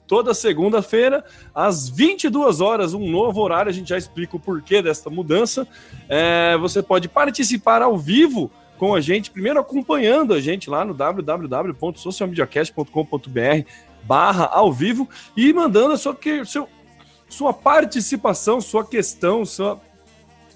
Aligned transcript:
toda 0.10 0.34
segunda-feira, 0.34 1.24
às 1.54 1.88
22 1.88 2.60
horas, 2.62 2.96
um 2.96 3.08
novo 3.10 3.40
horário. 3.42 3.70
A 3.70 3.74
gente 3.74 3.90
já 3.90 3.98
explica 3.98 4.36
o 4.36 4.40
porquê 4.40 4.82
desta 4.82 5.08
mudança. 5.10 5.68
É, 6.10 6.58
você 6.58 6.82
pode 6.82 7.08
participar 7.08 7.84
ao 7.84 7.96
vivo 7.96 8.52
com 8.80 8.96
a 8.96 9.02
gente, 9.02 9.30
primeiro 9.30 9.60
acompanhando 9.60 10.34
a 10.34 10.42
gente 10.42 10.68
lá 10.70 10.84
no 10.84 10.96
www.socialmediacast.com.br 10.96 13.70
barra 14.04 14.46
ao 14.46 14.74
vivo 14.74 15.08
e 15.38 15.54
mandando 15.54 15.94
a 15.94 15.98
sua, 15.98 16.16
que, 16.16 16.44
seu, 16.46 16.68
sua 17.28 17.54
participação, 17.54 18.60
sua 18.60 18.84
questão, 18.84 19.46
sua 19.46 19.80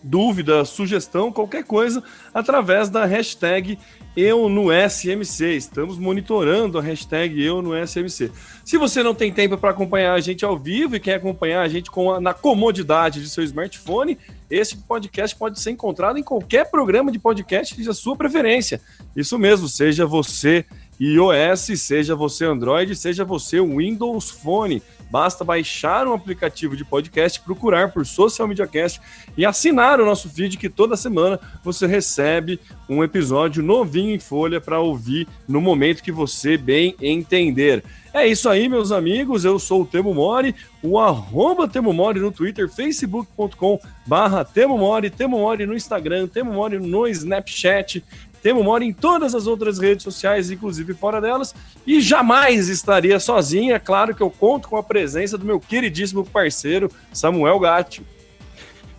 dúvida, 0.04 0.66
sugestão, 0.66 1.32
qualquer 1.32 1.64
coisa, 1.64 2.04
através 2.34 2.90
da 2.90 3.06
hashtag 3.06 3.80
eu 4.16 4.48
no 4.50 4.68
SMC. 4.72 5.56
Estamos 5.56 5.98
monitorando 5.98 6.78
a 6.78 6.82
hashtag 6.82 7.42
eu 7.42 7.62
no 7.62 7.72
SMC. 7.76 8.32
Se 8.64 8.78
você 8.78 9.02
não 9.02 9.16
tem 9.16 9.32
tempo 9.32 9.58
para 9.58 9.72
acompanhar 9.72 10.14
a 10.14 10.20
gente 10.20 10.46
ao 10.46 10.58
vivo 10.58 10.96
e 10.96 11.00
quer 11.00 11.16
acompanhar 11.16 11.62
a 11.62 11.68
gente 11.68 11.90
com 11.90 12.12
a, 12.12 12.20
na 12.20 12.34
comodidade 12.34 13.22
de 13.22 13.30
seu 13.30 13.44
smartphone, 13.44 14.18
esse 14.50 14.78
podcast 14.78 15.36
pode 15.36 15.60
ser 15.60 15.72
encontrado 15.72 16.20
em 16.20 16.24
qualquer 16.24 16.70
programa 16.70 17.12
de 17.12 17.18
podcast 17.18 17.76
de 17.76 17.94
sua 17.94 18.16
preferência. 18.16 18.80
Isso 19.16 19.40
mesmo, 19.40 19.68
seja 19.68 20.06
você 20.06 20.66
iOS, 21.00 21.80
seja 21.82 22.16
você 22.16 22.46
Android, 22.46 22.96
seja 22.96 23.26
você 23.26 23.60
Windows 23.60 24.30
Phone. 24.30 24.82
Basta 25.14 25.44
baixar 25.44 26.08
um 26.08 26.14
aplicativo 26.14 26.76
de 26.76 26.84
podcast, 26.84 27.40
procurar 27.42 27.92
por 27.92 28.04
Social 28.04 28.48
Media 28.48 28.66
Cast 28.66 29.00
e 29.38 29.46
assinar 29.46 30.02
o 30.02 30.06
nosso 30.08 30.28
feed 30.28 30.58
que 30.58 30.68
toda 30.68 30.98
semana 30.98 31.40
você 31.64 31.86
recebe 31.86 32.60
um 32.90 33.04
episódio 33.04 33.62
novinho 33.62 34.10
em 34.10 34.18
folha 34.18 34.60
para 34.60 34.80
ouvir 34.80 35.28
no 35.48 35.62
momento 35.62 36.02
que 36.02 36.12
você 36.12 36.58
bem 36.58 36.96
entender. 37.00 37.84
É 38.12 38.26
isso 38.26 38.50
aí, 38.50 38.68
meus 38.68 38.92
amigos. 38.92 39.46
Eu 39.46 39.60
sou 39.60 39.84
o 39.84 39.86
Temo 39.86 40.16
Mori, 40.16 40.56
o 40.82 40.98
arroba 40.98 41.68
Temo 41.68 41.94
Mori 41.94 42.20
no 42.20 42.32
Twitter, 42.32 42.68
facebook.com 42.68 43.80
barra 44.08 44.44
Temo 44.44 44.80
Mori, 44.80 45.12
Temo 45.12 45.38
Mori 45.38 45.68
no 45.68 45.76
Instagram, 45.76 46.28
Temo 46.28 46.54
Mori 46.54 46.80
no 46.80 47.08
Snapchat, 47.08 48.04
Temo 48.44 48.62
mora 48.62 48.84
em 48.84 48.92
todas 48.92 49.34
as 49.34 49.48
outras 49.48 49.80
redes 49.80 50.04
sociais, 50.04 50.52
inclusive 50.52 50.94
fora 50.94 51.22
delas, 51.22 51.56
e 51.88 52.02
jamais 52.02 52.68
estaria 52.68 53.18
sozinho. 53.18 53.74
É 53.74 53.80
claro 53.80 54.14
que 54.14 54.22
eu 54.22 54.30
conto 54.30 54.68
com 54.68 54.76
a 54.76 54.84
presença 54.84 55.38
do 55.38 55.46
meu 55.46 55.62
queridíssimo 55.62 56.26
parceiro, 56.26 56.92
Samuel 57.14 57.58
Gatti. 57.58 58.04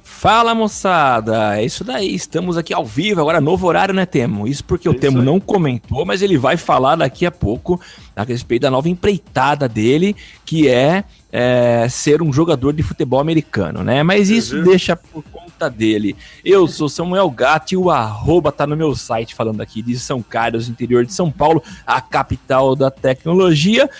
Fala 0.02 0.54
moçada, 0.54 1.58
é 1.58 1.64
isso 1.66 1.84
daí, 1.84 2.14
estamos 2.14 2.56
aqui 2.56 2.72
ao 2.72 2.86
vivo, 2.86 3.20
agora 3.20 3.42
novo 3.42 3.66
horário, 3.66 3.92
né, 3.92 4.06
Temo? 4.06 4.48
Isso 4.48 4.64
porque 4.64 4.88
o 4.88 4.94
Temo 4.94 5.20
não 5.20 5.38
comentou, 5.38 6.06
mas 6.06 6.22
ele 6.22 6.38
vai 6.38 6.56
falar 6.56 6.96
daqui 6.96 7.26
a 7.26 7.30
pouco 7.30 7.78
a 8.16 8.22
respeito 8.22 8.62
da 8.62 8.70
nova 8.70 8.88
empreitada 8.88 9.68
dele, 9.68 10.16
que 10.46 10.66
é, 10.66 11.04
é 11.36 11.88
ser 11.88 12.22
um 12.22 12.32
jogador 12.32 12.72
de 12.72 12.80
futebol 12.84 13.18
americano, 13.18 13.82
né? 13.82 14.04
Mas 14.04 14.30
isso 14.30 14.56
uhum. 14.56 14.62
deixa 14.62 14.94
por 14.94 15.24
conta 15.32 15.68
dele. 15.68 16.14
Eu 16.44 16.68
sou 16.68 16.88
Samuel 16.88 17.28
Gatti, 17.28 17.76
o 17.76 17.90
arroba 17.90 18.52
tá 18.52 18.64
no 18.68 18.76
meu 18.76 18.94
site 18.94 19.34
falando 19.34 19.60
aqui 19.60 19.82
de 19.82 19.98
São 19.98 20.22
Carlos, 20.22 20.68
interior 20.68 21.04
de 21.04 21.12
São 21.12 21.32
Paulo, 21.32 21.60
a 21.84 22.00
capital 22.00 22.76
da 22.76 22.88
tecnologia. 22.88 23.90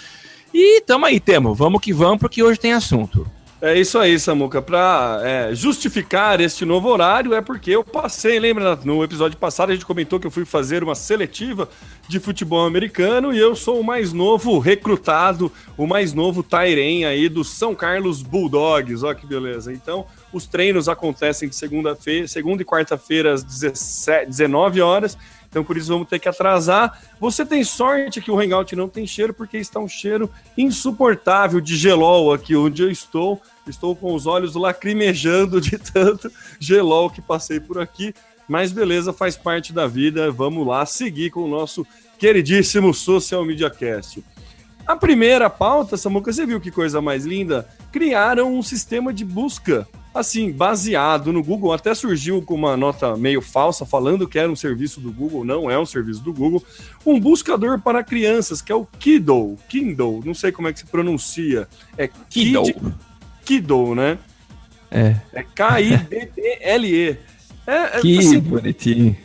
E 0.55 0.81
tamo 0.83 1.07
aí, 1.07 1.19
Temo, 1.19 1.53
vamos 1.53 1.81
que 1.81 1.93
vamos, 1.93 2.19
porque 2.21 2.41
hoje 2.41 2.61
tem 2.61 2.73
assunto. 2.73 3.27
É 3.67 3.81
isso 3.81 3.99
aí, 3.99 4.19
Samuca. 4.21 4.61
Para 4.61 5.23
é, 5.25 5.55
justificar 5.55 6.39
este 6.39 6.67
novo 6.67 6.87
horário, 6.87 7.33
é 7.33 7.41
porque 7.41 7.71
eu 7.71 7.83
passei, 7.83 8.39
lembra? 8.39 8.79
No 8.85 9.03
episódio 9.03 9.39
passado 9.39 9.71
a 9.71 9.73
gente 9.73 9.87
comentou 9.87 10.21
que 10.21 10.27
eu 10.27 10.31
fui 10.31 10.45
fazer 10.45 10.85
uma 10.85 10.95
seletiva 10.95 11.67
de 12.07 12.21
futebol 12.21 12.67
americano 12.67 13.33
e 13.33 13.39
eu 13.39 13.57
sou 13.57 13.81
o 13.81 13.83
mais 13.83 14.13
novo 14.13 14.59
recrutado, 14.59 15.51
o 15.79 15.87
mais 15.87 16.13
novo 16.13 16.43
Tairen 16.43 17.07
aí 17.07 17.27
do 17.27 17.43
São 17.43 17.75
Carlos 17.75 18.21
Bulldogs. 18.21 19.03
Olha 19.03 19.15
que 19.15 19.27
beleza. 19.27 19.73
Então, 19.73 20.05
os 20.31 20.45
treinos 20.45 20.87
acontecem 20.87 21.49
de 21.49 21.57
segunda-feira, 21.57 22.29
segunda 22.29 22.61
e 22.61 22.67
quarta-feira 22.67 23.33
às 23.33 23.43
17, 23.43 24.27
19 24.27 24.83
horas. 24.83 25.17
Então, 25.55 25.63
por 25.63 25.77
isso, 25.77 25.87
vamos 25.87 26.09
ter 26.09 26.19
que 26.19 26.29
atrasar. 26.29 27.01
Você 27.21 27.47
tem 27.47 27.63
sorte 27.63 28.21
que 28.21 28.29
o 28.29 28.41
Hangout 28.41 28.75
não 28.75 28.89
tem 28.89 29.07
cheiro, 29.07 29.33
porque 29.33 29.57
está 29.57 29.79
um 29.79 29.87
cheiro 29.87 30.29
insuportável 30.59 31.61
de 31.61 31.77
gelol 31.77 32.33
aqui 32.33 32.57
onde 32.57 32.83
eu 32.83 32.91
estou. 32.91 33.41
Estou 33.65 33.95
com 33.95 34.13
os 34.13 34.27
olhos 34.27 34.57
lacrimejando 34.57 35.61
de 35.61 35.79
tanto 35.79 36.29
gelol 36.59 37.09
que 37.09 37.23
passei 37.23 37.61
por 37.61 37.81
aqui. 37.81 38.13
Mas 38.49 38.73
beleza, 38.73 39.13
faz 39.13 39.37
parte 39.37 39.73
da 39.73 39.87
vida. 39.87 40.29
Vamos 40.29 40.67
lá 40.67 40.85
seguir 40.85 41.31
com 41.31 41.45
o 41.45 41.49
nosso 41.49 41.87
queridíssimo 42.19 42.93
Social 42.93 43.45
Media 43.45 43.71
Cast. 43.71 44.25
A 44.85 44.97
primeira 44.97 45.49
pauta, 45.49 45.97
Samuca, 45.97 46.33
você 46.33 46.45
viu 46.45 46.61
que 46.61 46.73
coisa 46.73 47.01
mais 47.01 47.25
linda? 47.25 47.69
Criaram 47.93 48.53
um 48.53 48.61
sistema 48.61 49.15
de 49.15 49.25
busca, 49.25 49.87
assim, 50.15 50.53
baseado 50.53 51.33
no 51.33 51.43
Google. 51.43 51.73
Até 51.73 51.95
surgiu 51.95 52.41
com 52.41 52.55
uma 52.55 52.77
nota 52.77 53.17
meio 53.17 53.43
falsa, 53.43 53.85
falando 53.85 54.29
que 54.29 54.39
era 54.39 54.51
um 54.51 54.57
serviço 54.57 55.01
do 55.01 55.13
Google, 55.13 55.45
não 55.45 55.71
é 55.71 55.79
um 55.79 55.85
serviço 55.85 56.23
do 56.23 56.33
Google. 56.33 56.65
Um 57.05 57.19
buscador 57.19 57.81
para 57.81 58.05
crianças, 58.05 58.63
que 58.63 58.71
é 58.71 58.75
o 58.75 58.87
Kindle. 58.99 59.59
Kindle, 59.69 60.23
não 60.25 60.35
sei 60.35 60.53
como 60.53 60.69
é 60.69 60.73
que 60.73 60.79
se 60.79 60.87
pronuncia. 60.87 61.69
É 61.99 62.09
Kindle. 62.31 62.65
Kid... 62.65 62.95
Kiddo, 63.45 63.95
né? 63.95 64.19
É. 64.91 65.17
É 65.33 65.43
K-I-D-D-L-E. 65.43 67.19
É, 67.67 67.75
é, 67.75 68.01
que 68.01 68.19
assim, 68.19 68.39
bonitinho. 68.39 69.17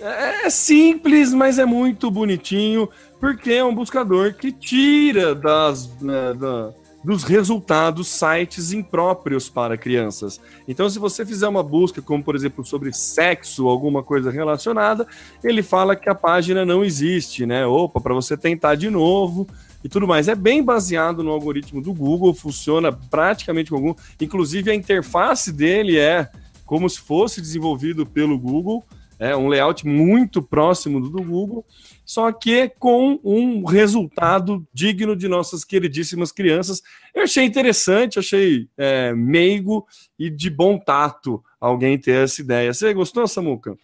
É, 0.00 0.46
é 0.46 0.50
simples, 0.50 1.32
mas 1.32 1.58
é 1.58 1.64
muito 1.64 2.10
bonitinho, 2.10 2.88
porque 3.18 3.52
é 3.52 3.64
um 3.64 3.74
buscador 3.74 4.34
que 4.34 4.52
tira 4.52 5.34
das, 5.34 5.90
né, 6.00 6.34
da, 6.34 6.72
dos 7.02 7.22
resultados 7.22 8.08
sites 8.08 8.72
impróprios 8.72 9.48
para 9.48 9.78
crianças. 9.78 10.40
Então, 10.66 10.90
se 10.90 10.98
você 10.98 11.24
fizer 11.24 11.46
uma 11.46 11.62
busca, 11.62 12.02
como 12.02 12.22
por 12.22 12.34
exemplo 12.34 12.64
sobre 12.64 12.92
sexo, 12.92 13.68
alguma 13.68 14.02
coisa 14.02 14.30
relacionada, 14.30 15.06
ele 15.42 15.62
fala 15.62 15.94
que 15.94 16.08
a 16.08 16.14
página 16.14 16.64
não 16.64 16.84
existe, 16.84 17.46
né? 17.46 17.64
Opa, 17.66 18.00
para 18.00 18.14
você 18.14 18.36
tentar 18.36 18.74
de 18.74 18.90
novo 18.90 19.46
e 19.82 19.88
tudo 19.88 20.06
mais. 20.06 20.28
É 20.28 20.34
bem 20.34 20.62
baseado 20.62 21.22
no 21.22 21.30
algoritmo 21.30 21.80
do 21.80 21.94
Google, 21.94 22.34
funciona 22.34 22.92
praticamente 22.92 23.70
com 23.70 23.76
Google. 23.76 23.96
Inclusive, 24.20 24.70
a 24.70 24.74
interface 24.74 25.52
dele 25.52 25.98
é 25.98 26.28
como 26.66 26.88
se 26.90 27.00
fosse 27.00 27.40
desenvolvido 27.40 28.04
pelo 28.04 28.38
Google. 28.38 28.84
É 29.18 29.36
um 29.36 29.48
layout 29.48 29.86
muito 29.86 30.40
próximo 30.40 31.00
do, 31.00 31.08
do 31.08 31.22
Google, 31.22 31.64
só 32.08 32.32
que 32.32 32.70
com 32.78 33.20
um 33.22 33.66
resultado 33.66 34.66
digno 34.72 35.14
de 35.14 35.28
nossas 35.28 35.62
queridíssimas 35.62 36.32
crianças. 36.32 36.80
Eu 37.14 37.24
achei 37.24 37.44
interessante, 37.44 38.18
achei 38.18 38.66
é, 38.78 39.12
meigo 39.12 39.86
e 40.18 40.30
de 40.30 40.48
bom 40.48 40.78
tato 40.78 41.44
alguém 41.60 41.98
ter 41.98 42.24
essa 42.24 42.40
ideia. 42.40 42.72
Você 42.72 42.94
gostou, 42.94 43.28
Samuca? 43.28 43.76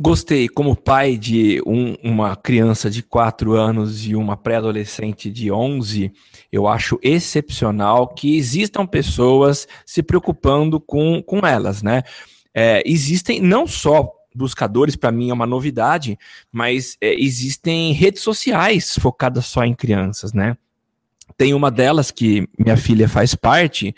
Gostei, 0.00 0.48
como 0.48 0.74
pai 0.74 1.18
de 1.18 1.62
um, 1.66 1.94
uma 2.02 2.34
criança 2.34 2.88
de 2.88 3.02
4 3.02 3.52
anos 3.52 4.06
e 4.06 4.16
uma 4.16 4.34
pré-adolescente 4.34 5.30
de 5.30 5.52
11, 5.52 6.10
eu 6.50 6.66
acho 6.66 6.98
excepcional 7.02 8.08
que 8.08 8.34
existam 8.34 8.86
pessoas 8.86 9.68
se 9.84 10.02
preocupando 10.02 10.80
com, 10.80 11.22
com 11.22 11.46
elas, 11.46 11.82
né? 11.82 12.02
É, 12.54 12.82
existem 12.86 13.42
não 13.42 13.66
só 13.66 14.10
buscadores, 14.34 14.96
para 14.96 15.12
mim 15.12 15.30
é 15.30 15.32
uma 15.34 15.46
novidade, 15.46 16.18
mas 16.50 16.96
é, 17.00 17.14
existem 17.14 17.92
redes 17.92 18.22
sociais 18.22 18.96
focadas 19.00 19.46
só 19.46 19.64
em 19.64 19.74
crianças, 19.74 20.32
né? 20.32 20.56
Tem 21.36 21.54
uma 21.54 21.70
delas 21.70 22.10
que 22.10 22.46
minha 22.58 22.76
filha 22.76 23.08
faz 23.08 23.34
parte, 23.34 23.94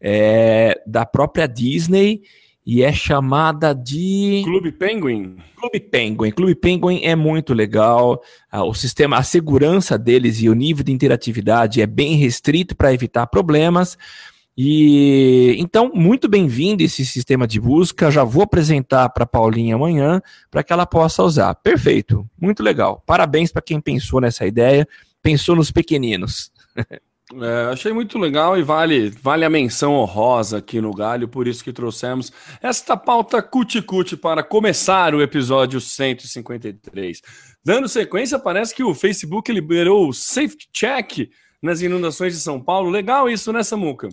é, 0.00 0.80
da 0.86 1.04
própria 1.04 1.46
Disney, 1.46 2.22
e 2.66 2.82
é 2.82 2.92
chamada 2.92 3.72
de 3.72 4.42
Clube 4.44 4.72
Penguin. 4.72 5.36
Clube 5.54 5.80
Penguin. 5.80 6.30
Clube 6.32 6.54
Penguin 6.56 7.00
é 7.04 7.14
muito 7.14 7.54
legal. 7.54 8.20
Ah, 8.50 8.64
o 8.64 8.74
sistema, 8.74 9.18
a 9.18 9.22
segurança 9.22 9.96
deles 9.96 10.42
e 10.42 10.48
o 10.48 10.54
nível 10.54 10.82
de 10.82 10.90
interatividade 10.90 11.80
é 11.80 11.86
bem 11.86 12.16
restrito 12.16 12.74
para 12.74 12.92
evitar 12.92 13.28
problemas. 13.28 13.96
E 14.56 15.54
então, 15.58 15.90
muito 15.94 16.28
bem-vindo 16.28 16.82
esse 16.82 17.04
sistema 17.04 17.46
de 17.46 17.60
busca. 17.60 18.10
Já 18.10 18.24
vou 18.24 18.42
apresentar 18.42 19.10
para 19.10 19.26
Paulinha 19.26 19.74
amanhã 19.74 20.22
para 20.50 20.62
que 20.62 20.72
ela 20.72 20.86
possa 20.86 21.22
usar. 21.22 21.54
Perfeito, 21.56 22.26
muito 22.40 22.62
legal. 22.62 23.02
Parabéns 23.04 23.52
para 23.52 23.60
quem 23.60 23.80
pensou 23.80 24.18
nessa 24.18 24.46
ideia, 24.46 24.88
pensou 25.22 25.54
nos 25.54 25.70
pequeninos. 25.70 26.50
É, 27.42 27.72
achei 27.72 27.92
muito 27.92 28.18
legal 28.20 28.56
e 28.56 28.62
vale, 28.62 29.10
vale 29.10 29.44
a 29.44 29.50
menção 29.50 29.94
honrosa 29.94 30.58
aqui 30.58 30.80
no 30.80 30.94
Galho, 30.94 31.26
por 31.26 31.48
isso 31.48 31.64
que 31.64 31.72
trouxemos 31.72 32.32
esta 32.62 32.96
pauta 32.96 33.42
cuticute 33.42 34.16
para 34.16 34.44
começar 34.44 35.12
o 35.12 35.20
episódio 35.20 35.80
153. 35.80 37.20
Dando 37.64 37.88
sequência, 37.88 38.38
parece 38.38 38.72
que 38.72 38.84
o 38.84 38.94
Facebook 38.94 39.50
liberou 39.50 40.08
o 40.08 40.12
Safety 40.12 40.68
Check 40.72 41.28
nas 41.60 41.80
inundações 41.80 42.32
de 42.32 42.38
São 42.38 42.62
Paulo. 42.62 42.90
Legal 42.90 43.28
isso, 43.28 43.52
né, 43.52 43.64
Samuca? 43.64 44.08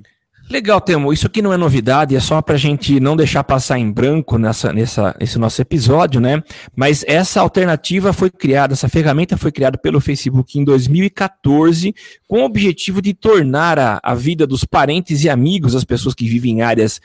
Legal, 0.50 0.80
Temo. 0.81 1.12
Isso 1.13 1.25
aqui 1.25 1.42
não 1.42 1.54
é 1.54 1.57
novidade, 1.57 2.16
é 2.16 2.19
só 2.19 2.42
para 2.42 2.56
a 2.56 2.57
gente 2.57 3.00
não 3.00 3.16
deixar 3.16 3.44
passar 3.44 3.80
em 3.80 3.90
branco 3.92 4.38
nessa, 4.38 4.74
nessa, 4.74 5.16
nesse 5.19 5.40
nosso 5.40 5.62
episódio, 5.62 6.19
né? 6.19 6.44
Mas 6.75 7.04
essa 7.07 7.42
alternativa 7.42 8.12
foi 8.12 8.30
criada, 8.30 8.74
essa 8.74 8.90
ferramenta 8.90 9.38
foi 9.38 9.51
criada 9.51 9.78
pelo 9.78 10.01
Facebook 10.01 10.60
em 10.60 10.63
2014, 10.63 11.95
com 12.28 12.42
o 12.42 12.45
objetivo 12.45 13.01
de 13.01 13.13
tornar 13.13 13.80
a, 13.80 14.00
a 14.04 14.13
vida 14.13 14.45
dos 14.45 14.63
parentes 14.66 15.24
e 15.24 15.30
amigos 15.30 15.74
das 15.74 15.86
pessoas 15.86 16.13
que 16.13 16.28
vivem 16.28 16.60
em 16.60 16.62
áreas 16.62 17.00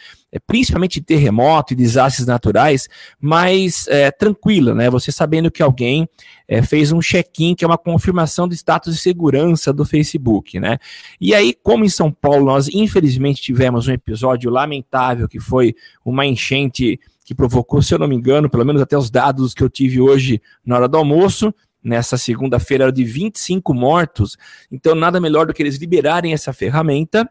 principalmente 0.47 1.01
terremoto 1.01 1.73
e 1.73 1.77
desastres 1.77 2.27
naturais, 2.27 2.89
mais 3.21 3.87
é, 3.89 4.11
tranquila, 4.11 4.75
né? 4.75 4.91
Você 4.91 5.11
sabendo 5.11 5.51
que 5.51 5.63
alguém 5.63 6.09
é, 6.47 6.61
fez 6.61 6.93
um 6.93 7.01
check-in, 7.01 7.55
que 7.55 7.65
é 7.65 7.69
uma 7.69 7.79
confirmação 7.79 8.47
do 8.47 8.55
status 8.55 8.95
de 8.95 9.01
segurança 9.01 9.73
do 9.73 9.85
Facebook, 9.85 10.61
né? 10.61 10.79
E 11.21 11.35
aí, 11.35 11.55
como 11.63 11.85
em 11.85 11.89
São 11.89 12.11
Paulo 12.11 12.45
nós 12.45 12.69
infelizmente 12.69 13.41
tivemos 13.41 13.89
um 13.89 13.93
episódio 13.93 14.51
lamentável 14.51 15.29
que 15.29 15.41
foi 15.41 15.75
uma 16.05 16.27
enchente 16.27 17.01
que 17.25 17.35
provocou, 17.35 17.81
se 17.83 17.95
eu 17.95 17.99
não 17.99 18.09
me 18.09 18.17
engano, 18.17 18.49
pelo 18.49 18.65
menos 18.65 18.81
até 18.81 18.97
os 18.97 19.11
dados 19.11 19.53
que 19.53 19.63
eu 19.63 19.69
tive 19.69 20.01
hoje 20.01 20.41
na 20.65 20.77
hora 20.77 20.89
do 20.89 20.97
almoço, 20.97 21.55
nessa 21.83 22.17
segunda-feira 22.17 22.85
era 22.85 22.93
de 22.93 23.05
25 23.05 23.73
mortos, 23.75 24.37
então 24.71 24.95
nada 24.95 25.21
melhor 25.21 25.47
do 25.47 25.55
que 25.55 25.63
eles 25.63 25.77
liberarem 25.77 26.33
essa 26.33 26.53
ferramenta 26.53 27.29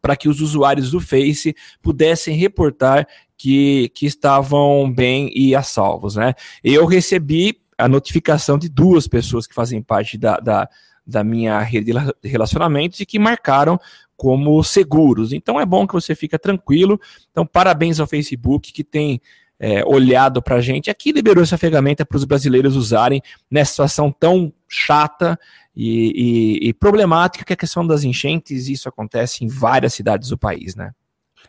para 0.00 0.16
que 0.16 0.28
os 0.28 0.40
usuários 0.40 0.90
do 0.90 1.00
Face 1.00 1.54
pudessem 1.82 2.36
reportar 2.36 3.06
que, 3.36 3.90
que 3.94 4.06
estavam 4.06 4.92
bem 4.92 5.30
e 5.34 5.54
a 5.54 5.62
salvos, 5.62 6.16
né? 6.16 6.34
Eu 6.64 6.86
recebi 6.86 7.60
a 7.78 7.88
notificação 7.88 8.58
de 8.58 8.68
duas 8.68 9.06
pessoas 9.06 9.46
que 9.46 9.54
fazem 9.54 9.82
parte 9.82 10.16
da, 10.16 10.38
da, 10.38 10.68
da 11.06 11.22
minha 11.22 11.60
rede 11.60 11.92
de 11.92 12.28
relacionamentos 12.28 13.00
e 13.00 13.06
que 13.06 13.18
marcaram 13.18 13.78
como 14.16 14.62
seguros. 14.64 15.32
Então 15.32 15.60
é 15.60 15.66
bom 15.66 15.86
que 15.86 15.92
você 15.92 16.14
fica 16.14 16.38
tranquilo. 16.38 16.98
Então, 17.30 17.46
parabéns 17.46 18.00
ao 18.00 18.06
Facebook 18.06 18.72
que 18.72 18.82
tem 18.82 19.20
é, 19.58 19.84
olhado 19.84 20.42
para 20.42 20.56
a 20.56 20.60
gente. 20.60 20.90
Aqui 20.90 21.12
liberou 21.12 21.42
essa 21.42 21.58
ferramenta 21.58 22.04
para 22.04 22.16
os 22.16 22.24
brasileiros 22.24 22.76
usarem 22.76 23.22
nessa 23.50 23.70
situação 23.70 24.12
tão 24.12 24.52
chata 24.68 25.38
e, 25.74 26.60
e, 26.62 26.68
e, 26.68 26.74
problemática 26.74 27.44
que 27.44 27.52
é 27.52 27.54
a 27.54 27.58
questão 27.58 27.86
das 27.86 28.04
enchentes. 28.04 28.68
Isso 28.68 28.88
acontece 28.88 29.44
em 29.44 29.48
várias 29.48 29.94
cidades 29.94 30.28
do 30.28 30.38
país, 30.38 30.74
né? 30.74 30.92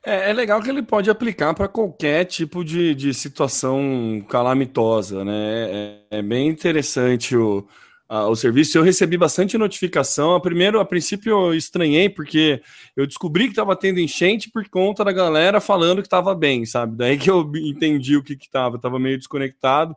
É, 0.05 0.29
é 0.29 0.33
legal 0.33 0.61
que 0.61 0.69
ele 0.69 0.83
pode 0.83 1.09
aplicar 1.09 1.53
para 1.53 1.67
qualquer 1.67 2.25
tipo 2.25 2.63
de, 2.63 2.93
de 2.93 3.13
situação 3.13 4.23
calamitosa, 4.29 5.25
né? 5.25 6.03
É, 6.11 6.19
é 6.19 6.21
bem 6.21 6.47
interessante 6.47 7.35
o, 7.35 7.67
o 8.09 8.35
serviço. 8.35 8.77
Eu 8.77 8.83
recebi 8.83 9.17
bastante 9.17 9.57
notificação. 9.57 10.33
A 10.33 10.39
primeiro, 10.39 10.79
a 10.79 10.85
princípio, 10.85 11.31
eu 11.31 11.53
estranhei, 11.53 12.09
porque 12.09 12.61
eu 12.95 13.05
descobri 13.05 13.45
que 13.45 13.51
estava 13.51 13.75
tendo 13.75 13.99
enchente 13.99 14.49
por 14.49 14.67
conta 14.69 15.03
da 15.03 15.11
galera 15.11 15.59
falando 15.59 16.01
que 16.01 16.07
estava 16.07 16.33
bem, 16.33 16.65
sabe? 16.65 16.95
Daí 16.95 17.17
que 17.17 17.29
eu 17.29 17.51
entendi 17.55 18.15
o 18.15 18.23
que 18.23 18.33
estava. 18.33 18.77
Estava 18.77 18.97
meio 18.97 19.17
desconectado, 19.17 19.95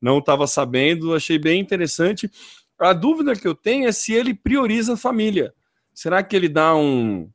não 0.00 0.18
estava 0.18 0.46
sabendo. 0.46 1.14
Achei 1.14 1.38
bem 1.38 1.60
interessante. 1.60 2.30
A 2.78 2.92
dúvida 2.92 3.36
que 3.36 3.46
eu 3.46 3.54
tenho 3.54 3.88
é 3.88 3.92
se 3.92 4.12
ele 4.12 4.34
prioriza 4.34 4.94
a 4.94 4.96
família. 4.96 5.54
Será 5.94 6.22
que 6.22 6.34
ele 6.34 6.48
dá 6.48 6.74
um, 6.74 7.30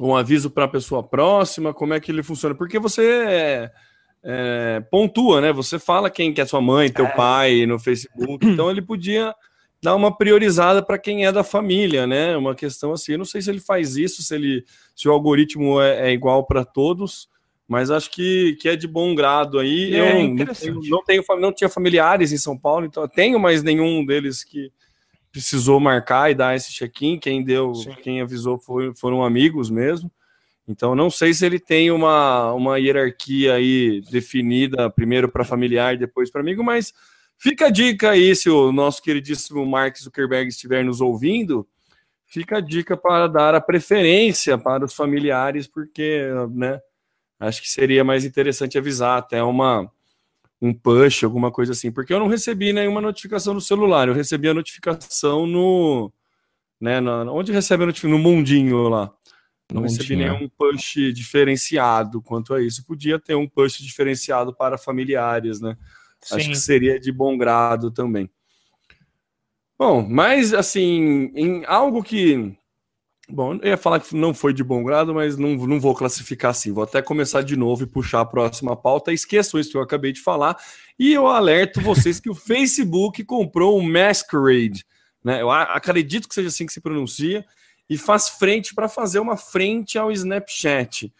um 0.00 0.16
aviso 0.16 0.50
para 0.50 0.64
a 0.64 0.68
pessoa 0.68 1.02
próxima? 1.02 1.74
Como 1.74 1.92
é 1.92 2.00
que 2.00 2.10
ele 2.10 2.22
funciona? 2.22 2.54
Porque 2.54 2.78
você. 2.78 3.04
É, 3.26 3.72
é, 4.24 4.82
pontua, 4.90 5.40
né? 5.40 5.52
Você 5.52 5.78
fala 5.78 6.10
quem 6.10 6.32
que 6.32 6.40
é 6.40 6.46
sua 6.46 6.60
mãe, 6.60 6.90
teu 6.90 7.06
é. 7.06 7.14
pai 7.14 7.66
no 7.66 7.78
Facebook, 7.78 8.44
então 8.48 8.70
ele 8.70 8.80
podia 8.80 9.34
dar 9.82 9.94
uma 9.94 10.16
priorizada 10.16 10.82
para 10.82 10.98
quem 10.98 11.26
é 11.26 11.30
da 11.30 11.44
família, 11.44 12.06
né? 12.06 12.34
Uma 12.36 12.54
questão 12.54 12.92
assim. 12.92 13.12
Eu 13.12 13.18
não 13.18 13.24
sei 13.26 13.42
se 13.42 13.50
ele 13.50 13.60
faz 13.60 13.96
isso, 13.96 14.22
se 14.22 14.34
ele, 14.34 14.64
se 14.96 15.06
o 15.06 15.12
algoritmo 15.12 15.80
é, 15.80 16.08
é 16.08 16.12
igual 16.12 16.46
para 16.46 16.64
todos, 16.64 17.28
mas 17.68 17.90
acho 17.90 18.10
que, 18.10 18.56
que 18.60 18.68
é 18.68 18.76
de 18.76 18.88
bom 18.88 19.14
grado 19.14 19.58
aí. 19.58 19.94
É, 19.94 20.22
eu 20.22 20.28
não 20.28 20.36
tenho, 20.36 20.80
não, 20.88 21.04
tenho, 21.04 21.24
não 21.38 21.52
tinha 21.52 21.68
familiares 21.68 22.32
em 22.32 22.38
São 22.38 22.58
Paulo, 22.58 22.86
então 22.86 23.02
eu 23.02 23.08
tenho, 23.08 23.38
mas 23.38 23.62
nenhum 23.62 24.06
deles 24.06 24.42
que 24.42 24.72
precisou 25.30 25.78
marcar 25.78 26.30
e 26.30 26.34
dar 26.34 26.56
esse 26.56 26.72
check-in. 26.72 27.18
Quem 27.18 27.44
deu, 27.44 27.74
Sim. 27.74 27.94
quem 28.02 28.22
avisou 28.22 28.58
foi, 28.58 28.94
foram 28.94 29.22
amigos 29.22 29.68
mesmo. 29.68 30.10
Então, 30.66 30.94
não 30.94 31.10
sei 31.10 31.34
se 31.34 31.44
ele 31.44 31.58
tem 31.58 31.90
uma, 31.90 32.52
uma 32.52 32.78
hierarquia 32.78 33.54
aí 33.54 34.00
definida, 34.10 34.88
primeiro 34.88 35.28
para 35.28 35.44
familiar, 35.44 35.96
depois 35.98 36.30
para 36.30 36.40
amigo, 36.40 36.64
mas 36.64 36.92
fica 37.36 37.66
a 37.66 37.70
dica 37.70 38.10
aí, 38.10 38.34
se 38.34 38.48
o 38.48 38.72
nosso 38.72 39.02
queridíssimo 39.02 39.64
Mark 39.66 39.96
Zuckerberg 39.98 40.48
estiver 40.48 40.82
nos 40.82 41.02
ouvindo, 41.02 41.68
fica 42.26 42.56
a 42.56 42.60
dica 42.60 42.96
para 42.96 43.26
dar 43.26 43.54
a 43.54 43.60
preferência 43.60 44.56
para 44.56 44.84
os 44.84 44.94
familiares, 44.94 45.66
porque, 45.66 46.22
né, 46.50 46.80
acho 47.38 47.60
que 47.60 47.68
seria 47.68 48.02
mais 48.02 48.24
interessante 48.24 48.78
avisar 48.78 49.18
até 49.18 49.42
uma 49.42 49.90
um 50.62 50.72
push, 50.72 51.24
alguma 51.24 51.50
coisa 51.50 51.72
assim, 51.72 51.92
porque 51.92 52.14
eu 52.14 52.18
não 52.18 52.26
recebi 52.26 52.72
nenhuma 52.72 53.00
notificação 53.00 53.52
no 53.52 53.60
celular, 53.60 54.08
eu 54.08 54.14
recebi 54.14 54.48
a 54.48 54.54
notificação 54.54 55.46
no, 55.46 56.10
né, 56.80 57.00
na, 57.00 57.30
onde 57.30 57.52
recebe 57.52 57.82
a 57.82 57.86
notificação? 57.86 58.18
No 58.18 58.22
mundinho 58.22 58.88
lá. 58.88 59.12
Não, 59.72 59.80
não 59.80 59.82
recebi 59.82 60.08
tinha. 60.08 60.32
nenhum 60.32 60.48
push 60.48 60.94
diferenciado 61.12 62.20
quanto 62.20 62.54
a 62.54 62.62
isso. 62.62 62.84
Podia 62.84 63.18
ter 63.18 63.34
um 63.34 63.48
push 63.48 63.78
diferenciado 63.78 64.54
para 64.54 64.76
familiares, 64.76 65.60
né? 65.60 65.76
Sim. 66.20 66.36
Acho 66.36 66.48
que 66.50 66.56
seria 66.56 66.98
de 66.98 67.10
bom 67.12 67.36
grado 67.36 67.90
também. 67.90 68.30
Bom, 69.78 70.06
mas 70.08 70.54
assim, 70.54 71.30
em 71.34 71.64
algo 71.66 72.02
que. 72.02 72.56
Bom, 73.28 73.54
eu 73.54 73.68
ia 73.68 73.76
falar 73.76 74.00
que 74.00 74.14
não 74.14 74.34
foi 74.34 74.52
de 74.52 74.62
bom 74.62 74.84
grado, 74.84 75.14
mas 75.14 75.38
não, 75.38 75.54
não 75.56 75.80
vou 75.80 75.94
classificar 75.94 76.50
assim. 76.50 76.72
Vou 76.72 76.84
até 76.84 77.00
começar 77.00 77.42
de 77.42 77.56
novo 77.56 77.82
e 77.82 77.86
puxar 77.86 78.20
a 78.20 78.26
próxima 78.26 78.76
pauta. 78.76 79.12
Esqueçam 79.12 79.58
isso 79.58 79.70
que 79.70 79.76
eu 79.78 79.82
acabei 79.82 80.12
de 80.12 80.20
falar. 80.20 80.56
E 80.98 81.12
eu 81.12 81.26
alerto 81.26 81.80
vocês 81.80 82.20
que 82.20 82.28
o 82.28 82.34
Facebook 82.34 83.24
comprou 83.24 83.78
o 83.78 83.82
Masquerade. 83.82 84.84
Né? 85.24 85.40
Eu 85.40 85.50
acredito 85.50 86.28
que 86.28 86.34
seja 86.34 86.48
assim 86.48 86.66
que 86.66 86.72
se 86.72 86.82
pronuncia 86.82 87.44
e 87.88 87.98
faz 87.98 88.28
frente 88.28 88.74
para 88.74 88.88
fazer 88.88 89.18
uma 89.18 89.36
frente 89.36 89.98
ao 89.98 90.10
Snapchat. 90.10 91.12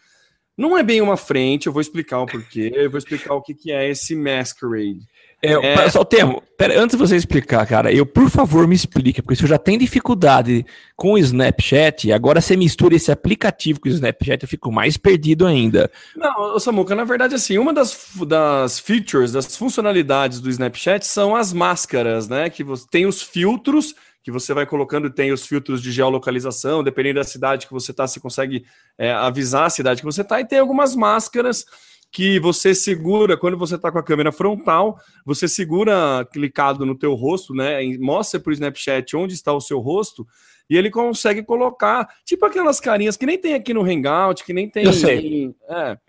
Não 0.57 0.77
é 0.77 0.83
bem 0.83 1.01
uma 1.01 1.17
frente, 1.17 1.67
eu 1.67 1.73
vou 1.73 1.81
explicar 1.81 2.21
o 2.21 2.25
porquê, 2.25 2.71
eu 2.73 2.89
vou 2.89 2.97
explicar 2.97 3.33
o 3.33 3.41
que, 3.41 3.53
que 3.53 3.71
é 3.71 3.89
esse 3.89 4.15
Masquerade. 4.15 5.05
É, 5.43 5.51
é... 5.51 5.89
Só 5.89 6.01
o 6.01 6.05
termo, 6.05 6.41
pera, 6.57 6.79
antes 6.79 6.97
de 6.97 7.05
você 7.05 7.15
explicar, 7.15 7.65
cara, 7.67 7.91
eu 7.91 8.05
por 8.05 8.29
favor 8.29 8.65
me 8.65 8.73
explique, 8.73 9.21
porque 9.21 9.35
se 9.35 9.43
eu 9.43 9.49
já 9.49 9.57
tenho 9.57 9.77
dificuldade 9.77 10.65
com 10.95 11.11
o 11.11 11.17
Snapchat, 11.17 12.11
agora 12.11 12.39
você 12.39 12.55
mistura 12.55 12.95
esse 12.95 13.11
aplicativo 13.11 13.81
com 13.81 13.89
o 13.89 13.91
Snapchat, 13.91 14.43
eu 14.43 14.49
fico 14.49 14.71
mais 14.71 14.95
perdido 14.95 15.45
ainda. 15.45 15.91
Não, 16.15 16.57
Samuca, 16.57 16.95
na 16.95 17.03
verdade, 17.03 17.35
assim, 17.35 17.57
uma 17.57 17.73
das, 17.73 18.09
das 18.25 18.79
features, 18.79 19.33
das 19.33 19.57
funcionalidades 19.57 20.39
do 20.39 20.49
Snapchat 20.49 21.05
são 21.05 21.35
as 21.35 21.51
máscaras, 21.51 22.29
né? 22.29 22.49
Que 22.49 22.63
você 22.63 22.85
tem 22.89 23.05
os 23.05 23.21
filtros 23.21 23.93
que 24.25 24.31
você 24.31 24.55
vai 24.55 24.65
colocando, 24.65 25.07
tem 25.07 25.31
os 25.31 25.45
filtros 25.45 25.79
de 25.79 25.91
geolocalização, 25.91 26.83
dependendo 26.83 27.19
da 27.19 27.23
cidade 27.23 27.67
que 27.67 27.71
você 27.71 27.91
está, 27.91 28.07
você 28.07 28.19
consegue 28.19 28.65
é, 28.97 29.11
avisar 29.11 29.67
a 29.67 29.69
cidade 29.69 30.01
que 30.01 30.05
você 30.05 30.21
está, 30.21 30.41
e 30.41 30.47
tem 30.47 30.57
algumas 30.57 30.95
máscaras 30.95 31.63
que 32.11 32.39
você 32.39 32.73
segura, 32.73 33.37
quando 33.37 33.55
você 33.55 33.75
está 33.75 33.91
com 33.91 33.99
a 33.99 34.03
câmera 34.03 34.31
frontal, 34.31 34.99
você 35.23 35.47
segura 35.47 36.27
clicado 36.33 36.87
no 36.87 36.97
teu 36.97 37.13
rosto, 37.13 37.53
né? 37.53 37.83
Mostra 37.99 38.39
para 38.39 38.49
o 38.49 38.53
Snapchat 38.53 39.15
onde 39.15 39.35
está 39.35 39.53
o 39.53 39.61
seu 39.61 39.79
rosto, 39.79 40.25
e 40.67 40.75
ele 40.75 40.89
consegue 40.89 41.43
colocar, 41.43 42.09
tipo 42.25 42.47
aquelas 42.47 42.79
carinhas 42.79 43.15
que 43.15 43.27
nem 43.27 43.37
tem 43.37 43.53
aqui 43.53 43.75
no 43.75 43.83
Hangout, 43.83 44.43
que 44.43 44.53
nem 44.53 44.67
tem. 44.67 44.85
Eu 44.85 44.93
sei. 44.93 45.53
É, 45.69 45.99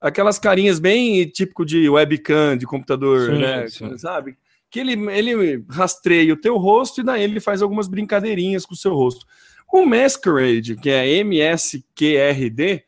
aquelas 0.00 0.36
carinhas 0.36 0.80
bem 0.80 1.24
típico 1.28 1.64
de 1.64 1.88
webcam, 1.88 2.56
de 2.56 2.66
computador, 2.66 3.30
sim, 3.30 3.38
né? 3.38 3.68
Sim. 3.68 3.96
Sabe? 3.98 4.36
Que 4.72 4.80
ele, 4.80 4.94
ele 5.10 5.64
rastreia 5.68 6.32
o 6.32 6.36
teu 6.36 6.56
rosto 6.56 7.02
e 7.02 7.04
daí 7.04 7.22
ele 7.22 7.40
faz 7.40 7.60
algumas 7.60 7.86
brincadeirinhas 7.86 8.64
com 8.64 8.72
o 8.72 8.76
seu 8.76 8.94
rosto. 8.94 9.26
O 9.70 9.84
Masquerade, 9.84 10.76
que 10.76 10.88
é 10.88 11.06
M-S-Q-R-D, 11.18 12.82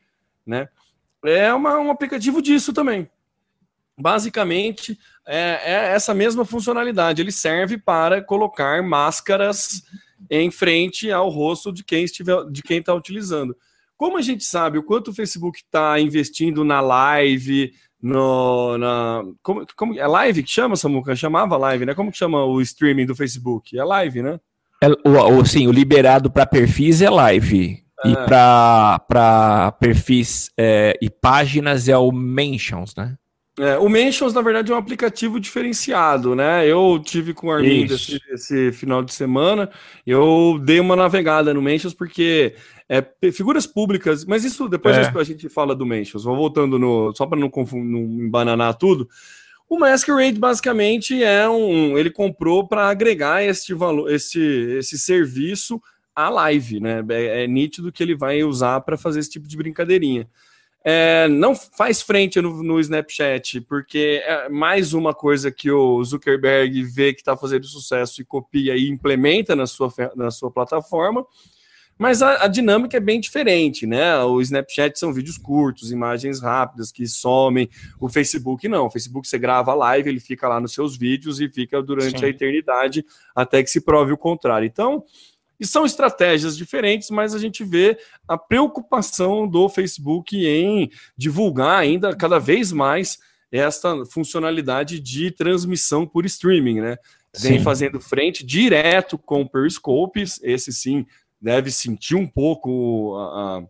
né, 0.47 0.69
é 1.23 1.53
uma, 1.53 1.79
um 1.79 1.91
aplicativo 1.91 2.41
disso 2.41 2.73
também. 2.73 3.09
Basicamente, 3.99 4.99
é, 5.27 5.61
é 5.63 5.95
essa 5.95 6.15
mesma 6.15 6.45
funcionalidade. 6.47 7.21
Ele 7.21 7.31
serve 7.31 7.77
para 7.77 8.23
colocar 8.23 8.83
máscaras 8.83 9.83
em 10.31 10.51
frente 10.51 11.13
ao 11.13 11.29
rosto 11.29 11.71
de 11.71 11.85
quem 11.85 12.05
estiver, 12.05 12.45
de 12.51 12.63
quem 12.63 12.79
está 12.79 12.95
utilizando. 12.95 13.55
Como 13.95 14.17
a 14.17 14.23
gente 14.23 14.43
sabe 14.43 14.79
o 14.79 14.83
quanto 14.83 15.11
o 15.11 15.15
Facebook 15.15 15.59
está 15.59 16.01
investindo 16.01 16.65
na 16.65 16.81
live, 16.81 17.73
no, 18.05 18.77
na. 18.77 19.25
Como, 19.43 19.67
como, 19.75 19.99
é 19.99 20.07
live 20.07 20.43
que 20.43 20.51
chama, 20.51 20.77
Samuca? 20.77 21.17
Chamava 21.17 21.57
live, 21.57 21.87
né? 21.87 21.95
Como 21.95 22.13
que 22.13 22.19
chama 22.19 22.45
o 22.45 22.61
streaming 22.61 23.07
do 23.07 23.17
Facebook? 23.17 23.79
É 23.79 23.83
live, 23.83 24.21
né? 24.21 24.39
É, 24.83 24.89
o, 24.89 25.39
o, 25.39 25.47
sim, 25.47 25.67
o 25.67 25.73
liberado 25.73 26.31
para 26.31 26.45
perfis 26.45 27.01
é 27.01 27.09
live. 27.09 27.83
É. 28.05 28.11
E 28.11 28.15
para 28.15 29.73
perfis 29.81 30.51
é, 30.59 30.99
e 31.01 31.09
páginas 31.09 31.89
é 31.89 31.97
o 31.97 32.13
Mentions, 32.13 32.95
né? 32.95 33.17
É, 33.59 33.79
o 33.79 33.89
Mentions, 33.89 34.35
na 34.35 34.43
verdade, 34.43 34.71
é 34.71 34.75
um 34.75 34.79
aplicativo 34.79 35.41
diferenciado, 35.41 36.35
né? 36.35 36.67
Eu 36.67 37.01
tive 37.03 37.33
com 37.33 37.47
o 37.47 37.53
Armindo 37.53 37.95
esse, 37.95 38.21
esse, 38.31 38.73
final 38.73 39.03
de 39.03 39.15
semana, 39.15 39.71
eu 40.07 40.61
dei 40.63 40.79
uma 40.79 40.97
navegada 40.97 41.55
no 41.55 41.63
Mentions 41.63 41.95
porque 41.95 42.55
é, 42.89 43.33
figuras 43.33 43.67
públicas, 43.67 44.25
mas 44.25 44.45
isso 44.45 44.69
depois 44.69 44.97
é. 44.97 45.11
a 45.15 45.25
gente 45.25 45.49
fala 45.49 45.75
do 45.75 45.87
Mentions. 45.87 46.25
Vou 46.25 46.37
voltando 46.37 46.79
no. 46.79 47.15
Só 47.15 47.27
para 47.27 47.39
não, 47.39 47.51
não 47.73 48.01
embananar 48.25 48.75
tudo. 48.77 49.09
O 49.69 49.79
Masquerade 49.79 50.39
basicamente 50.39 51.23
é 51.23 51.49
um. 51.49 51.97
Ele 51.97 52.11
comprou 52.11 52.67
para 52.69 52.89
agregar 52.89 53.43
este 53.43 53.73
valor, 53.73 54.13
esse, 54.13 54.41
esse 54.79 54.99
serviço 54.99 55.81
à 56.15 56.29
live, 56.29 56.79
né? 56.79 57.03
É, 57.09 57.45
é 57.45 57.47
nítido 57.47 57.91
que 57.91 58.03
ele 58.03 58.15
vai 58.15 58.45
usar 58.45 58.81
para 58.83 58.99
fazer 58.99 59.21
esse 59.21 59.31
tipo 59.31 59.49
de 59.49 59.57
brincadeirinha. 59.57 60.29
É, 60.87 61.27
não 61.29 61.57
faz 61.57 62.03
frente 62.03 62.39
no, 62.43 62.63
no, 62.63 62.79
Snapchat, 62.79 63.63
porque 63.63 64.23
é 64.23 64.51
mais 64.51 64.93
uma 64.93 65.15
coisa 65.15 65.51
que 65.51 65.71
o 65.71 66.05
Zuckerberg 66.05 66.83
vê 66.83 67.15
que 67.15 67.23
está 67.23 67.35
fazendo 67.35 67.67
sucesso 67.67 68.21
e 68.21 68.25
copia 68.25 68.77
e 68.77 68.91
implementa 68.91 69.57
na 69.57 69.67
sua, 69.67 69.91
na 70.15 70.31
sua 70.31 70.51
plataforma. 70.51 71.25
Mas 71.99 72.23
a, 72.23 72.45
a, 72.45 72.49
dinâmica 72.49 72.97
é 72.97 73.01
bem 73.01 73.21
diferente, 73.21 73.87
né? 73.87 74.19
O 74.25 74.41
Snapchat 74.41 74.99
são 74.99 75.13
vídeos 75.13 75.39
curtos, 75.39 75.93
imagens 75.93 76.41
rápidas 76.41 76.91
que 76.91 77.07
somem. 77.07 77.69
O 78.01 78.09
Facebook 78.09 78.69
não. 78.69 78.87
O 78.87 78.91
Facebook 78.91 79.29
você 79.29 79.39
grava 79.39 79.71
a 79.71 79.75
live, 79.75 80.09
ele 80.09 80.21
fica 80.21 80.49
lá 80.49 80.61
nos 80.61 80.75
seus 80.75 80.97
vídeos 80.97 81.41
e 81.41 81.49
fica 81.49 81.81
durante 81.81 82.19
Sim. 82.19 82.25
a 82.25 82.29
eternidade 82.29 83.05
até 83.35 83.63
que 83.63 83.71
se 83.71 83.81
prove 83.81 84.13
o 84.13 84.19
contrário. 84.19 84.67
Então, 84.67 85.05
e 85.59 85.67
são 85.67 85.87
estratégias 85.87 86.57
diferentes, 86.57 87.11
mas 87.11 87.35
a 87.35 87.39
gente 87.39 87.63
vê 87.63 87.97
a 88.27 88.37
preocupação 88.37 89.47
do 89.47 89.69
Facebook 89.69 90.37
em 90.37 90.91
divulgar 91.17 91.79
ainda 91.79 92.15
cada 92.15 92.41
vez 92.41 92.73
mais 92.73 93.19
esta 93.53 94.05
funcionalidade 94.07 94.99
de 94.99 95.31
transmissão 95.31 96.05
por 96.05 96.27
streaming, 96.27 96.81
né? 96.81 96.97
Vem 97.39 97.59
sim. 97.59 97.65
fazendo 97.65 98.01
frente 98.01 98.45
direto 98.45 99.17
com 99.17 99.43
o 99.43 99.49
Periscope, 99.49 100.25
esse 100.43 100.73
sim 100.73 101.07
deve 101.45 101.71
sentir 101.71 102.15
um 102.15 102.27
pouco 102.27 103.15
a, 103.19 103.59
a, 103.59 103.63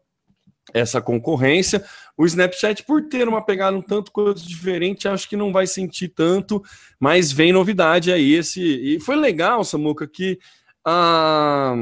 essa 0.73 1.03
concorrência. 1.03 1.85
O 2.17 2.25
Snapchat, 2.25 2.85
por 2.85 3.03
ter 3.09 3.27
uma 3.27 3.45
pegada 3.45 3.77
um 3.77 3.83
tanto 3.83 4.13
quanto 4.13 4.47
diferente, 4.47 5.09
acho 5.09 5.29
que 5.29 5.37
não 5.37 5.53
vai 5.53 5.67
sentir 5.67 6.09
tanto, 6.09 6.63
mas 7.01 7.33
vem 7.33 7.53
novidade 7.53 8.13
aí. 8.13 8.35
Esse, 8.35 8.63
e 8.63 9.01
foi 9.01 9.17
legal, 9.17 9.65
Samuca, 9.65 10.07
que 10.07 10.39
a, 10.85 11.75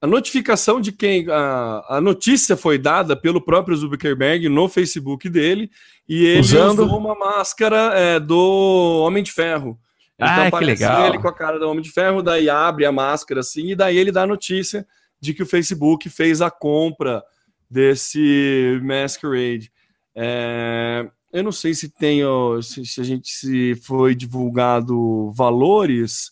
a 0.00 0.06
notificação 0.06 0.80
de 0.80 0.92
quem. 0.92 1.26
A, 1.28 1.96
a 1.96 2.00
notícia 2.00 2.56
foi 2.56 2.78
dada 2.78 3.16
pelo 3.16 3.40
próprio 3.40 3.76
Zuckerberg 3.76 4.48
no 4.48 4.68
Facebook 4.68 5.28
dele, 5.28 5.68
e 6.08 6.24
ele 6.24 6.40
Usando... 6.40 6.84
usou 6.84 6.96
uma 6.96 7.16
máscara 7.16 7.92
é, 7.98 8.20
do 8.20 9.02
Homem 9.04 9.24
de 9.24 9.32
Ferro. 9.32 9.76
Então 10.20 10.46
ah, 10.46 10.50
que 10.50 10.64
legal. 10.64 11.06
ele 11.06 11.18
com 11.18 11.28
a 11.28 11.34
cara 11.34 11.58
do 11.58 11.68
Homem 11.68 11.82
de 11.82 11.90
Ferro, 11.90 12.22
daí 12.22 12.50
abre 12.50 12.84
a 12.84 12.92
máscara 12.92 13.40
assim, 13.40 13.70
e 13.70 13.74
daí 13.74 13.96
ele 13.96 14.12
dá 14.12 14.24
a 14.24 14.26
notícia 14.26 14.86
de 15.18 15.32
que 15.32 15.42
o 15.42 15.46
Facebook 15.46 16.10
fez 16.10 16.42
a 16.42 16.50
compra 16.50 17.22
desse 17.70 18.78
Masquerade. 18.82 19.72
É, 20.14 21.08
eu 21.32 21.42
não 21.42 21.52
sei 21.52 21.72
se 21.72 21.88
tem, 21.88 22.20
se, 22.62 22.84
se, 22.84 23.00
a 23.00 23.04
gente 23.04 23.30
se 23.30 23.74
foi 23.76 24.14
divulgado 24.14 25.30
valores, 25.32 26.30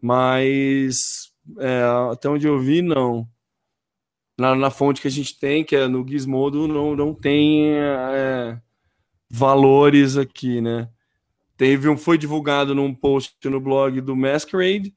mas 0.00 1.30
é, 1.58 1.82
até 2.10 2.28
onde 2.28 2.48
eu 2.48 2.58
vi, 2.58 2.82
não. 2.82 3.28
Na, 4.36 4.54
na, 4.54 4.70
fonte 4.70 5.02
que 5.02 5.08
a 5.08 5.10
gente 5.10 5.38
tem, 5.38 5.62
que 5.62 5.76
é 5.76 5.86
no 5.86 6.06
Gizmodo, 6.06 6.66
não, 6.66 6.96
não 6.96 7.14
tem 7.14 7.74
é, 7.74 8.58
valores 9.30 10.16
aqui, 10.16 10.60
né? 10.60 10.88
Teve 11.60 11.90
um, 11.90 11.96
foi 11.98 12.16
divulgado 12.16 12.74
num 12.74 12.94
post 12.94 13.36
no 13.44 13.60
blog 13.60 14.00
do 14.00 14.16
Masquerade 14.16 14.94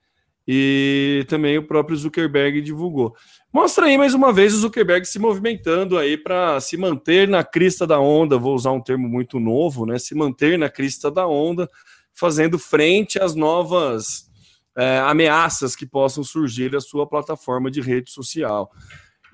e 0.47 1.25
também 1.27 1.57
o 1.57 1.67
próprio 1.67 1.97
Zuckerberg 1.97 2.61
divulgou. 2.61 3.13
Mostra 3.51 3.87
aí 3.87 3.97
mais 3.97 4.13
uma 4.13 4.31
vez 4.31 4.53
o 4.53 4.59
Zuckerberg 4.59 5.05
se 5.05 5.19
movimentando 5.19 5.97
aí 5.97 6.15
para 6.15 6.61
se 6.61 6.77
manter 6.77 7.27
na 7.27 7.43
crista 7.43 7.85
da 7.85 7.99
onda, 7.99 8.37
vou 8.37 8.55
usar 8.55 8.71
um 8.71 8.79
termo 8.79 9.09
muito 9.09 9.41
novo, 9.41 9.85
né? 9.85 9.99
Se 9.99 10.15
manter 10.15 10.57
na 10.57 10.69
crista 10.69 11.11
da 11.11 11.27
onda, 11.27 11.69
fazendo 12.13 12.57
frente 12.57 13.21
às 13.21 13.35
novas 13.35 14.31
é, 14.77 14.99
ameaças 14.99 15.75
que 15.75 15.85
possam 15.85 16.23
surgir 16.23 16.73
à 16.77 16.79
sua 16.79 17.05
plataforma 17.05 17.69
de 17.69 17.81
rede 17.81 18.09
social. 18.09 18.71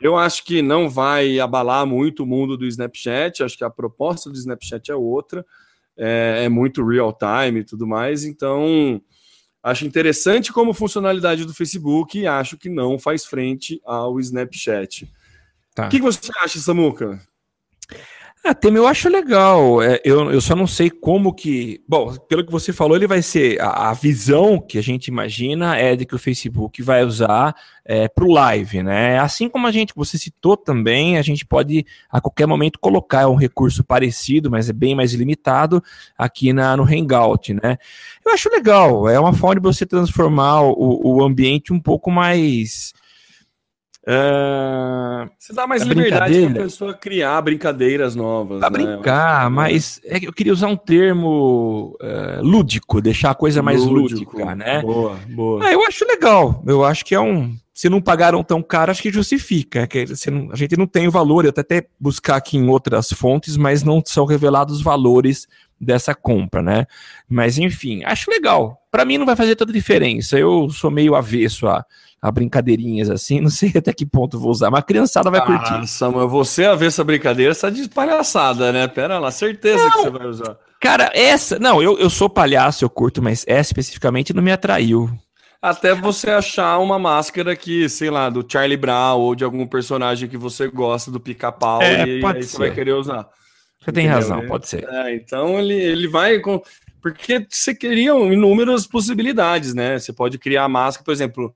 Eu 0.02 0.18
acho 0.18 0.44
que 0.44 0.64
não 0.64 0.90
vai 0.90 1.40
abalar 1.40 1.86
muito 1.86 2.24
o 2.24 2.26
mundo 2.26 2.58
do 2.58 2.66
Snapchat, 2.66 3.44
acho 3.44 3.56
que 3.56 3.64
a 3.64 3.70
proposta 3.70 4.32
do 4.32 4.36
Snapchat 4.36 4.90
é 4.90 4.96
outra 4.96 5.46
é, 6.00 6.46
é 6.46 6.50
muito 6.50 6.86
real 6.86 7.14
time 7.14 7.60
e 7.60 7.64
tudo 7.64 7.86
mais. 7.86 8.24
Então, 8.24 9.02
acho 9.62 9.86
interessante 9.86 10.52
como 10.52 10.74
funcionalidade 10.74 11.46
do 11.46 11.54
Facebook 11.54 12.18
e 12.18 12.26
acho 12.26 12.58
que 12.58 12.70
não 12.70 12.98
faz 12.98 13.26
frente 13.26 13.82
ao 13.86 14.20
Snapchat. 14.20 15.12
Tá. 15.76 15.88
O 15.88 15.90
que 15.90 16.00
você 16.00 16.32
acha, 16.42 16.60
Samuca? 16.60 17.22
Ah, 18.42 18.56
Temer, 18.56 18.82
eu 18.82 18.88
acho 18.88 19.10
legal. 19.10 19.82
É, 19.82 20.00
eu, 20.04 20.32
eu 20.32 20.40
só 20.40 20.56
não 20.56 20.66
sei 20.66 20.90
como 20.90 21.34
que. 21.34 21.84
Bom, 21.88 22.16
pelo 22.16 22.46
que 22.46 22.52
você 22.52 22.72
falou, 22.72 22.96
ele 22.96 23.06
vai 23.06 23.22
ser. 23.22 23.60
A, 23.62 23.90
a 23.90 23.94
visão 23.94 24.60
que 24.62 24.78
a 24.78 24.82
gente 24.82 25.08
imagina 25.08 25.76
é 25.78 25.94
de 25.96 26.06
que 26.06 26.16
o 26.16 26.20
Facebook 26.20 26.82
vai 26.82 27.04
usar 27.04 27.54
é, 27.84 28.08
para 28.08 28.24
o 28.24 28.32
live, 28.32 28.82
né? 28.82 29.20
Assim 29.20 29.50
como 29.50 29.68
a 29.68 29.72
gente, 29.72 29.94
você 29.94 30.18
citou 30.18 30.56
também, 30.56 31.18
a 31.18 31.22
gente 31.22 31.46
pode 31.46 31.86
a 32.10 32.22
qualquer 32.22 32.46
momento 32.48 32.80
colocar 32.80 33.28
um 33.28 33.36
recurso 33.36 33.84
parecido, 33.84 34.50
mas 34.50 34.70
é 34.70 34.74
bem 34.74 34.96
mais 34.96 35.14
limitado, 35.14 35.84
aqui 36.18 36.54
na, 36.54 36.78
no 36.78 36.84
Hangout, 36.84 37.54
né? 37.54 37.78
Eu 38.26 38.32
acho 38.32 38.50
legal. 38.50 39.10
É 39.10 39.20
uma 39.20 39.34
forma 39.34 39.56
de 39.60 39.68
você 39.68 39.86
transformar 39.86 40.62
o, 40.62 41.18
o 41.18 41.24
ambiente 41.24 41.74
um 41.74 41.80
pouco 41.80 42.10
mais 42.10 42.94
é... 44.08 45.30
Você 45.38 45.54
dá 45.54 45.68
mais 45.68 45.84
liberdade 45.84 46.42
para 46.42 46.62
a 46.62 46.64
pessoa 46.64 46.94
criar 46.94 47.42
brincadeiras 47.42 48.16
novas. 48.16 48.60
Para 48.60 48.70
né? 48.70 48.96
brincar, 48.96 49.50
mas 49.50 50.00
é 50.06 50.18
eu 50.26 50.32
queria 50.32 50.54
usar 50.54 50.68
um 50.68 50.78
termo 50.78 51.98
uh, 52.02 52.42
lúdico, 52.42 53.02
deixar 53.02 53.32
a 53.32 53.36
coisa 53.36 53.62
mais 53.62 53.84
lúdico, 53.84 54.38
lúdica, 54.38 54.56
né? 54.56 54.82
Boa, 54.82 55.20
boa. 55.30 55.66
Ah, 55.66 55.72
eu 55.72 55.86
acho 55.86 56.06
legal. 56.06 56.64
Eu 56.66 56.84
acho 56.84 57.04
que 57.04 57.14
é 57.14 57.20
um. 57.20 57.56
se 57.74 57.90
não 57.90 58.02
pagaram 58.02 58.42
tão 58.42 58.64
caro, 58.64 58.92
acho 58.92 59.02
que 59.02 59.12
justifica. 59.12 59.86
Que 59.86 60.06
não, 60.32 60.52
a 60.52 60.56
gente 60.56 60.78
não 60.78 60.88
tem 60.88 61.08
o 61.08 61.12
valor, 61.12 61.44
eu 61.44 61.50
até, 61.50 61.62
até 61.62 61.88
buscar 62.00 62.38
aqui 62.38 62.58
em 62.58 62.70
outras 62.70 63.12
fontes, 63.12 63.58
mas 63.58 63.84
não 63.84 64.02
são 64.06 64.26
revelados 64.26 64.78
os 64.78 64.82
valores 64.82 65.46
dessa 65.80 66.16
compra, 66.16 66.62
né? 66.62 66.88
Mas 67.28 67.58
enfim, 67.58 68.02
acho 68.06 68.32
legal. 68.32 68.79
Para 68.92 69.06
mim 69.06 69.18
não 69.18 69.26
vai 69.26 69.36
fazer 69.36 69.56
tanta 69.56 69.72
diferença. 69.72 70.38
Eu 70.38 70.70
sou 70.70 70.90
meio 70.90 71.16
avesso 71.16 71.68
a, 71.68 71.86
a 72.22 72.32
brincadeirinhas 72.32 73.10
assim, 73.10 73.40
não 73.42 73.50
sei 73.50 73.72
até 73.76 73.94
que 73.94 74.06
ponto 74.06 74.40
vou 74.40 74.52
usar, 74.52 74.70
mas 74.70 74.80
a 74.80 74.84
criançada 74.84 75.30
vai 75.30 75.40
ah, 75.40 75.46
curtir. 75.46 75.88
Samuel, 75.88 76.28
você 76.28 76.66
avesso 76.66 77.02
a 77.02 77.06
brincadeira, 77.06 77.54
você 77.54 77.62
tá 77.62 77.70
de 77.70 77.88
palhaçada, 77.90 78.72
né? 78.72 78.88
Pera 78.88 79.20
lá, 79.20 79.32
certeza 79.32 79.84
não, 79.84 79.92
que 79.92 79.98
você 79.98 80.10
vai 80.10 80.28
usar. 80.28 80.58
Cara, 80.80 81.12
essa, 81.14 81.60
não, 81.60 81.82
eu, 81.82 81.98
eu 82.00 82.10
sou 82.10 82.30
palhaço, 82.30 82.84
eu 82.86 82.90
curto, 82.90 83.22
mas 83.22 83.44
essa 83.48 83.72
especificamente 83.72 84.34
não 84.34 84.42
me 84.42 84.52
atraiu. 84.52 85.10
Até 85.62 85.94
você 85.94 86.30
achar 86.30 86.80
uma 86.80 86.98
máscara 86.98 87.54
que, 87.54 87.90
sei 87.90 88.10
lá, 88.10 88.30
do 88.30 88.46
Charlie 88.50 88.78
Brown 88.78 89.20
ou 89.20 89.36
de 89.36 89.44
algum 89.44 89.68
personagem 89.68 90.30
que 90.30 90.38
você 90.38 90.70
gosta 90.70 91.12
do 91.12 91.20
pica-pau 91.20 91.82
é, 91.82 91.98
e 91.98 92.02
aí 92.02 92.22
ser. 92.22 92.44
você 92.44 92.58
vai 92.58 92.72
querer 92.72 92.94
usar. 92.94 93.28
Você 93.82 93.92
tem 93.92 94.08
razão, 94.08 94.46
pode 94.48 94.70
ser. 94.70 94.88
É, 94.88 95.16
então 95.16 95.60
ele, 95.60 95.74
ele 95.74 96.08
vai 96.08 96.40
com. 96.40 96.62
Porque 97.02 97.46
você 97.50 97.74
cria 97.74 98.12
inúmeras 98.12 98.86
possibilidades, 98.86 99.74
né? 99.74 99.98
Você 99.98 100.12
pode 100.12 100.38
criar 100.38 100.68
máscara, 100.68 101.06
por 101.06 101.12
exemplo, 101.12 101.56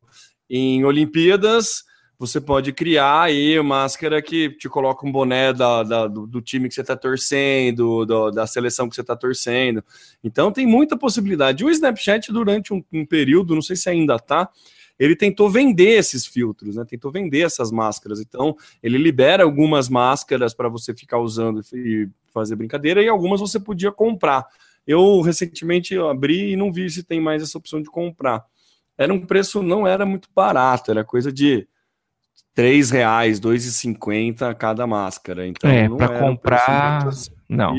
em 0.50 0.84
Olimpíadas, 0.86 1.84
você 2.18 2.40
pode 2.40 2.72
criar 2.72 3.24
aí 3.24 3.60
máscara 3.62 4.22
que 4.22 4.50
te 4.52 4.70
coloca 4.70 5.06
um 5.06 5.12
boné 5.12 5.52
da, 5.52 5.84
da 5.84 6.08
do, 6.08 6.26
do, 6.26 6.42
time 6.42 6.70
que 6.70 6.76
você 6.76 6.82
está 6.82 6.96
torcendo, 6.96 8.06
do, 8.06 8.32
da 8.32 8.48
seleção 8.48 8.88
que 8.88 8.96
você 8.96 9.02
está 9.02 9.16
torcendo. 9.16 9.84
Então 10.24 10.52
tem 10.52 10.66
muita 10.66 10.96
possibilidade. 10.96 11.66
O 11.66 11.70
Snapchat, 11.70 12.32
durante 12.32 12.74
um, 12.74 12.84
um, 12.94 13.06
período, 13.06 13.56
não 13.56 13.62
sei 13.62 13.76
se 13.76 13.90
ainda 13.90 14.18
tá, 14.18 14.50
ele 14.98 15.16
tentou 15.16 15.50
vender 15.50 15.98
esses 15.98 16.26
filtros, 16.26 16.76
né? 16.76 16.86
Tentou 16.88 17.12
vender 17.12 17.42
essas 17.42 17.72
máscaras. 17.72 18.22
Então, 18.22 18.56
ele 18.82 18.98
libera 18.98 19.44
algumas 19.44 19.90
máscaras 19.90 20.54
para 20.54 20.70
você 20.70 20.94
ficar 20.94 21.18
usando 21.18 21.62
e 21.74 22.08
fazer 22.34 22.56
brincadeira, 22.56 23.02
e 23.02 23.08
algumas 23.08 23.42
você 23.42 23.60
podia 23.60 23.92
comprar. 23.92 24.46
Eu 24.86 25.22
recentemente 25.22 25.98
abri 25.98 26.52
e 26.52 26.56
não 26.56 26.72
vi 26.72 26.90
se 26.90 27.04
tem 27.04 27.22
mais 27.22 27.42
essa 27.42 27.58
opção 27.58 27.82
de 27.82 27.90
comprar. 27.90 28.44
Era 28.98 29.14
um 29.14 29.26
preço, 29.26 29.64
não 29.64 29.88
era 29.88 30.06
muito 30.06 30.30
barato, 30.36 30.92
era 30.92 31.04
coisa 31.04 31.32
de 31.32 31.68
3 32.54 32.92
reais, 32.92 33.40
2,50 33.40 34.54
cada 34.56 34.86
máscara. 34.86 35.48
Então, 35.48 35.70
é, 35.70 35.90
para 35.90 36.20
comprar, 36.20 37.10
não. 37.50 37.76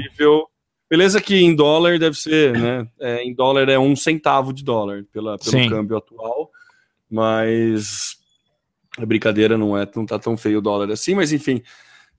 Beleza 0.91 1.21
que 1.21 1.37
em 1.37 1.57
dólar 1.57 1.99
deve 1.99 2.17
ser, 2.17 2.57
né? 2.59 2.87
É, 3.01 3.23
em 3.23 3.35
dólar 3.35 3.69
é 3.69 3.79
um 3.79 3.97
centavo 3.97 4.53
de 4.53 4.63
dólar 4.63 5.05
pela, 5.11 5.39
pelo 5.39 5.51
Sim. 5.51 5.69
câmbio 5.69 5.97
atual, 5.97 6.51
mas 7.11 8.17
a 8.99 9.07
brincadeira 9.07 9.57
não 9.57 9.77
é, 9.77 9.89
não 9.97 10.07
tá 10.07 10.19
tão 10.19 10.37
feio 10.37 10.59
o 10.59 10.63
dólar 10.63 10.91
assim, 10.91 11.15
mas 11.15 11.33
enfim, 11.33 11.63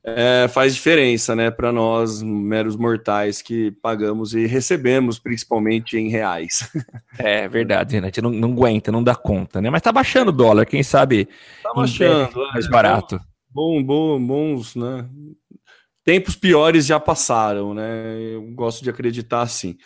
é, 0.07 0.47
faz 0.47 0.75
diferença, 0.75 1.35
né, 1.35 1.49
para 1.49 1.71
nós, 1.71 2.21
meros 2.21 2.75
mortais 2.75 3.41
que 3.41 3.71
pagamos 3.81 4.35
e 4.35 4.45
recebemos, 4.45 5.17
principalmente 5.17 5.97
em 5.97 6.09
reais. 6.09 6.69
É 7.17 7.47
verdade, 7.47 7.95
né? 8.01 8.01
A 8.01 8.05
gente 8.07 8.21
não, 8.21 8.29
não 8.29 8.51
aguenta, 8.51 8.91
não 8.91 9.01
dá 9.01 9.15
conta, 9.15 9.61
né? 9.61 9.69
Mas 9.69 9.81
tá 9.81 9.89
baixando 9.89 10.31
o 10.31 10.33
dólar, 10.33 10.65
quem 10.65 10.83
sabe 10.83 11.29
tá 11.63 11.71
baixando, 11.73 12.41
é, 12.41 12.53
mais 12.53 12.69
barato. 12.69 13.21
Bom, 13.49 13.81
bom, 13.81 14.19
bons, 14.19 14.75
né? 14.75 15.07
Tempos 16.03 16.35
piores 16.35 16.85
já 16.85 16.99
passaram, 16.99 17.73
né? 17.73 18.17
Eu 18.33 18.41
gosto 18.51 18.83
de 18.83 18.89
acreditar 18.89 19.43
assim. 19.43 19.77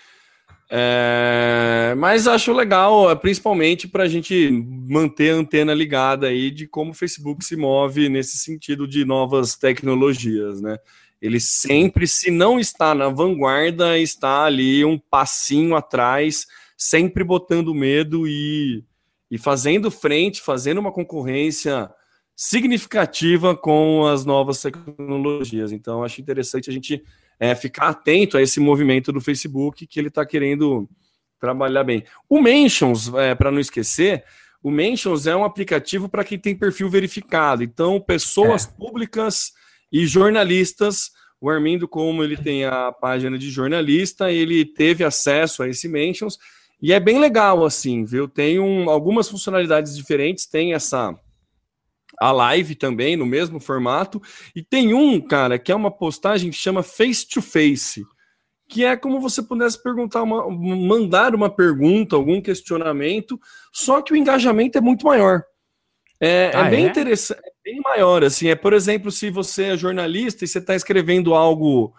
É, 0.72 1.96
mas 1.98 2.28
acho 2.28 2.54
legal, 2.54 3.10
é, 3.10 3.16
principalmente 3.16 3.88
para 3.88 4.04
a 4.04 4.08
gente 4.08 4.52
manter 4.88 5.32
a 5.32 5.36
antena 5.36 5.74
ligada 5.74 6.28
aí 6.28 6.52
de 6.52 6.68
como 6.68 6.92
o 6.92 6.94
Facebook 6.94 7.44
se 7.44 7.56
move 7.56 8.08
nesse 8.08 8.38
sentido 8.38 8.88
de 8.88 9.04
novas 9.04 9.56
tecnologias, 9.56 10.62
né? 10.62 10.78
Ele 11.20 11.40
sempre, 11.40 12.08
se 12.08 12.30
não 12.30 12.60
está 12.60 12.94
na 12.94 13.10
vanguarda, 13.10 13.98
está 13.98 14.46
ali 14.46 14.86
um 14.86 14.98
passinho 14.98 15.76
atrás, 15.76 16.46
sempre 16.78 17.24
botando 17.24 17.74
medo 17.74 18.28
e, 18.28 18.86
e 19.30 19.38
fazendo 19.38 19.92
frente, 19.92 20.40
fazendo 20.40 20.78
uma 20.78 20.94
concorrência 20.94 21.90
significativa 22.36 23.54
com 23.58 24.06
as 24.06 24.24
novas 24.24 24.62
tecnologias. 24.62 25.74
Então, 25.74 26.04
acho 26.04 26.22
interessante 26.22 26.70
a 26.70 26.74
gente 26.74 27.04
é, 27.40 27.56
ficar 27.56 27.88
atento 27.88 28.38
a 28.38 28.42
esse 28.42 28.60
movimento 28.60 29.12
do 29.12 29.22
Facebook 29.22 29.88
que 29.88 30.00
ele 30.00 30.10
está 30.10 30.26
querendo 30.26 30.90
trabalhar 31.40 31.84
bem. 31.84 32.04
O 32.28 32.42
Mentions, 32.42 33.12
é, 33.14 33.34
para 33.34 33.52
não 33.52 33.60
esquecer, 33.60 34.24
o 34.62 34.70
Mentions 34.70 35.26
é 35.26 35.36
um 35.36 35.46
aplicativo 35.46 36.10
para 36.10 36.24
quem 36.24 36.38
tem 36.38 36.56
perfil 36.56 36.90
verificado. 36.90 37.64
Então, 37.64 38.00
pessoas 38.02 38.66
é. 38.66 38.78
públicas 38.78 39.54
e 39.92 40.06
jornalistas. 40.06 41.12
O 41.40 41.50
Armindo, 41.50 41.88
como 41.88 42.22
ele 42.22 42.36
tem 42.36 42.66
a 42.66 42.92
página 42.92 43.38
de 43.38 43.50
jornalista, 43.50 44.30
ele 44.30 44.66
teve 44.66 45.06
acesso 45.06 45.64
a 45.64 45.70
esse 45.70 45.88
Mentions. 45.88 46.38
E 46.82 46.92
é 46.92 47.00
bem 47.00 47.20
legal, 47.20 47.64
assim, 47.66 48.04
viu? 48.04 48.28
Tem 48.28 48.60
um, 48.60 48.90
algumas 48.90 49.30
funcionalidades 49.30 49.96
diferentes, 49.96 50.46
tem 50.46 50.74
essa 50.74 51.18
a 52.20 52.32
live 52.32 52.76
também, 52.76 53.16
no 53.16 53.26
mesmo 53.26 53.60
formato. 53.60 54.22
E 54.56 54.62
tem 54.62 54.94
um, 54.94 55.22
cara, 55.22 55.58
que 55.58 55.72
é 55.72 55.76
uma 55.76 55.90
postagem 55.90 56.52
que 56.52 56.58
chama 56.58 56.84
Face 56.84 57.28
to 57.28 57.42
Face, 57.42 58.04
que 58.68 58.84
é 58.84 58.96
como 58.96 59.20
você 59.20 59.42
pudesse 59.42 59.82
perguntar, 59.82 60.24
uma, 60.24 60.50
mandar 60.50 61.34
uma 61.34 61.50
pergunta, 61.50 62.16
algum 62.16 62.42
questionamento, 62.42 63.40
só 63.72 64.02
que 64.02 64.14
o 64.14 64.16
engajamento 64.16 64.78
é 64.78 64.82
muito 64.82 65.06
maior. 65.06 65.44
É, 66.22 66.52
é 66.54 66.56
ah, 66.56 66.68
é 66.68 66.70
bem 66.70 66.86
é? 66.86 66.90
interessante, 66.90 67.40
é 67.40 67.52
bem 67.64 67.80
maior, 67.82 68.24
assim, 68.24 68.50
é, 68.50 68.56
por 68.56 68.74
exemplo, 68.74 69.10
se 69.10 69.30
você 69.30 69.66
é 69.66 69.78
jornalista 69.78 70.44
e 70.44 70.48
você 70.48 70.60
está 70.60 70.76
escrevendo 70.76 71.34
algo 71.34 71.94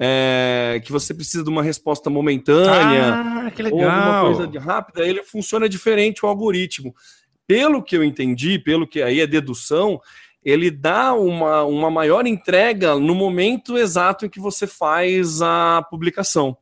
é, 0.00 0.80
que 0.84 0.90
você 0.90 1.12
precisa 1.14 1.44
de 1.44 1.50
uma 1.50 1.62
resposta 1.62 2.08
momentânea 2.10 3.14
ah, 3.14 3.52
ou 3.70 3.84
alguma 3.84 4.34
coisa 4.34 4.58
rápida, 4.58 5.06
ele 5.06 5.22
funciona 5.22 5.68
diferente 5.68 6.24
o 6.24 6.28
algoritmo 6.28 6.94
pelo 7.46 7.82
que 7.82 7.96
eu 7.96 8.04
entendi, 8.04 8.58
pelo 8.58 8.86
que 8.86 9.02
aí 9.02 9.20
é 9.20 9.26
dedução, 9.26 10.00
ele 10.42 10.70
dá 10.70 11.12
uma, 11.14 11.64
uma 11.64 11.90
maior 11.90 12.26
entrega 12.26 12.94
no 12.94 13.14
momento 13.14 13.76
exato 13.76 14.24
em 14.24 14.28
que 14.28 14.38
você 14.38 14.66
faz 14.66 15.42
a 15.42 15.82
publicação. 15.90 16.56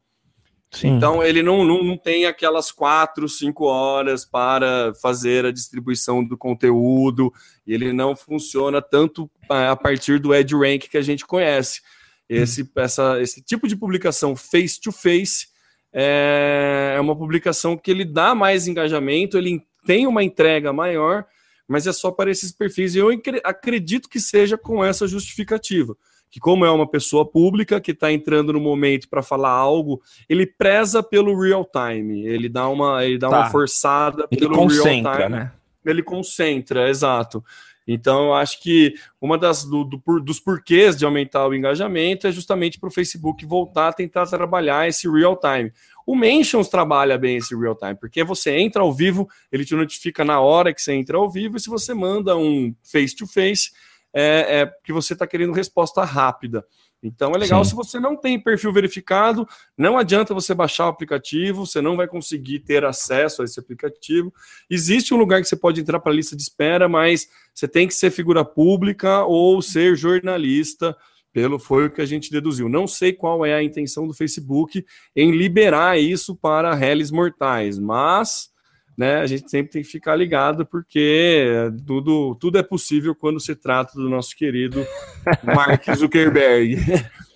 Sim. 0.71 0.89
Então 0.97 1.23
ele 1.23 1.43
não, 1.43 1.65
não, 1.65 1.85
não, 1.85 1.97
tem 1.97 2.27
aquelas 2.27 2.73
quatro, 2.73 3.29
cinco 3.29 3.65
horas 3.65 4.25
para 4.25 4.93
fazer 5.01 5.47
a 5.47 5.53
distribuição 5.53 6.25
do 6.25 6.37
conteúdo, 6.37 7.33
ele 7.67 7.93
não 7.93 8.17
funciona 8.17 8.83
tanto 8.83 9.31
a 9.49 9.77
partir 9.77 10.19
do 10.19 10.35
EdRank 10.35 10.89
que 10.89 10.99
a 10.99 11.03
gente 11.03 11.25
conhece. 11.25 11.81
Esse, 12.29 12.63
hum. 12.63 12.69
essa, 12.77 13.21
esse 13.21 13.43
tipo 13.43 13.69
de 13.69 13.77
publicação 13.77 14.35
face-to-face 14.35 15.47
-face 15.47 15.55
é, 15.93 16.95
é 16.97 17.01
uma 17.01 17.15
publicação 17.15 17.77
que 17.77 17.91
ele 17.91 18.05
dá 18.05 18.35
mais 18.35 18.67
engajamento, 18.67 19.39
ele 19.39 19.63
tem 19.85 20.07
uma 20.07 20.23
entrega 20.23 20.73
maior, 20.73 21.25
mas 21.67 21.87
é 21.87 21.93
só 21.93 22.11
para 22.11 22.31
esses 22.31 22.53
perfis. 22.53 22.95
E 22.95 22.99
eu 22.99 23.09
acredito 23.43 24.09
que 24.09 24.21
seja 24.21 24.57
com 24.57 24.85
essa 24.85 25.07
justificativa. 25.07 25.97
Que, 26.31 26.41
como 26.41 26.65
é 26.65 26.71
uma 26.71 26.91
pessoa 26.91 27.25
pública 27.25 27.81
que 27.81 27.93
está 27.93 28.11
entrando 28.11 28.53
no 28.53 28.61
momento 28.61 29.09
para 29.09 29.23
falar 29.23 29.51
algo, 29.51 30.03
ele 30.29 30.45
preza 30.47 31.01
pelo 31.01 31.41
real 31.41 31.65
time. 31.65 32.27
Ele 32.27 32.49
dá 32.49 32.69
uma, 32.69 33.05
ele 33.05 33.19
dá 33.19 33.29
tá. 33.29 33.39
uma 33.39 33.51
forçada 33.51 34.27
ele 34.31 34.41
pelo 34.41 34.67
real 34.67 34.83
time. 34.83 35.29
Né? 35.29 35.53
Ele 35.85 36.03
concentra, 36.03 36.89
exato. 36.89 37.45
Então, 37.87 38.27
eu 38.27 38.35
acho 38.35 38.61
que 38.63 38.95
uma 39.21 39.37
das 39.37 39.65
do, 39.65 39.85
do, 39.85 40.21
dos 40.21 40.41
porquês 40.41 40.97
de 40.97 41.05
aumentar 41.05 41.47
o 41.47 41.55
engajamento 41.55 42.27
é 42.27 42.33
justamente 42.33 42.79
para 42.79 42.89
o 42.89 42.93
Facebook 42.93 43.45
voltar 43.45 43.89
a 43.89 43.93
tentar 43.93 44.27
trabalhar 44.27 44.89
esse 44.89 45.09
real 45.09 45.39
time. 45.39 45.71
O 46.07 46.15
Mentions 46.15 46.69
trabalha 46.69 47.17
bem 47.17 47.37
esse 47.37 47.57
real 47.57 47.75
time, 47.75 47.95
porque 47.95 48.23
você 48.23 48.57
entra 48.59 48.83
ao 48.83 48.93
vivo, 48.93 49.29
ele 49.51 49.65
te 49.65 49.75
notifica 49.75 50.25
na 50.25 50.41
hora 50.41 50.73
que 50.73 50.83
você 50.83 50.93
entra 50.93 51.17
ao 51.17 51.31
vivo, 51.31 51.57
e 51.57 51.61
se 51.61 51.69
você 51.69 51.95
manda 51.95 52.37
um 52.37 52.75
face-to-face, 52.83 53.73
é, 54.13 54.61
é 54.61 54.73
que 54.85 54.93
você 54.93 55.15
está 55.15 55.27
querendo 55.27 55.53
resposta 55.53 56.05
rápida. 56.05 56.65
Então 57.05 57.33
é 57.33 57.39
legal 57.39 57.63
Sim. 57.63 57.71
se 57.71 57.77
você 57.77 58.01
não 58.01 58.17
tem 58.17 58.41
perfil 58.41 58.73
verificado, 58.73 59.47
não 59.77 59.99
adianta 59.99 60.33
você 60.33 60.55
baixar 60.55 60.87
o 60.87 60.89
aplicativo, 60.89 61.67
você 61.67 61.83
não 61.83 61.97
vai 61.97 62.09
conseguir 62.09 62.61
ter 62.61 62.85
acesso 62.85 63.43
a 63.43 63.45
esse 63.45 63.61
aplicativo. 63.61 64.33
Existe 64.71 65.13
um 65.13 65.19
lugar 65.19 65.43
que 65.43 65.49
você 65.49 65.57
pode 65.57 65.81
entrar 65.81 66.01
para 66.01 66.11
a 66.11 66.15
lista 66.15 66.35
de 66.35 66.43
espera, 66.43 66.89
mas 66.89 67.29
você 67.55 67.69
tem 67.69 67.87
que 67.87 67.95
ser 67.95 68.11
figura 68.11 68.43
pública 68.43 69.23
ou 69.25 69.61
ser 69.61 69.97
jornalista 69.97 70.97
pelo 71.35 71.59
foi 71.59 71.87
o 71.87 71.91
que 71.91 72.01
a 72.01 72.07
gente 72.07 72.31
deduziu. 72.31 72.69
Não 72.69 72.87
sei 72.87 73.13
qual 73.13 73.45
é 73.45 73.53
a 73.53 73.63
intenção 73.63 74.07
do 74.07 74.15
Facebook 74.15 74.87
em 75.17 75.33
liberar 75.33 75.99
isso 75.99 76.37
para 76.37 76.73
réis 76.75 77.11
mortais, 77.11 77.77
mas 77.77 78.51
né, 78.97 79.17
a 79.17 79.27
gente 79.27 79.51
sempre 79.51 79.73
tem 79.73 79.83
que 79.83 79.89
ficar 79.89 80.15
ligado 80.15 80.65
porque 80.65 81.73
tudo, 81.85 82.37
tudo 82.37 82.57
é 82.57 82.63
possível 82.63 83.17
quando 83.17 83.41
se 83.41 83.57
trata 83.57 83.95
do 83.95 84.09
nosso 84.09 84.37
querido 84.37 84.87
Mark 85.43 85.85
Zuckerberg. 85.97 86.79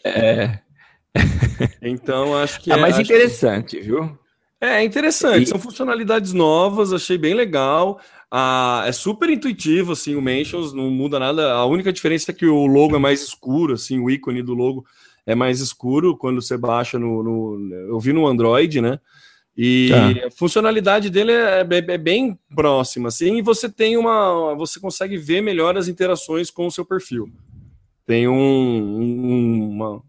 É. 0.04 0.60
Então 1.82 2.36
acho 2.36 2.60
que 2.60 2.70
é 2.70 2.76
mais 2.76 2.98
interessante, 3.00 3.78
que... 3.78 3.82
viu? 3.82 4.16
É 4.60 4.84
interessante, 4.84 5.42
e... 5.42 5.46
são 5.46 5.58
funcionalidades 5.58 6.32
novas, 6.32 6.92
achei 6.92 7.18
bem 7.18 7.34
legal. 7.34 8.00
Ah, 8.30 8.84
é 8.86 8.92
super 8.92 9.30
intuitivo, 9.30 9.92
assim, 9.92 10.14
o 10.14 10.20
Mentions 10.20 10.72
não 10.72 10.90
muda 10.90 11.18
nada. 11.18 11.52
A 11.52 11.64
única 11.64 11.92
diferença 11.92 12.30
é 12.30 12.34
que 12.34 12.46
o 12.46 12.66
logo 12.66 12.94
é 12.94 12.98
mais 12.98 13.22
escuro, 13.22 13.74
assim, 13.74 13.98
o 13.98 14.10
ícone 14.10 14.42
do 14.42 14.54
logo 14.54 14.84
é 15.24 15.34
mais 15.34 15.60
escuro 15.60 16.16
quando 16.16 16.40
você 16.40 16.56
baixa 16.56 16.98
no. 16.98 17.22
no 17.22 17.74
eu 17.74 17.98
vi 17.98 18.12
no 18.12 18.26
Android, 18.26 18.80
né? 18.80 18.98
E 19.56 19.88
tá. 19.90 20.26
a 20.26 20.30
funcionalidade 20.30 21.10
dele 21.10 21.32
é, 21.32 21.60
é, 21.60 21.94
é, 21.94 21.98
bem 21.98 22.38
próxima, 22.54 23.08
assim, 23.08 23.38
e 23.38 23.42
você 23.42 23.68
tem 23.68 23.96
uma. 23.96 24.54
Você 24.54 24.78
consegue 24.78 25.16
ver 25.16 25.40
melhor 25.40 25.76
as 25.76 25.88
interações 25.88 26.50
com 26.50 26.66
o 26.66 26.70
seu 26.70 26.84
perfil. 26.84 27.32
Tem 28.06 28.28
um, 28.28 28.34
um, 28.34 29.70
uma, 29.70 30.02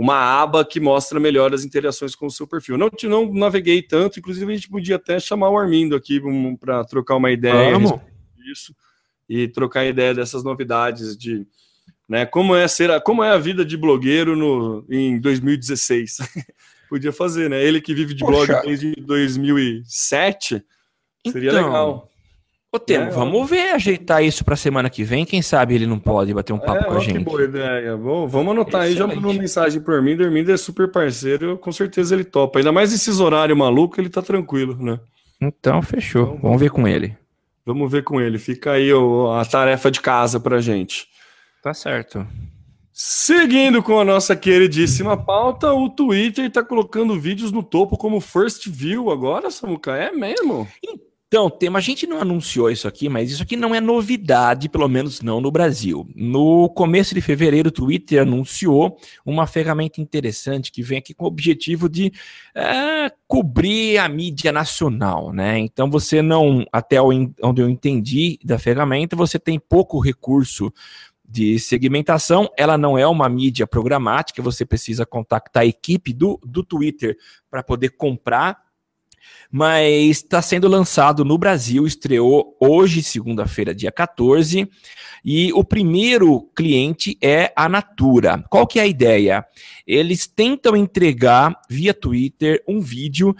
uma 0.00 0.16
aba 0.16 0.64
que 0.64 0.80
mostra 0.80 1.20
melhor 1.20 1.52
as 1.52 1.62
interações 1.62 2.14
com 2.14 2.24
o 2.24 2.30
seu 2.30 2.46
perfil. 2.46 2.78
Não, 2.78 2.90
não 3.02 3.34
naveguei 3.34 3.82
tanto, 3.82 4.18
inclusive 4.18 4.50
a 4.50 4.54
gente 4.54 4.70
podia 4.70 4.96
até 4.96 5.20
chamar 5.20 5.50
o 5.50 5.58
Armindo 5.58 5.94
aqui 5.94 6.18
para 6.58 6.82
trocar 6.86 7.16
uma 7.16 7.30
ideia 7.30 7.76
disso 8.34 8.74
e 9.28 9.46
trocar 9.46 9.84
ideia 9.84 10.14
dessas 10.14 10.42
novidades 10.42 11.14
de 11.18 11.46
né, 12.08 12.24
como 12.24 12.56
é 12.56 12.66
ser 12.66 12.90
a, 12.90 12.98
como 12.98 13.22
é 13.22 13.28
a 13.28 13.36
vida 13.36 13.62
de 13.62 13.76
blogueiro 13.76 14.34
no, 14.34 14.86
em 14.88 15.20
2016. 15.20 16.16
podia 16.88 17.12
fazer, 17.12 17.50
né? 17.50 17.62
Ele 17.62 17.78
que 17.78 17.92
vive 17.92 18.14
de 18.14 18.24
Poxa. 18.24 18.54
blog 18.54 18.66
desde 18.66 18.94
2007, 19.02 20.64
seria 21.30 21.50
então, 21.50 21.66
legal. 21.66 22.09
Ô, 22.72 22.78
Temo, 22.78 23.06
é, 23.06 23.10
vamos 23.10 23.50
ver, 23.50 23.72
ajeitar 23.72 24.22
isso 24.22 24.44
para 24.44 24.54
semana 24.54 24.88
que 24.88 25.02
vem. 25.02 25.24
Quem 25.24 25.42
sabe 25.42 25.74
ele 25.74 25.86
não 25.86 25.98
pode 25.98 26.32
bater 26.32 26.52
um 26.52 26.58
papo 26.58 26.84
é, 26.84 26.84
com 26.84 26.92
a 26.92 27.00
gente. 27.00 27.18
Que 27.18 27.24
boa 27.24 27.42
ideia. 27.42 27.96
Bom, 27.96 28.28
vamos 28.28 28.52
anotar 28.52 28.82
Excelente. 28.82 29.02
aí, 29.02 29.08
já 29.08 29.14
mandou 29.16 29.34
mensagem 29.34 29.80
por 29.80 30.00
mim. 30.00 30.16
Dormindo 30.16 30.52
é 30.52 30.56
super 30.56 30.88
parceiro, 30.88 31.58
com 31.58 31.72
certeza 31.72 32.14
ele 32.14 32.22
topa. 32.22 32.60
Ainda 32.60 32.70
mais 32.70 32.92
esses 32.92 33.18
horários 33.18 33.58
malucos, 33.58 33.98
ele 33.98 34.08
tá 34.08 34.22
tranquilo, 34.22 34.76
né? 34.80 35.00
Então, 35.40 35.82
fechou. 35.82 36.22
Então, 36.22 36.38
vamos 36.42 36.60
ver 36.60 36.70
com 36.70 36.86
ele. 36.86 37.16
Vamos 37.66 37.90
ver 37.90 38.04
com 38.04 38.20
ele. 38.20 38.38
Fica 38.38 38.72
aí 38.72 38.92
ó, 38.92 39.36
a 39.36 39.44
tarefa 39.44 39.90
de 39.90 40.00
casa 40.00 40.38
pra 40.38 40.60
gente. 40.60 41.08
Tá 41.64 41.74
certo. 41.74 42.24
Seguindo 42.92 43.82
com 43.82 43.98
a 43.98 44.04
nossa 44.04 44.36
queridíssima 44.36 45.16
pauta, 45.16 45.72
o 45.72 45.88
Twitter 45.88 46.48
tá 46.50 46.62
colocando 46.62 47.18
vídeos 47.18 47.50
no 47.50 47.64
topo 47.64 47.96
como 47.96 48.20
first 48.20 48.68
view 48.68 49.10
agora, 49.10 49.50
Samuca? 49.50 49.96
É 49.96 50.12
mesmo? 50.12 50.68
Então, 50.84 51.09
então, 51.30 51.48
tema, 51.48 51.78
a 51.78 51.80
gente 51.80 52.08
não 52.08 52.20
anunciou 52.20 52.72
isso 52.72 52.88
aqui, 52.88 53.08
mas 53.08 53.30
isso 53.30 53.44
aqui 53.44 53.54
não 53.54 53.72
é 53.72 53.80
novidade, 53.80 54.68
pelo 54.68 54.88
menos 54.88 55.22
não 55.22 55.40
no 55.40 55.48
Brasil. 55.48 56.04
No 56.12 56.68
começo 56.70 57.14
de 57.14 57.20
fevereiro, 57.20 57.68
o 57.68 57.72
Twitter 57.72 58.22
anunciou 58.22 58.98
uma 59.24 59.46
ferramenta 59.46 60.00
interessante 60.00 60.72
que 60.72 60.82
vem 60.82 60.98
aqui 60.98 61.14
com 61.14 61.24
o 61.24 61.28
objetivo 61.28 61.88
de 61.88 62.12
é, 62.52 63.12
cobrir 63.28 63.98
a 63.98 64.08
mídia 64.08 64.50
nacional, 64.50 65.32
né? 65.32 65.56
Então 65.60 65.88
você 65.88 66.20
não, 66.20 66.66
até 66.72 67.00
onde 67.00 67.62
eu 67.62 67.70
entendi 67.70 68.36
da 68.44 68.58
ferramenta, 68.58 69.14
você 69.14 69.38
tem 69.38 69.56
pouco 69.56 70.00
recurso 70.00 70.72
de 71.24 71.60
segmentação, 71.60 72.50
ela 72.58 72.76
não 72.76 72.98
é 72.98 73.06
uma 73.06 73.28
mídia 73.28 73.68
programática, 73.68 74.42
você 74.42 74.66
precisa 74.66 75.06
contactar 75.06 75.62
a 75.62 75.66
equipe 75.66 76.12
do, 76.12 76.40
do 76.44 76.64
Twitter 76.64 77.16
para 77.48 77.62
poder 77.62 77.90
comprar 77.90 78.69
mas 79.50 80.18
está 80.18 80.40
sendo 80.40 80.68
lançado 80.68 81.24
no 81.24 81.36
Brasil, 81.36 81.86
estreou 81.86 82.56
hoje, 82.60 83.02
segunda-feira, 83.02 83.74
dia 83.74 83.90
14, 83.90 84.68
e 85.24 85.52
o 85.52 85.64
primeiro 85.64 86.42
cliente 86.54 87.16
é 87.20 87.52
a 87.54 87.68
Natura. 87.68 88.44
Qual 88.48 88.66
que 88.66 88.78
é 88.78 88.82
a 88.82 88.86
ideia? 88.86 89.44
Eles 89.86 90.26
tentam 90.26 90.76
entregar 90.76 91.60
via 91.68 91.92
Twitter 91.92 92.62
um 92.66 92.80
vídeo 92.80 93.34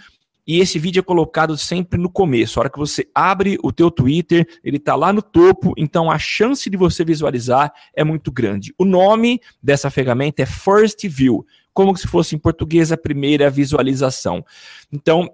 e 0.45 0.59
esse 0.59 0.79
vídeo 0.79 0.99
é 0.99 1.03
colocado 1.03 1.57
sempre 1.57 1.99
no 1.99 2.09
começo. 2.09 2.59
A 2.59 2.61
hora 2.61 2.69
que 2.69 2.79
você 2.79 3.07
abre 3.13 3.57
o 3.63 3.71
teu 3.71 3.91
Twitter, 3.91 4.47
ele 4.63 4.77
está 4.77 4.95
lá 4.95 5.13
no 5.13 5.21
topo, 5.21 5.73
então 5.77 6.09
a 6.09 6.17
chance 6.17 6.69
de 6.69 6.75
você 6.75 7.05
visualizar 7.05 7.71
é 7.95 8.03
muito 8.03 8.31
grande. 8.31 8.73
O 8.77 8.83
nome 8.83 9.39
dessa 9.61 9.89
ferramenta 9.89 10.41
é 10.41 10.45
First 10.45 11.07
View, 11.07 11.45
como 11.73 11.95
se 11.95 12.07
fosse 12.07 12.35
em 12.35 12.39
português 12.39 12.91
a 12.91 12.97
primeira 12.97 13.49
visualização. 13.49 14.43
Então, 14.91 15.31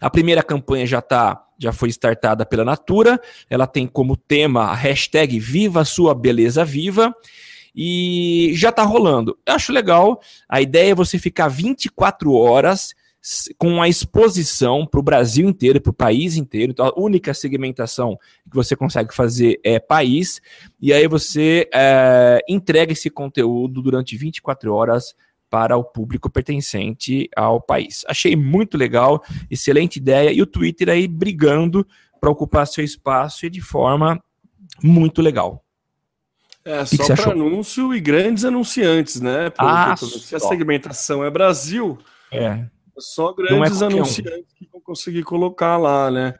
a 0.00 0.10
primeira 0.10 0.42
campanha 0.42 0.86
já 0.86 1.00
tá, 1.00 1.44
já 1.58 1.72
foi 1.72 1.88
startada 1.88 2.46
pela 2.46 2.64
Natura. 2.64 3.20
Ela 3.48 3.66
tem 3.66 3.86
como 3.86 4.16
tema 4.16 4.64
a 4.64 4.74
hashtag 4.74 5.38
Viva 5.38 5.84
Sua 5.84 6.14
Beleza 6.14 6.64
Viva. 6.64 7.14
E 7.74 8.52
já 8.54 8.70
está 8.70 8.82
rolando. 8.82 9.38
Eu 9.46 9.54
acho 9.54 9.72
legal. 9.72 10.20
A 10.48 10.60
ideia 10.60 10.92
é 10.92 10.94
você 10.94 11.18
ficar 11.18 11.48
24 11.48 12.32
horas 12.32 12.94
com 13.58 13.82
a 13.82 13.88
exposição 13.88 14.86
para 14.86 15.00
o 15.00 15.02
Brasil 15.02 15.48
inteiro, 15.48 15.80
para 15.80 15.90
o 15.90 15.94
país 15.94 16.36
inteiro. 16.36 16.72
Então, 16.72 16.86
a 16.86 17.00
única 17.00 17.34
segmentação 17.34 18.18
que 18.48 18.54
você 18.54 18.74
consegue 18.74 19.14
fazer 19.14 19.60
é 19.62 19.78
país. 19.78 20.40
E 20.80 20.92
aí 20.92 21.06
você 21.06 21.68
é, 21.74 22.40
entrega 22.48 22.92
esse 22.92 23.10
conteúdo 23.10 23.82
durante 23.82 24.16
24 24.16 24.72
horas 24.72 25.14
para 25.50 25.76
o 25.76 25.84
público 25.84 26.30
pertencente 26.30 27.28
ao 27.36 27.60
país. 27.60 28.04
Achei 28.08 28.36
muito 28.36 28.76
legal, 28.76 29.22
excelente 29.50 29.96
ideia, 29.96 30.32
e 30.32 30.42
o 30.42 30.46
Twitter 30.46 30.88
aí 30.88 31.08
brigando 31.08 31.86
para 32.20 32.30
ocupar 32.30 32.66
seu 32.66 32.84
espaço 32.84 33.46
e 33.46 33.50
de 33.50 33.60
forma 33.60 34.22
muito 34.82 35.22
legal. 35.22 35.64
É, 36.64 36.84
que 36.84 36.96
só 36.96 37.14
para 37.14 37.32
anúncio 37.32 37.94
e 37.94 38.00
grandes 38.00 38.44
anunciantes, 38.44 39.20
né? 39.20 39.48
Pelo 39.50 39.68
ah, 39.68 39.96
se 39.96 40.36
a 40.36 40.40
segmentação 40.40 41.24
é 41.24 41.30
Brasil, 41.30 41.98
é, 42.30 42.44
é 42.44 42.68
só 42.98 43.32
grandes 43.32 43.80
é 43.80 43.86
anunciantes 43.86 44.52
um. 44.52 44.56
que 44.58 44.68
vão 44.70 44.80
conseguir 44.80 45.22
colocar 45.22 45.78
lá, 45.78 46.10
né? 46.10 46.34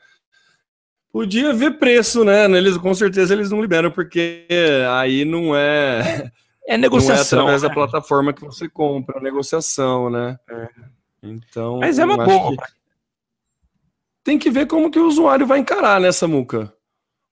Podia 1.11 1.55
ver 1.55 1.79
preço, 1.79 2.25
né? 2.25 2.45
Eles, 2.45 2.77
com 2.77 2.93
certeza 2.95 3.33
eles 3.33 3.51
não 3.51 3.63
liberam, 3.63 3.91
porque 3.91 4.47
aí 4.93 5.25
não 5.25 5.57
é 5.57 6.31
é 6.69 6.77
negociação. 6.77 7.39
Não 7.39 7.49
é 7.49 7.55
através 7.55 7.63
né? 7.63 7.69
da 7.69 7.75
plataforma 7.75 8.33
que 8.33 8.43
você 8.43 8.69
compra, 8.69 9.19
é 9.19 9.23
negociação, 9.23 10.11
né? 10.11 10.39
É. 10.51 10.69
Então. 11.23 11.79
Mas 11.79 11.99
é 11.99 12.05
uma 12.05 12.23
boa. 12.23 12.57
Que... 12.57 12.63
Tem 14.23 14.39
que 14.39 14.51
ver 14.51 14.67
como 14.67 14.91
que 14.91 14.99
o 14.99 15.07
usuário 15.07 15.47
vai 15.47 15.59
encarar 15.61 15.99
nessa 15.99 16.29
muca. 16.29 16.71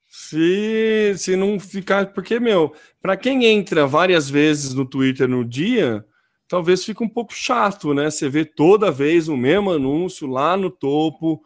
Se, 0.07 1.13
se 1.17 1.35
não 1.35 1.59
ficar. 1.59 2.07
Porque, 2.07 2.39
meu, 2.39 2.73
para 2.99 3.15
quem 3.15 3.45
entra 3.45 3.85
várias 3.85 4.27
vezes 4.27 4.73
no 4.73 4.85
Twitter 4.85 5.27
no 5.27 5.45
dia, 5.45 6.03
talvez 6.47 6.83
fique 6.83 7.03
um 7.03 7.09
pouco 7.09 7.31
chato, 7.31 7.93
né? 7.93 8.09
Você 8.09 8.27
vê 8.27 8.43
toda 8.43 8.91
vez 8.91 9.27
o 9.27 9.37
mesmo 9.37 9.69
anúncio 9.69 10.25
lá 10.25 10.57
no 10.57 10.71
topo 10.71 11.39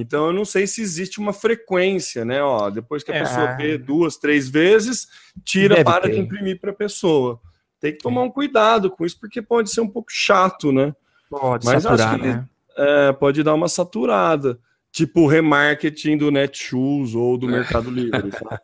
então 0.00 0.26
eu 0.26 0.32
não 0.32 0.44
sei 0.44 0.66
se 0.66 0.80
existe 0.80 1.18
uma 1.18 1.32
frequência, 1.32 2.24
né? 2.24 2.42
Ó, 2.42 2.70
depois 2.70 3.02
que 3.02 3.12
a 3.12 3.16
é. 3.16 3.20
pessoa 3.20 3.56
vê 3.56 3.78
duas, 3.78 4.16
três 4.16 4.48
vezes, 4.48 5.08
tira, 5.44 5.76
Deve 5.76 5.84
para 5.84 6.02
ter. 6.02 6.14
de 6.14 6.20
imprimir 6.20 6.60
para 6.60 6.70
a 6.70 6.74
pessoa. 6.74 7.40
Tem 7.80 7.92
que 7.92 7.98
tomar 7.98 8.22
um 8.22 8.30
cuidado 8.30 8.90
com 8.90 9.04
isso, 9.04 9.18
porque 9.20 9.40
pode 9.40 9.70
ser 9.70 9.80
um 9.80 9.88
pouco 9.88 10.10
chato, 10.10 10.72
né? 10.72 10.94
Pode 11.30 11.64
Mas 11.66 11.82
saturar, 11.82 12.14
acho 12.14 12.20
que 12.20 12.26
né? 12.26 12.48
é, 12.76 13.12
pode 13.12 13.42
dar 13.42 13.54
uma 13.54 13.68
saturada. 13.68 14.58
Tipo 14.90 15.22
o 15.22 15.26
remarketing 15.26 16.16
do 16.16 16.30
Netshoes 16.30 17.14
ou 17.14 17.36
do 17.36 17.46
Mercado 17.48 17.90
Livre. 17.90 18.30
Tá? 18.30 18.60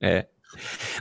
é. 0.00 0.26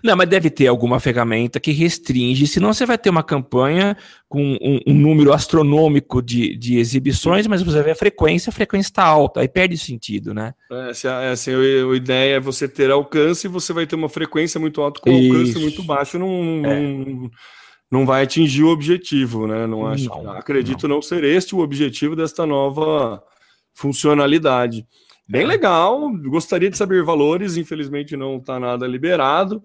Não, 0.03 0.15
mas 0.15 0.29
deve 0.29 0.49
ter 0.49 0.67
alguma 0.67 0.99
ferramenta 0.99 1.59
que 1.59 1.71
restringe, 1.71 2.47
senão 2.47 2.73
você 2.73 2.85
vai 2.85 2.97
ter 2.97 3.09
uma 3.09 3.23
campanha 3.23 3.97
com 4.29 4.41
um, 4.61 4.79
um 4.87 4.93
número 4.93 5.31
astronômico 5.31 6.21
de, 6.21 6.55
de, 6.57 6.77
exibições, 6.77 7.47
mas 7.47 7.61
você 7.61 7.81
vê 7.81 7.91
a 7.91 7.95
frequência, 7.95 8.49
a 8.49 8.53
frequência 8.53 8.89
está 8.89 9.03
alta, 9.03 9.39
aí 9.39 9.47
perde 9.47 9.75
o 9.75 9.77
sentido, 9.77 10.33
né? 10.33 10.53
É, 10.71 10.93
se 10.93 11.07
a, 11.07 11.31
assim, 11.31 11.51
a, 11.51 11.95
ideia 11.95 12.35
é 12.35 12.39
você 12.39 12.67
ter 12.67 12.91
alcance, 12.91 13.47
você 13.47 13.71
vai 13.71 13.87
ter 13.87 13.95
uma 13.95 14.09
frequência 14.09 14.59
muito 14.59 14.81
alta 14.81 14.99
com 14.99 15.09
Isso. 15.09 15.33
alcance 15.33 15.59
muito 15.59 15.83
baixo, 15.83 16.19
não, 16.19 16.61
é. 16.65 16.81
não, 16.81 17.31
não 17.89 18.05
vai 18.05 18.23
atingir 18.23 18.63
o 18.63 18.69
objetivo, 18.69 19.47
né? 19.47 19.65
Não 19.65 19.87
acho, 19.87 20.09
não, 20.09 20.31
acredito 20.31 20.87
não. 20.87 20.95
não 20.95 21.01
ser 21.01 21.23
este 21.23 21.55
o 21.55 21.59
objetivo 21.59 22.15
desta 22.15 22.45
nova 22.45 23.23
funcionalidade. 23.73 24.85
Bem 25.27 25.43
é. 25.43 25.45
legal, 25.45 26.09
gostaria 26.23 26.69
de 26.69 26.77
saber 26.77 27.03
valores, 27.03 27.57
infelizmente 27.57 28.15
não 28.15 28.37
está 28.37 28.59
nada 28.59 28.87
liberado, 28.87 29.63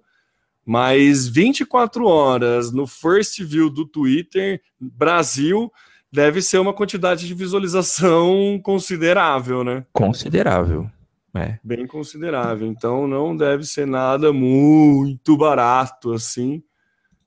mas 0.65 1.29
24 1.29 2.05
horas 2.07 2.73
no 2.73 2.87
first 2.87 3.41
view 3.43 3.71
do 3.71 3.87
Twitter 3.87 4.61
Brasil 4.81 5.71
deve 6.13 6.43
ser 6.43 6.59
uma 6.59 6.75
quantidade 6.75 7.27
de 7.27 7.35
visualização 7.35 8.61
considerável, 8.65 9.63
né? 9.63 9.87
Considerável. 9.93 10.91
É. 11.35 11.59
Bem 11.65 11.87
considerável. 11.87 12.67
Então 12.69 13.07
não 13.07 13.35
deve 13.35 13.65
ser 13.65 13.87
nada 13.87 14.33
muito 14.33 15.37
barato 15.37 16.13
assim, 16.13 16.63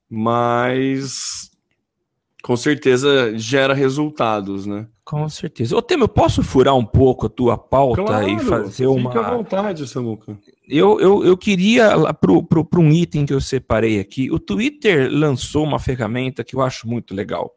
mas 0.10 1.50
com 2.44 2.56
certeza 2.56 3.36
gera 3.38 3.74
resultados, 3.74 4.66
né? 4.68 4.88
Com 5.06 5.30
certeza. 5.30 5.78
Ô, 5.78 5.84
Temer, 5.84 6.06
eu 6.06 6.10
posso 6.10 6.42
furar 6.42 6.76
um 6.76 6.84
pouco 6.84 7.28
a 7.28 7.30
tua 7.30 7.56
pauta 7.60 8.04
claro, 8.04 8.28
e 8.28 8.40
fazer 8.40 8.88
uma. 8.88 9.12
Fica 9.12 9.28
à 9.28 9.36
vontade, 9.36 9.88
Samuca. 9.88 10.36
Eu, 10.68 11.00
eu, 11.00 11.24
eu 11.24 11.38
queria, 11.38 11.92
para 12.16 12.80
um 12.80 12.92
item 12.92 13.24
que 13.24 13.32
eu 13.32 13.40
separei 13.40 14.00
aqui, 14.00 14.32
o 14.32 14.40
Twitter 14.40 15.08
lançou 15.12 15.64
uma 15.64 15.78
ferramenta 15.78 16.44
que 16.44 16.56
eu 16.56 16.62
acho 16.62 16.88
muito 16.88 17.14
legal. 17.14 17.54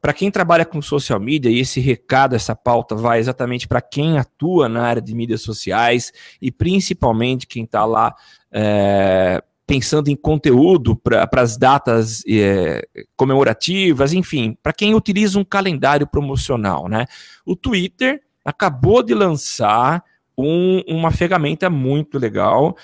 para 0.00 0.14
quem 0.14 0.30
trabalha 0.30 0.64
com 0.64 0.80
social 0.80 1.20
media, 1.20 1.50
e 1.50 1.58
esse 1.58 1.78
recado, 1.78 2.34
essa 2.34 2.56
pauta 2.56 2.94
vai 2.94 3.18
exatamente 3.18 3.66
para 3.66 3.80
quem 3.80 4.18
atua 4.18 4.68
na 4.68 4.82
área 4.82 5.02
de 5.02 5.14
mídias 5.14 5.42
sociais 5.42 6.12
e 6.40 6.50
principalmente 6.50 7.46
quem 7.46 7.64
está 7.64 7.84
lá 7.84 8.14
é, 8.50 9.42
pensando 9.68 10.08
em 10.08 10.16
conteúdo 10.16 10.96
para 10.96 11.28
as 11.36 11.58
datas 11.58 12.22
é, 12.26 12.88
comemorativas, 13.14 14.14
enfim, 14.14 14.56
para 14.62 14.72
quem 14.72 14.94
utiliza 14.94 15.38
um 15.38 15.44
calendário 15.44 16.06
promocional, 16.06 16.88
né? 16.88 17.04
O 17.44 17.54
Twitter 17.54 18.22
acabou 18.42 19.02
de 19.02 19.12
lançar 19.12 20.02
um, 20.38 20.82
uma 20.88 21.10
ferramenta 21.10 21.68
muito 21.68 22.18
legal 22.18 22.74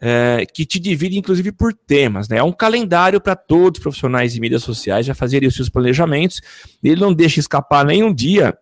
é, 0.00 0.44
que 0.52 0.66
te 0.66 0.80
divide, 0.80 1.16
inclusive, 1.16 1.52
por 1.52 1.72
temas. 1.72 2.28
Né? 2.28 2.38
É 2.38 2.42
um 2.42 2.50
calendário 2.50 3.20
para 3.20 3.36
todos 3.36 3.78
os 3.78 3.82
profissionais 3.82 4.32
de 4.32 4.40
mídias 4.40 4.64
sociais 4.64 5.06
já 5.06 5.14
fazerem 5.14 5.48
os 5.48 5.54
seus 5.54 5.68
planejamentos. 5.68 6.40
Ele 6.82 7.00
não 7.00 7.14
deixa 7.14 7.38
escapar 7.38 7.84
nenhum 7.84 8.12
dia 8.12 8.58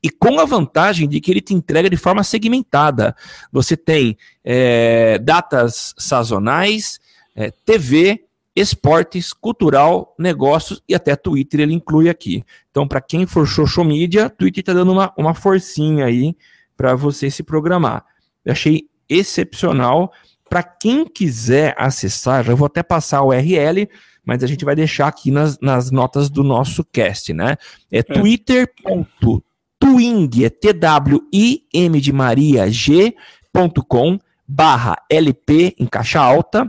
e 0.00 0.08
com 0.08 0.38
a 0.38 0.44
vantagem 0.44 1.08
de 1.08 1.20
que 1.20 1.32
ele 1.32 1.40
te 1.40 1.52
entrega 1.52 1.90
de 1.90 1.96
forma 1.96 2.22
segmentada. 2.22 3.16
Você 3.50 3.76
tem 3.76 4.16
é, 4.44 5.18
datas 5.18 5.94
sazonais, 5.98 7.00
é, 7.38 7.50
TV, 7.64 8.24
esportes, 8.56 9.32
cultural, 9.32 10.16
negócios 10.18 10.82
e 10.88 10.94
até 10.94 11.14
Twitter 11.14 11.60
ele 11.60 11.72
inclui 11.72 12.08
aqui. 12.08 12.44
Então, 12.68 12.88
para 12.88 13.00
quem 13.00 13.24
for 13.26 13.46
social 13.46 13.86
media, 13.86 14.28
Twitter 14.28 14.62
está 14.62 14.72
dando 14.72 14.90
uma, 14.90 15.14
uma 15.16 15.32
forcinha 15.34 16.06
aí 16.06 16.36
para 16.76 16.96
você 16.96 17.30
se 17.30 17.44
programar. 17.44 18.04
Eu 18.44 18.50
achei 18.50 18.88
excepcional. 19.08 20.12
Para 20.50 20.64
quem 20.64 21.06
quiser 21.06 21.76
acessar, 21.78 22.48
eu 22.48 22.56
vou 22.56 22.66
até 22.66 22.82
passar 22.82 23.22
o 23.22 23.28
URL, 23.28 23.88
mas 24.24 24.42
a 24.42 24.48
gente 24.48 24.64
vai 24.64 24.74
deixar 24.74 25.06
aqui 25.06 25.30
nas, 25.30 25.60
nas 25.60 25.92
notas 25.92 26.28
do 26.28 26.42
nosso 26.42 26.84
cast, 26.84 27.32
né? 27.32 27.56
É, 27.92 27.98
é. 27.98 28.02
twitter.twing, 28.02 30.44
é 30.44 30.50
T-W-I-M 30.50 32.00
de 32.00 32.12
Maria 32.12 32.68
G.com 32.68 34.18
barra 34.48 34.96
LP 35.08 35.76
em 35.78 35.86
caixa 35.86 36.20
alta, 36.20 36.68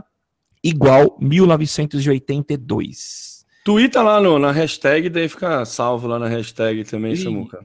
igual 0.62 1.16
1982. 1.20 3.46
Twitter 3.64 4.02
lá 4.02 4.20
no, 4.20 4.38
na 4.38 4.52
hashtag, 4.52 5.08
daí 5.08 5.28
fica 5.28 5.64
salvo 5.64 6.06
lá 6.06 6.18
na 6.18 6.28
hashtag 6.28 6.84
também, 6.84 7.16
Samuca. 7.16 7.64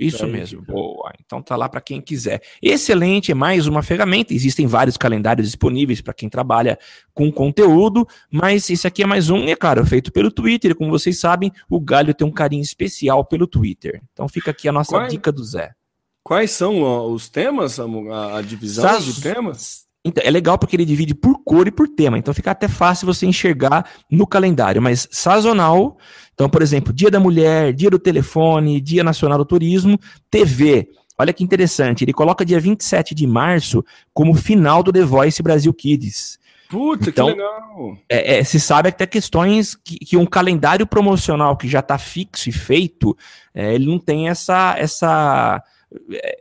Isso 0.00 0.26
mesmo. 0.26 0.62
Boa. 0.62 1.12
Então 1.24 1.40
tá 1.40 1.54
lá 1.54 1.68
para 1.68 1.80
quem 1.80 2.00
quiser. 2.00 2.42
Excelente, 2.60 3.30
é 3.30 3.34
mais 3.34 3.68
uma 3.68 3.82
ferramenta. 3.82 4.34
Existem 4.34 4.66
vários 4.66 4.96
calendários 4.96 5.46
disponíveis 5.46 6.00
para 6.00 6.12
quem 6.12 6.28
trabalha 6.28 6.76
com 7.14 7.30
conteúdo, 7.30 8.06
mas 8.30 8.68
esse 8.68 8.86
aqui 8.86 9.04
é 9.04 9.06
mais 9.06 9.30
um, 9.30 9.44
é 9.44 9.54
claro, 9.54 9.86
feito 9.86 10.10
pelo 10.10 10.30
Twitter. 10.30 10.74
Como 10.74 10.90
vocês 10.90 11.20
sabem, 11.20 11.52
o 11.70 11.80
Galho 11.80 12.14
tem 12.14 12.26
um 12.26 12.32
carinho 12.32 12.62
especial 12.62 13.24
pelo 13.24 13.46
Twitter. 13.46 14.02
Então 14.12 14.28
fica 14.28 14.50
aqui 14.50 14.68
a 14.68 14.72
nossa 14.72 14.90
Quais, 14.90 15.12
dica 15.12 15.30
do 15.30 15.44
Zé. 15.44 15.72
Quais 16.24 16.50
são 16.50 17.12
os 17.12 17.28
temas, 17.28 17.78
a, 17.78 18.38
a 18.38 18.42
divisão 18.42 18.84
Saz... 18.84 19.04
de 19.04 19.22
temas? 19.22 19.85
Então, 20.06 20.22
é 20.24 20.30
legal 20.30 20.56
porque 20.58 20.76
ele 20.76 20.84
divide 20.84 21.14
por 21.14 21.42
cor 21.44 21.66
e 21.66 21.70
por 21.70 21.88
tema, 21.88 22.16
então 22.16 22.32
fica 22.32 22.52
até 22.52 22.68
fácil 22.68 23.06
você 23.06 23.26
enxergar 23.26 23.90
no 24.10 24.26
calendário, 24.26 24.80
mas 24.80 25.08
sazonal 25.10 25.98
então, 26.36 26.50
por 26.50 26.60
exemplo, 26.60 26.92
Dia 26.92 27.10
da 27.10 27.18
Mulher, 27.18 27.72
Dia 27.72 27.88
do 27.88 27.98
Telefone, 27.98 28.78
Dia 28.78 29.02
Nacional 29.02 29.38
do 29.38 29.44
Turismo, 29.44 29.98
TV. 30.30 30.90
Olha 31.18 31.32
que 31.32 31.42
interessante, 31.42 32.04
ele 32.04 32.12
coloca 32.12 32.44
dia 32.44 32.60
27 32.60 33.14
de 33.14 33.26
março 33.26 33.82
como 34.12 34.34
final 34.34 34.82
do 34.82 34.92
The 34.92 35.02
Voice 35.02 35.42
Brasil 35.42 35.72
Kids. 35.72 36.38
Puta, 36.68 37.08
então, 37.08 37.28
que 37.28 37.32
legal! 37.32 37.98
É, 38.06 38.36
é, 38.36 38.44
se 38.44 38.60
sabe 38.60 38.90
até 38.90 39.06
questões 39.06 39.74
que, 39.74 39.98
que, 39.98 40.16
um 40.16 40.26
calendário 40.26 40.86
promocional 40.86 41.56
que 41.56 41.66
já 41.68 41.78
está 41.78 41.96
fixo 41.96 42.50
e 42.50 42.52
feito, 42.52 43.16
é, 43.54 43.74
ele 43.74 43.86
não 43.86 43.98
tem 43.98 44.28
essa, 44.28 44.74
essa, 44.76 45.62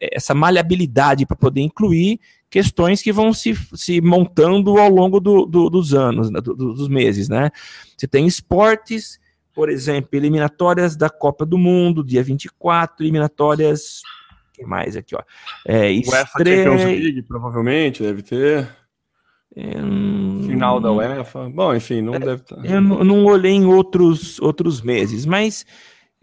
essa 0.02 0.34
maleabilidade 0.34 1.26
para 1.26 1.38
poder 1.38 1.62
incluir 1.62 2.20
questões 2.50 3.02
que 3.02 3.12
vão 3.12 3.34
se, 3.34 3.56
se 3.74 4.02
montando 4.02 4.78
ao 4.78 4.90
longo 4.90 5.20
do, 5.20 5.46
do, 5.46 5.70
dos 5.70 5.94
anos, 5.94 6.30
né, 6.30 6.40
do, 6.42 6.54
dos 6.54 6.88
meses, 6.88 7.28
né? 7.28 7.50
Você 7.98 8.08
tem 8.08 8.26
esportes, 8.28 9.20
por 9.54 9.70
exemplo, 9.70 10.10
eliminatórias 10.14 10.96
da 10.96 11.10
Copa 11.10 11.46
do 11.46 11.58
Mundo, 11.58 12.04
dia 12.04 12.24
24, 12.24 13.04
eliminatórias. 13.04 14.02
O 14.50 14.54
que 14.54 14.66
mais 14.66 14.96
aqui, 14.96 15.16
ó? 15.16 15.22
É. 15.66 15.92
UEFA 15.92 16.38
Champions 16.38 16.84
League, 16.84 17.22
provavelmente, 17.24 18.04
deve 18.04 18.22
ter. 18.22 18.70
É, 19.56 19.72
Final 20.46 20.82
da 20.82 20.92
UEFA. 20.92 21.50
Bom, 21.50 21.74
enfim, 21.74 22.02
não 22.02 22.16
é, 22.16 22.20
deve 22.20 22.42
estar. 22.42 22.66
Eu 22.66 22.82
não 22.82 23.26
olhei 23.26 23.54
em 23.54 23.66
outros, 23.66 24.40
outros 24.40 24.82
meses, 24.82 25.26
mas 25.26 25.66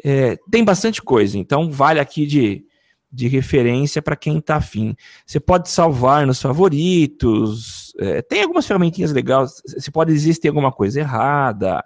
é, 0.05 0.37
tem 0.51 0.63
bastante 0.63 1.01
coisa, 1.01 1.39
então 1.39 1.71
vale 1.71 2.01
aqui 2.01 2.27
de, 2.27 2.65
de 3.13 3.29
referência 3.29 4.01
para 4.01 4.17
quem 4.17 4.39
está 4.39 4.57
afim. 4.57 4.95
Você 5.27 5.39
pode 5.39 5.69
salvar 5.69 6.27
nos 6.27 6.41
favoritos, 6.41 7.93
é, 7.99 8.23
tem 8.23 8.43
algumas 8.43 8.67
ferramentinhas 8.67 9.13
legais, 9.13 9.61
você 9.67 9.91
pode 9.91 10.13
existir 10.13 10.49
alguma 10.49 10.73
coisa 10.73 11.01
errada, 11.01 11.85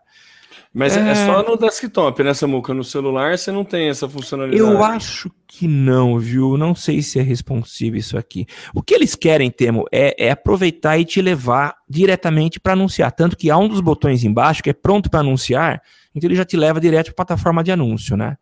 mas 0.79 0.95
é... 0.95 1.09
é 1.09 1.15
só 1.15 1.43
no 1.43 1.57
desktop, 1.57 2.23
né, 2.23 2.35
Samuca? 2.35 2.75
No 2.75 2.85
celular 2.85 3.39
você 3.39 3.51
não 3.51 3.65
tem 3.65 3.89
essa 3.89 4.07
funcionalidade. 4.07 4.61
Eu 4.61 4.85
acho 4.85 5.31
que 5.47 5.67
não, 5.67 6.19
viu? 6.19 6.59
Não 6.59 6.75
sei 6.75 7.01
se 7.01 7.19
é 7.19 7.23
responsivo 7.23 7.97
isso 7.97 8.19
aqui. 8.19 8.45
O 8.75 8.83
que 8.83 8.93
eles 8.93 9.15
querem, 9.15 9.51
Temo, 9.51 9.87
é, 9.91 10.27
é 10.27 10.31
aproveitar 10.31 10.99
e 10.99 11.07
te 11.07 11.23
levar 11.23 11.75
diretamente 11.89 12.61
para 12.61 12.75
anunciar. 12.75 13.11
Tanto 13.11 13.39
que 13.39 13.51
há 13.51 13.57
um 13.57 13.69
dos 13.69 13.81
botões 13.81 14.23
embaixo 14.23 14.63
que 14.63 14.69
é 14.69 14.75
pronto 14.75 15.09
para 15.09 15.21
anunciar, 15.21 15.81
então 16.15 16.29
ele 16.29 16.37
já 16.37 16.45
te 16.45 16.59
leva 16.59 16.79
direto 16.79 17.07
para 17.07 17.23
a 17.23 17.27
plataforma 17.27 17.65
de 17.65 17.73
anúncio, 17.73 18.15
né? 18.15 18.37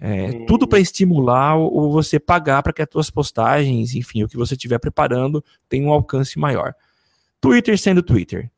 É. 0.00 0.44
Tudo 0.46 0.66
para 0.66 0.80
estimular 0.80 1.56
ou 1.56 1.92
você 1.92 2.18
pagar 2.18 2.62
para 2.62 2.72
que 2.72 2.82
as 2.82 2.88
suas 2.90 3.10
postagens, 3.10 3.94
enfim, 3.94 4.24
o 4.24 4.28
que 4.28 4.36
você 4.36 4.54
estiver 4.54 4.78
preparando, 4.78 5.42
tenha 5.68 5.86
um 5.86 5.92
alcance 5.92 6.38
maior. 6.38 6.74
Twitter 7.40 7.78
sendo 7.78 8.02
Twitter. 8.02 8.50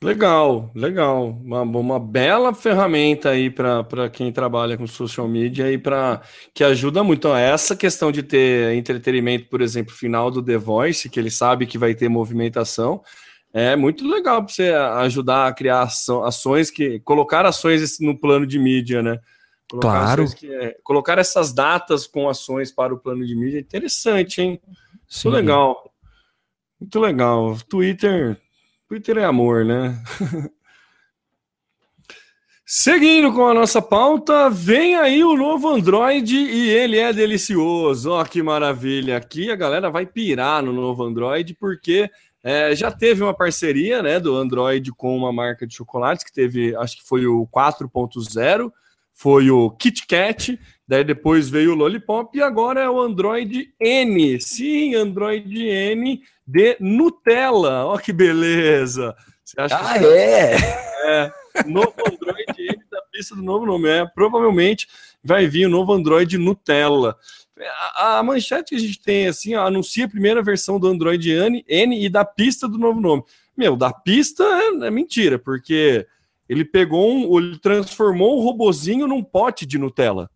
Legal, 0.00 0.70
legal. 0.76 1.28
Uma, 1.42 1.62
uma 1.62 1.98
bela 1.98 2.54
ferramenta 2.54 3.30
aí 3.30 3.50
para 3.50 4.08
quem 4.12 4.30
trabalha 4.30 4.76
com 4.76 4.86
social 4.86 5.26
media 5.26 5.72
e 5.72 5.76
para 5.76 6.22
que 6.54 6.62
ajuda 6.62 7.02
muito. 7.02 7.18
Então, 7.18 7.36
essa 7.36 7.74
questão 7.74 8.12
de 8.12 8.22
ter 8.22 8.76
entretenimento, 8.76 9.48
por 9.48 9.60
exemplo, 9.60 9.92
final 9.92 10.30
do 10.30 10.40
The 10.40 10.56
Voice, 10.56 11.10
que 11.10 11.18
ele 11.18 11.32
sabe 11.32 11.66
que 11.66 11.76
vai 11.76 11.96
ter 11.96 12.08
movimentação, 12.08 13.02
é 13.52 13.74
muito 13.74 14.06
legal 14.06 14.44
para 14.44 14.54
você 14.54 14.70
ajudar 14.70 15.48
a 15.48 15.52
criar 15.52 15.88
ações 16.24 16.70
que. 16.70 17.00
colocar 17.00 17.44
ações 17.44 17.98
no 17.98 18.16
plano 18.16 18.46
de 18.46 18.58
mídia, 18.58 19.02
né? 19.02 19.18
Colocar 19.70 20.16
claro. 20.16 20.24
É, 20.44 20.78
colocar 20.82 21.18
essas 21.18 21.52
datas 21.52 22.06
com 22.06 22.28
ações 22.28 22.72
para 22.72 22.94
o 22.94 22.98
plano 22.98 23.26
de 23.26 23.36
mídia 23.36 23.58
é 23.58 23.60
interessante, 23.60 24.40
hein? 24.40 24.60
Sim. 25.06 25.28
Muito 25.28 25.36
legal. 25.36 25.94
Muito 26.80 27.00
legal. 27.00 27.58
Twitter 27.68 28.40
Twitter 28.88 29.18
é 29.18 29.24
amor, 29.24 29.66
né? 29.66 30.02
Seguindo 32.64 33.32
com 33.32 33.46
a 33.46 33.54
nossa 33.54 33.80
pauta, 33.80 34.48
vem 34.50 34.94
aí 34.94 35.22
o 35.22 35.36
novo 35.36 35.68
Android 35.68 36.34
e 36.34 36.68
ele 36.68 36.98
é 36.98 37.12
delicioso. 37.12 38.10
Ó, 38.10 38.20
oh, 38.20 38.24
que 38.24 38.42
maravilha! 38.42 39.16
Aqui 39.16 39.50
a 39.50 39.56
galera 39.56 39.90
vai 39.90 40.06
pirar 40.06 40.62
no 40.62 40.72
novo 40.72 41.02
Android 41.02 41.54
porque 41.54 42.10
é, 42.42 42.74
já 42.74 42.90
teve 42.90 43.22
uma 43.22 43.34
parceria 43.34 44.02
né, 44.02 44.18
do 44.18 44.34
Android 44.36 44.90
com 44.92 45.16
uma 45.16 45.32
marca 45.32 45.66
de 45.66 45.74
chocolates 45.74 46.24
que 46.24 46.32
teve, 46.32 46.74
acho 46.76 46.98
que 46.98 47.06
foi 47.06 47.26
o 47.26 47.46
4.0, 47.46 48.70
foi 49.18 49.50
o 49.50 49.68
Kit 49.72 50.06
Kat, 50.06 50.56
daí 50.86 51.02
depois 51.02 51.50
veio 51.50 51.72
o 51.72 51.74
Lollipop 51.74 52.38
e 52.38 52.40
agora 52.40 52.82
é 52.82 52.88
o 52.88 53.00
Android 53.00 53.68
N. 53.80 54.40
Sim, 54.40 54.94
Android 54.94 55.60
N 55.60 56.22
de 56.46 56.76
Nutella. 56.78 57.84
Ó 57.86 57.98
que 57.98 58.12
beleza! 58.12 59.16
Você 59.44 59.60
acha 59.60 59.76
ah, 59.76 59.98
que... 59.98 60.06
é? 60.06 60.56
É, 61.04 61.32
novo 61.66 61.94
Android 62.06 62.44
N 62.60 62.84
da 62.88 63.02
pista 63.10 63.34
do 63.34 63.42
novo 63.42 63.66
nome. 63.66 63.88
É, 63.88 64.06
provavelmente 64.06 64.86
vai 65.22 65.48
vir 65.48 65.66
o 65.66 65.70
novo 65.70 65.92
Android 65.92 66.38
Nutella. 66.38 67.16
A, 67.96 68.18
a, 68.18 68.22
manchete 68.22 68.70
que 68.70 68.76
a 68.76 68.78
gente 68.78 69.02
tem 69.02 69.26
assim, 69.26 69.56
ó, 69.56 69.66
anuncia 69.66 70.04
a 70.04 70.08
primeira 70.08 70.40
versão 70.44 70.78
do 70.78 70.86
Android 70.86 71.28
N, 71.28 71.64
N 71.66 72.04
e 72.04 72.08
da 72.08 72.24
pista 72.24 72.68
do 72.68 72.78
novo 72.78 73.00
nome. 73.00 73.24
Meu, 73.56 73.74
da 73.74 73.92
pista 73.92 74.44
é, 74.44 74.86
é 74.86 74.90
mentira, 74.92 75.40
porque 75.40 76.06
ele 76.48 76.64
pegou 76.64 77.10
um, 77.10 77.38
ele 77.38 77.58
transformou 77.58 78.38
o 78.38 78.42
robozinho 78.42 79.06
num 79.06 79.22
pote 79.22 79.66
de 79.66 79.78
Nutella. 79.78 80.30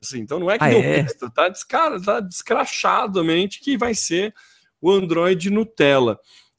Assim, 0.00 0.20
então 0.20 0.38
não 0.38 0.50
é 0.50 0.58
que 0.58 0.64
ah, 0.64 0.68
deu 0.70 0.80
é? 0.80 1.02
pista, 1.02 1.30
tá, 1.30 1.48
descara, 1.48 2.00
tá 2.00 2.20
descrachadamente 2.20 3.60
que 3.60 3.76
vai 3.76 3.94
ser 3.94 4.34
o 4.80 4.90
Android 4.90 5.50
Nutella. 5.50 6.18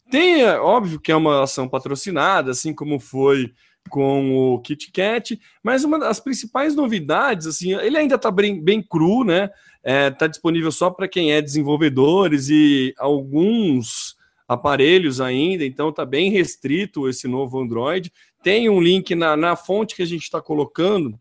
Tem, 0.09 0.41
é, 0.41 0.59
óbvio 0.59 0.99
que 0.99 1.11
é 1.11 1.15
uma 1.15 1.43
ação 1.43 1.67
patrocinada, 1.67 2.51
assim 2.51 2.73
como 2.73 2.99
foi 2.99 3.51
com 3.89 4.53
o 4.53 4.59
KitKat, 4.61 5.39
mas 5.63 5.83
uma 5.83 5.97
das 5.97 6.19
principais 6.19 6.75
novidades, 6.75 7.47
assim, 7.47 7.73
ele 7.75 7.97
ainda 7.97 8.15
está 8.15 8.29
bem, 8.29 8.61
bem 8.61 8.81
cru, 8.81 9.23
né? 9.23 9.45
Está 9.77 9.91
é, 9.91 10.11
tá 10.11 10.27
disponível 10.27 10.71
só 10.71 10.89
para 10.89 11.07
quem 11.07 11.31
é 11.31 11.41
desenvolvedores 11.41 12.49
e 12.49 12.93
alguns 12.97 14.15
aparelhos 14.47 15.19
ainda, 15.19 15.65
então 15.65 15.89
está 15.89 16.05
bem 16.05 16.31
restrito 16.31 17.07
esse 17.07 17.27
novo 17.27 17.59
Android. 17.59 18.11
Tem 18.43 18.69
um 18.69 18.79
link 18.79 19.15
na, 19.15 19.35
na 19.35 19.55
fonte 19.55 19.95
que 19.95 20.01
a 20.01 20.05
gente 20.07 20.23
está 20.23 20.41
colocando, 20.41 21.19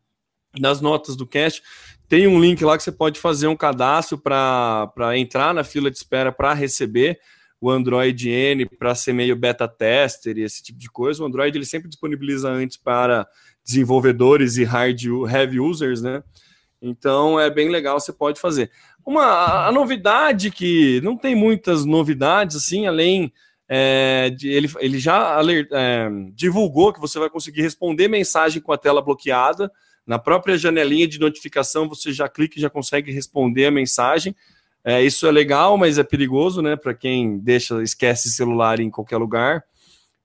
nas 0.58 0.80
notas 0.80 1.16
do 1.16 1.26
cast, 1.26 1.62
tem 2.08 2.26
um 2.26 2.40
link 2.40 2.64
lá 2.64 2.76
que 2.76 2.82
você 2.82 2.92
pode 2.92 3.18
fazer 3.18 3.46
um 3.46 3.56
cadastro 3.56 4.16
para 4.18 5.12
entrar 5.16 5.52
na 5.52 5.64
fila 5.64 5.90
de 5.90 5.96
espera 5.96 6.30
para 6.30 6.54
receber 6.54 7.18
o 7.60 7.70
Android 7.70 8.28
N 8.28 8.66
para 8.66 8.94
ser 8.94 9.12
meio 9.12 9.34
beta 9.34 9.66
tester 9.66 10.36
e 10.38 10.42
esse 10.42 10.62
tipo 10.62 10.78
de 10.78 10.90
coisa. 10.90 11.22
O 11.22 11.26
Android 11.26 11.56
ele 11.56 11.64
sempre 11.64 11.88
disponibiliza 11.88 12.48
antes 12.48 12.76
para 12.76 13.26
desenvolvedores 13.64 14.56
e 14.56 14.64
hard 14.64 15.02
heavy 15.28 15.58
users, 15.58 16.00
né? 16.00 16.22
Então 16.80 17.40
é 17.40 17.50
bem 17.50 17.70
legal, 17.70 17.98
você 17.98 18.12
pode 18.12 18.40
fazer. 18.40 18.70
Uma 19.04 19.66
a 19.66 19.72
novidade 19.72 20.50
que 20.50 21.00
não 21.02 21.16
tem 21.16 21.34
muitas 21.34 21.84
novidades 21.84 22.56
assim, 22.56 22.86
além 22.86 23.32
é, 23.68 24.30
de, 24.30 24.48
ele, 24.48 24.70
ele 24.78 24.98
já 24.98 25.36
alert, 25.36 25.68
é, 25.72 26.08
divulgou 26.32 26.92
que 26.92 27.00
você 27.00 27.18
vai 27.18 27.28
conseguir 27.28 27.62
responder 27.62 28.08
mensagem 28.08 28.62
com 28.62 28.72
a 28.72 28.78
tela 28.78 29.02
bloqueada. 29.02 29.70
Na 30.06 30.18
própria 30.18 30.56
janelinha 30.56 31.08
de 31.08 31.18
notificação, 31.18 31.88
você 31.88 32.12
já 32.12 32.28
clica 32.28 32.58
e 32.58 32.62
já 32.62 32.70
consegue 32.70 33.10
responder 33.10 33.66
a 33.66 33.70
mensagem. 33.70 34.34
É, 34.84 35.02
isso 35.02 35.26
é 35.26 35.32
legal, 35.32 35.76
mas 35.76 35.98
é 35.98 36.04
perigoso, 36.04 36.62
né? 36.62 36.76
Para 36.76 36.94
quem 36.94 37.38
deixa, 37.38 37.82
esquece 37.82 38.30
celular 38.30 38.78
em 38.78 38.88
qualquer 38.88 39.16
lugar. 39.16 39.64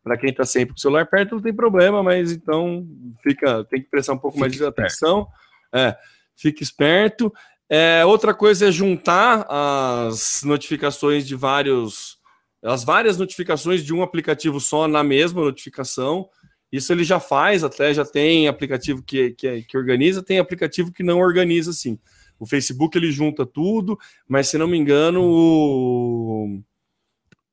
Para 0.04 0.18
quem 0.18 0.30
está 0.30 0.46
sempre 0.46 0.74
com 0.74 0.78
o 0.78 0.82
celular 0.82 1.08
perto, 1.08 1.36
não 1.36 1.42
tem 1.42 1.54
problema, 1.54 2.04
mas 2.04 2.32
então 2.32 2.88
fica, 3.24 3.64
tem 3.66 3.82
que 3.82 3.90
prestar 3.90 4.14
um 4.14 4.18
pouco 4.18 4.38
fique 4.38 4.42
mais 4.42 4.54
de 4.54 4.64
atenção. 4.64 5.28
É, 5.74 5.96
fique 6.36 6.62
esperto. 6.62 7.34
É, 7.68 8.06
outra 8.06 8.34
coisa 8.34 8.68
é 8.68 8.72
juntar 8.72 9.48
as 9.50 10.42
notificações 10.44 11.26
de 11.26 11.36
vários, 11.36 12.20
as 12.64 12.84
várias 12.84 13.18
notificações 13.18 13.84
de 13.84 13.94
um 13.94 14.04
aplicativo 14.04 14.60
só 14.60 14.88
na 14.88 15.04
mesma 15.04 15.42
notificação. 15.42 16.30
Isso 16.72 16.94
ele 16.94 17.04
já 17.04 17.20
faz, 17.20 17.64
até 17.64 17.94
já 17.94 18.06
tem 18.06 18.48
aplicativo 18.48 19.04
que, 19.04 19.32
que, 19.32 19.64
que 19.64 19.78
organiza, 19.78 20.24
tem 20.24 20.40
aplicativo 20.40 20.92
que 20.92 21.04
não 21.04 21.20
organiza 21.20 21.72
assim. 21.72 22.00
O 22.40 22.46
Facebook 22.46 22.98
ele 22.98 23.12
junta 23.12 23.46
tudo, 23.46 24.00
mas 24.28 24.48
se 24.48 24.58
não 24.58 24.68
me 24.68 24.78
engano, 24.78 25.22
o, 25.24 26.62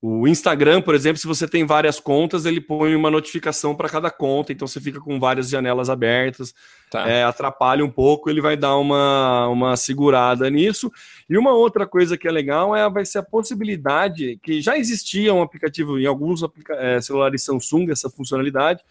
o 0.01 0.29
Instagram, 0.29 0.81
por 0.81 0.95
exemplo, 0.95 1.19
se 1.19 1.27
você 1.27 1.49
tem 1.49 1.67
várias 1.67 1.99
contas, 1.99 2.47
ele 2.47 2.61
põe 2.61 2.95
uma 2.95 3.11
notificação 3.11 3.75
para 3.75 3.89
cada 3.89 4.11
conta, 4.13 4.53
então 4.53 4.69
você 4.69 4.81
fica 4.81 5.01
com 5.01 5.19
várias 5.19 5.49
janelas 5.49 5.91
abertas, 5.91 6.55
tá. 6.89 7.09
é, 7.09 7.25
atrapalha 7.25 7.85
um 7.85 7.91
pouco, 7.91 8.31
ele 8.31 8.41
vai 8.41 8.57
dar 8.57 8.77
uma, 8.77 9.49
uma 9.49 9.77
segurada 9.77 10.49
nisso. 10.49 10.93
E 11.29 11.37
uma 11.37 11.53
outra 11.53 11.85
coisa 11.85 12.17
que 12.17 12.29
é 12.29 12.31
legal 12.31 12.77
é 12.77 12.89
vai 12.89 13.05
ser 13.05 13.19
a 13.19 13.25
possibilidade 13.25 14.39
que 14.41 14.61
já 14.61 14.79
existia 14.79 15.35
um 15.35 15.43
aplicativo 15.43 15.99
em 15.99 16.07
alguns 16.07 16.45
aplica 16.45 16.75
é, 16.75 17.01
celulares 17.01 17.43
Samsung, 17.43 17.91
essa 17.91 18.09
funcionalidade, 18.09 18.85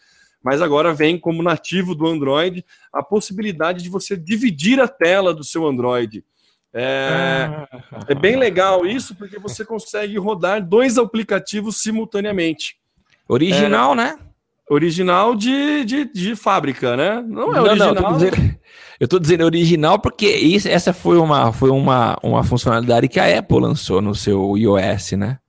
mas 0.43 0.61
agora 0.61 0.93
vem 0.93 1.17
como 1.17 1.41
nativo 1.41 1.95
do 1.95 2.05
Android 2.05 2.65
a 2.91 3.01
possibilidade 3.01 3.81
de 3.81 3.89
você 3.89 4.17
dividir 4.17 4.81
a 4.81 4.89
tela 4.89 5.33
do 5.33 5.43
seu 5.43 5.65
Android. 5.65 6.21
É, 6.73 7.67
é 8.09 8.15
bem 8.15 8.35
legal 8.35 8.85
isso, 8.85 9.15
porque 9.15 9.39
você 9.39 9.65
consegue 9.65 10.17
rodar 10.17 10.65
dois 10.65 10.97
aplicativos 10.97 11.81
simultaneamente. 11.81 12.77
Original, 13.27 13.93
é, 13.93 13.95
né? 13.95 14.19
Original 14.69 15.33
de, 15.33 15.85
de, 15.85 16.05
de, 16.05 16.35
fábrica, 16.35 16.97
né? 16.97 17.23
Não 17.25 17.55
é 17.55 17.61
original. 17.61 17.93
Não, 17.95 18.19
não, 18.19 18.29
eu 18.99 19.05
estou 19.05 19.19
dizendo 19.19 19.45
original 19.45 19.99
porque 19.99 20.27
isso, 20.27 20.67
essa 20.67 20.91
foi, 20.91 21.17
uma, 21.17 21.53
foi 21.53 21.69
uma, 21.69 22.17
uma 22.21 22.43
funcionalidade 22.43 23.07
que 23.07 23.19
a 23.19 23.39
Apple 23.39 23.61
lançou 23.61 24.01
no 24.01 24.13
seu 24.13 24.57
iOS, 24.57 25.13
né? 25.13 25.39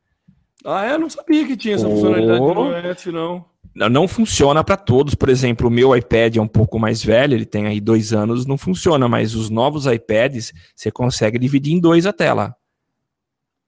Ah, 0.64 0.86
é? 0.86 0.92
Eu 0.94 0.98
não 0.98 1.10
sabia 1.10 1.46
que 1.46 1.56
tinha 1.56 1.74
essa 1.74 1.88
oh. 1.88 1.90
funcionalidade 1.90 2.40
no 2.40 2.76
iOS, 2.76 3.06
não 3.06 3.44
não 3.90 4.08
funciona 4.08 4.64
para 4.64 4.76
todos. 4.76 5.14
Por 5.14 5.28
exemplo, 5.28 5.68
o 5.68 5.70
meu 5.70 5.96
iPad 5.96 6.36
é 6.36 6.40
um 6.40 6.48
pouco 6.48 6.78
mais 6.78 7.04
velho, 7.04 7.34
ele 7.34 7.46
tem 7.46 7.66
aí 7.66 7.80
dois 7.80 8.12
anos, 8.12 8.46
não 8.46 8.58
funciona, 8.58 9.08
mas 9.08 9.34
os 9.34 9.50
novos 9.50 9.86
iPads 9.86 10.52
você 10.74 10.90
consegue 10.90 11.38
dividir 11.38 11.74
em 11.74 11.80
dois 11.80 12.06
a 12.06 12.12
tela. 12.12 12.56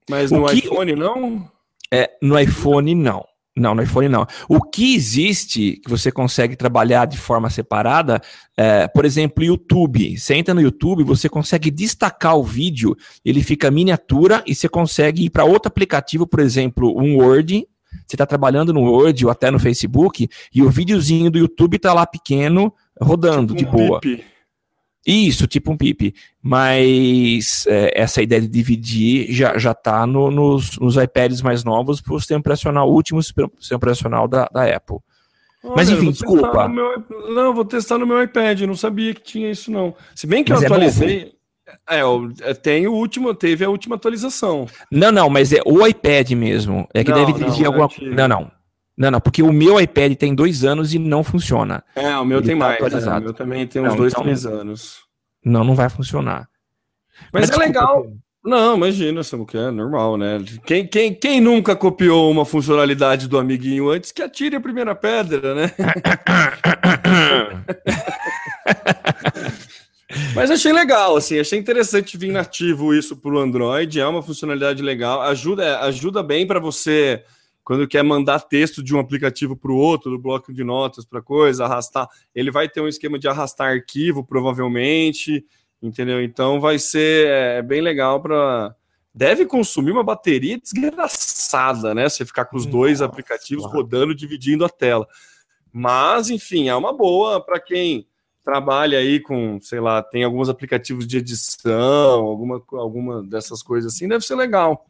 Mas 0.09 0.31
no 0.31 0.47
que... 0.47 0.59
iPhone 0.59 0.97
não? 0.97 1.51
É, 1.93 2.11
no 2.21 2.39
iPhone 2.39 2.95
não. 2.95 3.25
Não, 3.57 3.75
no 3.75 3.83
iPhone 3.83 4.09
não. 4.09 4.27
O 4.49 4.63
que 4.63 4.95
existe 4.95 5.81
que 5.85 5.91
você 5.91 6.11
consegue 6.11 6.57
trabalhar 6.57 7.05
de 7.05 7.19
forma 7.19 7.51
separada, 7.51 8.21
é, 8.57 8.87
por 8.89 9.05
exemplo, 9.05 9.45
YouTube. 9.45 10.17
Você 10.17 10.35
entra 10.35 10.55
no 10.55 10.61
YouTube, 10.61 11.03
você 11.03 11.29
consegue 11.29 11.71
destacar 11.71 12.37
o 12.37 12.45
vídeo, 12.45 12.97
ele 13.25 13.43
fica 13.43 13.71
miniatura 13.71 14.43
e 14.47 14.55
você 14.55 14.69
consegue 14.69 15.25
ir 15.25 15.31
para 15.31 15.45
outro 15.45 15.69
aplicativo, 15.69 16.27
por 16.27 16.41
exemplo, 16.41 16.97
um 16.97 17.17
Word, 17.17 17.67
você 18.07 18.15
está 18.15 18.27
trabalhando 18.27 18.73
no 18.73 18.83
Word 18.83 19.25
ou 19.25 19.31
até 19.31 19.51
no 19.51 19.59
Facebook 19.59 20.29
e 20.55 20.63
o 20.63 20.71
videozinho 20.71 21.31
do 21.31 21.39
YouTube 21.39 21.77
está 21.77 21.93
lá 21.93 22.07
pequeno, 22.07 22.73
rodando 23.01 23.55
tipo 23.55 23.77
de 23.77 23.83
um 23.83 23.87
boa. 23.87 24.01
Isso, 25.07 25.47
tipo 25.47 25.73
um 25.73 25.77
pipe. 25.77 26.15
Mas 26.43 27.65
é, 27.67 28.01
essa 28.01 28.23
ideia 28.23 28.41
de 28.41 28.49
dividir 28.49 29.33
já, 29.33 29.57
já 29.57 29.75
tá 29.75 30.07
no, 30.07 30.31
nos, 30.31 30.79
nos 30.79 30.97
iPads 30.97 31.43
mais 31.43 31.65
novos 31.65 32.01
para 32.01 32.15
o 32.15 32.21
sistema 32.21 32.41
operacional, 32.41 32.89
o 32.89 32.95
último 32.95 33.23
sistema 33.23 33.51
operacional 33.73 34.29
da, 34.29 34.49
da 34.53 34.65
Apple. 34.65 34.99
Olha, 35.63 35.75
Mas 35.77 35.91
enfim, 35.91 36.11
desculpa. 36.11 36.69
Meu, 36.69 37.05
não, 37.35 37.55
vou 37.55 37.65
testar 37.65 37.99
no 37.99 38.07
meu 38.07 38.23
iPad, 38.23 38.63
não 38.63 38.75
sabia 38.75 39.15
que 39.15 39.23
tinha 39.23 39.51
isso 39.51 39.71
não. 39.71 39.95
Se 40.15 40.27
bem 40.27 40.43
que 40.43 40.53
Mas 40.53 40.63
eu 40.63 40.65
é 40.65 40.67
atualizei. 40.67 41.19
É, 41.21 41.40
é, 41.89 42.55
tem 42.55 42.87
o 42.87 42.93
último, 42.93 43.35
teve 43.35 43.65
a 43.65 43.71
última 43.71 43.97
atualização. 43.97 44.67
Não, 44.91 45.11
não, 45.13 45.29
mas 45.29 45.53
é 45.53 45.61
o 45.65 45.87
iPad 45.87 46.31
mesmo. 46.33 46.89
É 46.95 47.05
que 47.05 47.11
não, 47.11 47.19
deve 47.19 47.39
dirigir 47.39 47.67
alguma. 47.67 47.89
Não, 48.01 48.29
não. 48.29 48.51
Não, 48.97 49.11
não, 49.13 49.21
porque 49.21 49.43
o 49.43 49.53
meu 49.53 49.81
iPad 49.81 50.15
tem 50.15 50.35
dois 50.35 50.63
anos 50.63 50.93
e 50.93 50.99
não 50.99 51.25
funciona. 51.25 51.83
É, 51.97 52.17
o 52.19 52.25
meu 52.25 52.39
Ele 52.39 52.47
tem 52.47 52.59
tá 52.59 52.67
mais. 52.67 52.81
É, 52.93 53.11
o 53.11 53.21
meu 53.21 53.33
também 53.33 53.67
tem 53.67 53.81
uns 53.81 53.89
não, 53.89 53.97
dois, 53.97 54.13
então, 54.13 54.25
três 54.25 54.45
anos. 54.45 54.99
Não, 55.43 55.65
não 55.65 55.75
vai 55.75 55.89
funcionar. 55.89 56.47
Mas, 57.33 57.49
mas 57.49 57.51
é 57.51 57.57
legal. 57.57 58.07
Não, 58.43 58.75
imagina, 58.75 59.21
que 59.47 59.59
é 59.59 59.71
normal, 59.71 60.17
né? 60.17 60.43
Quem, 60.65 60.87
quem, 60.87 61.15
quem 61.15 61.43
nunca 61.43 61.77
copiou 61.77 62.31
uma 62.31 62.47
funcionalidade 62.47 63.29
do 63.29 63.39
amiguinho 63.39 63.91
antes 63.91 64.13
que 64.13 64.23
atire 64.23 64.57
a 64.57 64.61
primeira 64.61 64.95
pedra, 64.95 65.55
né? 65.55 65.71
Mas 70.51 70.59
achei 70.59 70.73
legal, 70.73 71.17
assim, 71.17 71.39
achei 71.39 71.57
interessante 71.57 72.19
vir 72.19 72.33
nativo 72.33 72.93
isso 72.93 73.17
para 73.17 73.31
o 73.31 73.39
Android, 73.39 74.01
é 74.01 74.05
uma 74.05 74.21
funcionalidade 74.21 74.83
legal, 74.83 75.21
ajuda, 75.23 75.63
é, 75.65 75.75
ajuda 75.87 76.25
bem 76.25 76.45
para 76.45 76.59
você 76.59 77.23
quando 77.63 77.87
quer 77.87 78.03
mandar 78.03 78.41
texto 78.41 78.83
de 78.83 78.93
um 78.93 78.99
aplicativo 78.99 79.57
para 79.57 79.71
o 79.71 79.77
outro, 79.77 80.11
do 80.11 80.19
bloco 80.19 80.53
de 80.53 80.65
notas 80.65 81.05
para 81.05 81.23
coisa, 81.23 81.67
arrastar, 81.67 82.09
ele 82.35 82.51
vai 82.51 82.69
ter 82.69 82.81
um 82.81 82.89
esquema 82.89 83.17
de 83.17 83.29
arrastar 83.29 83.71
arquivo, 83.71 84.25
provavelmente, 84.25 85.47
entendeu? 85.81 86.21
Então 86.21 86.61
vai 86.61 86.81
ser 86.81 87.29
é, 87.29 87.63
bem 87.63 87.81
legal 87.81 88.21
para 88.21 88.75
deve 89.15 89.47
consumir 89.47 89.93
uma 89.93 90.03
bateria 90.03 90.59
desgraçada, 90.59 91.95
né? 91.95 92.09
Você 92.09 92.27
ficar 92.27 92.47
com 92.47 92.57
os 92.57 92.67
dois 92.67 92.99
Nossa, 92.99 93.05
aplicativos 93.05 93.67
claro. 93.67 93.83
rodando, 93.83 94.17
dividindo 94.17 94.65
a 94.65 94.69
tela. 94.69 95.07
Mas, 95.73 96.29
enfim, 96.29 96.69
é 96.69 96.75
uma 96.75 96.93
boa 96.93 97.41
para 97.41 97.61
quem 97.61 98.10
trabalha 98.51 98.99
aí 98.99 99.21
com, 99.21 99.61
sei 99.61 99.79
lá, 99.79 100.03
tem 100.03 100.25
alguns 100.25 100.49
aplicativos 100.49 101.07
de 101.07 101.19
edição, 101.19 102.25
alguma, 102.25 102.61
alguma 102.73 103.23
dessas 103.23 103.63
coisas 103.63 103.95
assim, 103.95 104.09
deve 104.09 104.25
ser 104.25 104.35
legal 104.35 104.85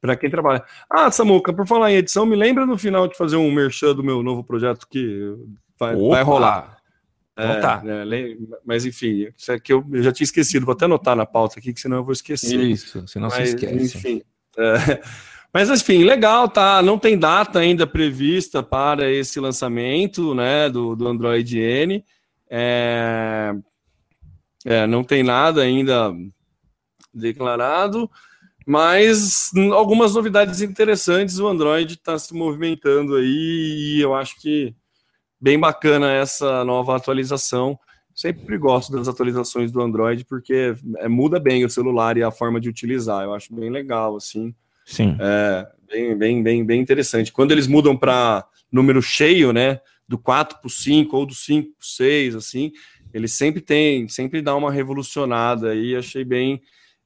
para 0.00 0.16
quem 0.16 0.28
trabalha. 0.28 0.64
Ah, 0.90 1.12
Samuca, 1.12 1.52
por 1.52 1.64
falar 1.64 1.92
em 1.92 1.96
edição, 1.96 2.26
me 2.26 2.34
lembra 2.34 2.66
no 2.66 2.76
final 2.76 3.06
de 3.06 3.16
fazer 3.16 3.36
um 3.36 3.52
merchan 3.52 3.94
do 3.94 4.02
meu 4.02 4.20
novo 4.20 4.42
projeto 4.42 4.88
que 4.90 5.32
vai, 5.78 5.94
vai 5.94 6.24
rolar. 6.24 6.76
É, 7.36 7.60
tá. 7.60 7.80
É, 7.86 8.36
mas 8.66 8.84
enfim, 8.84 9.28
isso 9.36 9.52
é 9.52 9.60
que 9.60 9.72
eu, 9.72 9.84
eu, 9.92 10.02
já 10.02 10.12
tinha 10.12 10.24
esquecido, 10.24 10.66
vou 10.66 10.72
até 10.72 10.86
anotar 10.86 11.14
na 11.14 11.24
pauta 11.24 11.60
aqui, 11.60 11.72
que 11.72 11.80
senão 11.80 11.98
eu 11.98 12.04
vou 12.04 12.12
esquecer. 12.12 12.58
Isso, 12.58 13.06
senão 13.06 13.28
mas, 13.28 13.50
se 13.50 13.54
esquece. 13.54 13.96
Enfim, 13.96 14.22
é, 14.58 15.00
mas 15.54 15.70
enfim, 15.70 16.02
legal, 16.02 16.48
tá? 16.48 16.82
Não 16.82 16.98
tem 16.98 17.16
data 17.16 17.60
ainda 17.60 17.86
prevista 17.86 18.60
para 18.60 19.08
esse 19.08 19.38
lançamento, 19.38 20.34
né, 20.34 20.68
do, 20.68 20.96
do 20.96 21.06
Android 21.06 21.60
N. 21.60 22.04
É, 22.56 23.52
é, 24.64 24.86
não 24.86 25.02
tem 25.02 25.24
nada 25.24 25.62
ainda 25.62 26.14
declarado, 27.12 28.08
mas 28.64 29.50
algumas 29.72 30.14
novidades 30.14 30.60
interessantes. 30.60 31.40
O 31.40 31.48
Android 31.48 31.94
está 31.94 32.16
se 32.16 32.32
movimentando 32.32 33.16
aí 33.16 33.96
e 33.96 34.00
eu 34.00 34.14
acho 34.14 34.40
que 34.40 34.72
bem 35.40 35.58
bacana 35.58 36.12
essa 36.12 36.64
nova 36.64 36.94
atualização. 36.94 37.76
Sempre 38.14 38.56
gosto 38.56 38.92
das 38.92 39.08
atualizações 39.08 39.72
do 39.72 39.82
Android 39.82 40.24
porque 40.24 40.76
é, 40.98 41.08
muda 41.08 41.40
bem 41.40 41.64
o 41.64 41.70
celular 41.70 42.16
e 42.16 42.22
a 42.22 42.30
forma 42.30 42.60
de 42.60 42.68
utilizar. 42.68 43.24
Eu 43.24 43.34
acho 43.34 43.52
bem 43.52 43.68
legal, 43.68 44.14
assim. 44.14 44.54
Sim. 44.86 45.16
É, 45.18 45.66
bem, 45.88 46.16
bem, 46.16 46.40
bem, 46.40 46.64
bem 46.64 46.80
interessante. 46.80 47.32
Quando 47.32 47.50
eles 47.50 47.66
mudam 47.66 47.96
para 47.96 48.46
número 48.70 49.02
cheio, 49.02 49.52
né? 49.52 49.80
Do 50.06 50.18
4 50.18 50.58
para 50.58 50.66
o 50.66 50.70
5 50.70 51.16
ou 51.16 51.26
do 51.26 51.34
5 51.34 51.68
para 51.76 51.82
o 51.82 51.86
6, 51.86 52.36
assim, 52.36 52.72
ele 53.12 53.28
sempre 53.28 53.60
tem, 53.60 54.08
sempre 54.08 54.42
dá 54.42 54.54
uma 54.54 54.72
revolucionada 54.72 55.70
aí, 55.70 55.96
achei 55.96 56.24
bem 56.24 56.60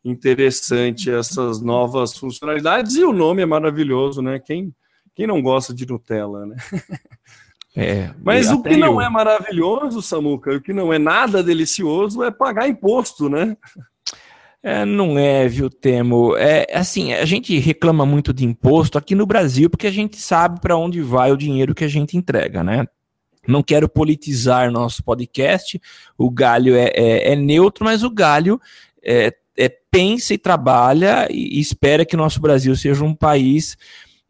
interessante 0.04 1.10
essas 1.10 1.60
novas 1.60 2.16
funcionalidades 2.16 2.96
e 2.96 3.04
o 3.04 3.12
nome 3.12 3.42
é 3.42 3.46
maravilhoso, 3.46 4.22
né? 4.22 4.38
Quem, 4.38 4.74
quem 5.14 5.26
não 5.26 5.42
gosta 5.42 5.74
de 5.74 5.86
Nutella, 5.86 6.46
né? 6.46 6.56
É, 7.76 8.12
Mas 8.24 8.50
o 8.50 8.60
que 8.60 8.76
não 8.76 8.94
eu... 8.94 9.02
é 9.02 9.08
maravilhoso, 9.08 10.02
Samuca, 10.02 10.52
o 10.52 10.60
que 10.60 10.72
não 10.72 10.92
é 10.92 10.98
nada 10.98 11.44
delicioso 11.44 12.24
é 12.24 12.30
pagar 12.30 12.68
imposto, 12.68 13.28
né? 13.28 13.56
É, 14.62 14.84
não 14.84 15.18
é, 15.18 15.46
viu, 15.46 15.70
Temo? 15.70 16.36
É 16.36 16.66
assim, 16.74 17.12
a 17.12 17.24
gente 17.24 17.56
reclama 17.58 18.04
muito 18.04 18.32
de 18.32 18.44
imposto 18.44 18.98
aqui 18.98 19.14
no 19.14 19.26
Brasil 19.26 19.70
porque 19.70 19.86
a 19.86 19.90
gente 19.90 20.16
sabe 20.16 20.60
para 20.60 20.76
onde 20.76 21.00
vai 21.00 21.30
o 21.30 21.36
dinheiro 21.36 21.74
que 21.74 21.84
a 21.84 21.88
gente 21.88 22.16
entrega, 22.16 22.64
né? 22.64 22.84
Não 23.46 23.62
quero 23.62 23.88
politizar 23.88 24.70
nosso 24.70 25.02
podcast. 25.02 25.80
O 26.18 26.30
Galho 26.30 26.74
é, 26.74 26.92
é, 26.94 27.32
é 27.32 27.36
neutro, 27.36 27.84
mas 27.84 28.02
o 28.02 28.10
Galho 28.10 28.60
é, 29.02 29.32
é, 29.56 29.68
pensa 29.90 30.34
e 30.34 30.38
trabalha 30.38 31.28
e 31.30 31.58
espera 31.58 32.04
que 32.04 32.16
nosso 32.16 32.40
Brasil 32.40 32.74
seja 32.76 33.04
um 33.04 33.14
país 33.14 33.76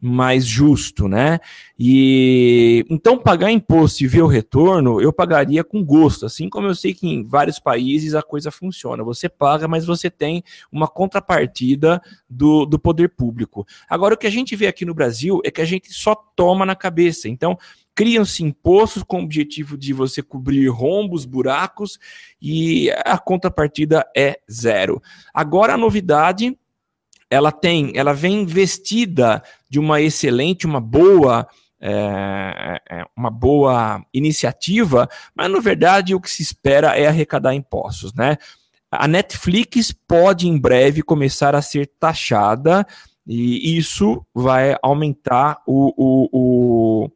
mais 0.01 0.45
justo, 0.45 1.07
né? 1.07 1.39
E 1.77 2.85
então 2.89 3.17
pagar 3.17 3.51
imposto 3.51 4.03
e 4.03 4.07
ver 4.07 4.21
o 4.21 4.27
retorno, 4.27 5.01
eu 5.01 5.11
pagaria 5.11 5.63
com 5.63 5.83
gosto, 5.83 6.25
assim 6.25 6.49
como 6.49 6.67
eu 6.67 6.75
sei 6.75 6.93
que 6.93 7.07
em 7.07 7.23
vários 7.23 7.59
países 7.59 8.15
a 8.15 8.21
coisa 8.21 8.49
funciona. 8.49 9.03
Você 9.03 9.27
paga, 9.27 9.67
mas 9.67 9.85
você 9.85 10.09
tem 10.09 10.43
uma 10.71 10.87
contrapartida 10.87 12.01
do, 12.29 12.65
do 12.65 12.79
poder 12.79 13.09
público. 13.09 13.67
Agora, 13.89 14.13
o 14.13 14.17
que 14.17 14.27
a 14.27 14.31
gente 14.31 14.55
vê 14.55 14.67
aqui 14.67 14.85
no 14.85 14.93
Brasil 14.93 15.41
é 15.43 15.51
que 15.51 15.61
a 15.61 15.65
gente 15.65 15.91
só 15.91 16.15
toma 16.15 16.65
na 16.65 16.75
cabeça. 16.75 17.27
Então, 17.27 17.57
criam-se 17.93 18.43
impostos 18.43 19.03
com 19.03 19.19
o 19.19 19.23
objetivo 19.23 19.77
de 19.77 19.91
você 19.91 20.23
cobrir 20.23 20.69
rombos, 20.69 21.25
buracos, 21.25 21.99
e 22.41 22.89
a 23.05 23.17
contrapartida 23.17 24.05
é 24.15 24.39
zero. 24.49 25.01
Agora 25.33 25.73
a 25.73 25.77
novidade 25.77 26.57
ela 27.29 27.51
tem, 27.51 27.91
ela 27.95 28.13
vem 28.13 28.45
vestida 28.45 29.43
de 29.69 29.79
uma 29.79 30.01
excelente, 30.01 30.65
uma 30.65 30.81
boa 30.81 31.47
é, 31.81 32.81
é, 32.89 33.05
uma 33.15 33.29
boa 33.29 34.03
iniciativa, 34.13 35.07
mas 35.33 35.49
na 35.49 35.59
verdade 35.59 36.13
o 36.13 36.19
que 36.19 36.29
se 36.29 36.43
espera 36.43 36.97
é 36.97 37.07
arrecadar 37.07 37.55
impostos, 37.55 38.13
né? 38.13 38.37
A 38.91 39.07
Netflix 39.07 39.93
pode 40.07 40.47
em 40.47 40.57
breve 40.57 41.01
começar 41.01 41.55
a 41.55 41.61
ser 41.61 41.89
taxada 41.99 42.85
e 43.25 43.77
isso 43.77 44.25
vai 44.33 44.75
aumentar 44.81 45.61
o, 45.65 45.93
o, 45.95 46.29
o, 46.33 47.11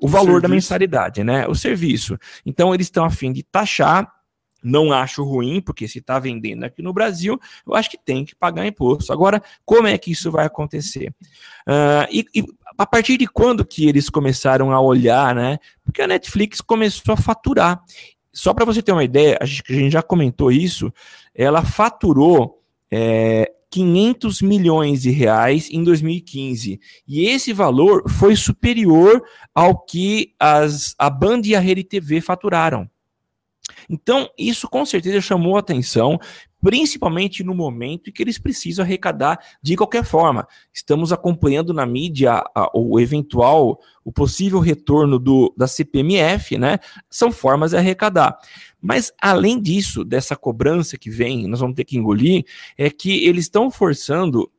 o 0.00 0.08
valor 0.08 0.40
da 0.40 0.48
mensalidade, 0.48 1.22
né? 1.22 1.46
O 1.46 1.54
serviço. 1.54 2.18
Então 2.44 2.74
eles 2.74 2.86
estão 2.86 3.04
a 3.04 3.10
fim 3.10 3.32
de 3.32 3.42
taxar 3.42 4.10
não 4.62 4.92
acho 4.92 5.24
ruim, 5.24 5.60
porque 5.60 5.88
se 5.88 5.98
está 5.98 6.18
vendendo 6.18 6.64
aqui 6.64 6.82
no 6.82 6.92
Brasil, 6.92 7.38
eu 7.66 7.74
acho 7.74 7.90
que 7.90 7.98
tem 7.98 8.24
que 8.24 8.34
pagar 8.34 8.66
imposto. 8.66 9.12
Agora, 9.12 9.42
como 9.64 9.86
é 9.86 9.96
que 9.96 10.10
isso 10.10 10.30
vai 10.30 10.46
acontecer? 10.46 11.14
Uh, 11.66 12.06
e, 12.10 12.24
e, 12.34 12.44
a 12.78 12.86
partir 12.86 13.16
de 13.16 13.26
quando 13.26 13.64
que 13.64 13.88
eles 13.88 14.08
começaram 14.08 14.72
a 14.72 14.80
olhar, 14.80 15.34
né? 15.34 15.58
Porque 15.84 16.02
a 16.02 16.06
Netflix 16.06 16.60
começou 16.60 17.14
a 17.14 17.16
faturar. 17.16 17.82
Só 18.32 18.54
para 18.54 18.64
você 18.64 18.80
ter 18.82 18.92
uma 18.92 19.04
ideia, 19.04 19.38
a 19.40 19.44
gente, 19.44 19.62
a 19.68 19.72
gente, 19.72 19.92
já 19.92 20.02
comentou 20.02 20.52
isso, 20.52 20.92
ela 21.34 21.62
faturou 21.62 22.62
é, 22.90 23.50
500 23.70 24.42
milhões 24.42 25.02
de 25.02 25.10
reais 25.10 25.68
em 25.70 25.82
2015. 25.82 26.80
E 27.06 27.26
esse 27.26 27.52
valor 27.52 28.08
foi 28.08 28.34
superior 28.34 29.22
ao 29.54 29.78
que 29.78 30.34
as, 30.38 30.94
a 30.98 31.08
Band 31.08 31.42
e 31.44 31.54
a 31.54 31.60
Rede 31.60 31.84
TV 31.84 32.20
faturaram. 32.20 32.88
Então, 33.88 34.28
isso 34.38 34.68
com 34.68 34.84
certeza 34.84 35.20
chamou 35.20 35.56
a 35.56 35.60
atenção, 35.60 36.18
principalmente 36.60 37.42
no 37.42 37.54
momento 37.54 38.10
em 38.10 38.12
que 38.12 38.22
eles 38.22 38.38
precisam 38.38 38.84
arrecadar 38.84 39.38
de 39.62 39.76
qualquer 39.76 40.04
forma. 40.04 40.46
Estamos 40.72 41.12
acompanhando 41.12 41.72
na 41.72 41.86
mídia 41.86 42.44
a, 42.54 42.70
o 42.74 43.00
eventual, 43.00 43.80
o 44.04 44.12
possível 44.12 44.60
retorno 44.60 45.18
do, 45.18 45.54
da 45.56 45.66
CPMF, 45.66 46.58
né? 46.58 46.78
São 47.08 47.32
formas 47.32 47.70
de 47.70 47.76
arrecadar. 47.76 48.38
Mas, 48.80 49.12
além 49.20 49.60
disso, 49.60 50.04
dessa 50.04 50.36
cobrança 50.36 50.98
que 50.98 51.10
vem, 51.10 51.46
nós 51.46 51.60
vamos 51.60 51.76
ter 51.76 51.84
que 51.84 51.96
engolir, 51.96 52.44
é 52.76 52.90
que 52.90 53.24
eles 53.24 53.44
estão 53.44 53.70
forçando 53.70 54.50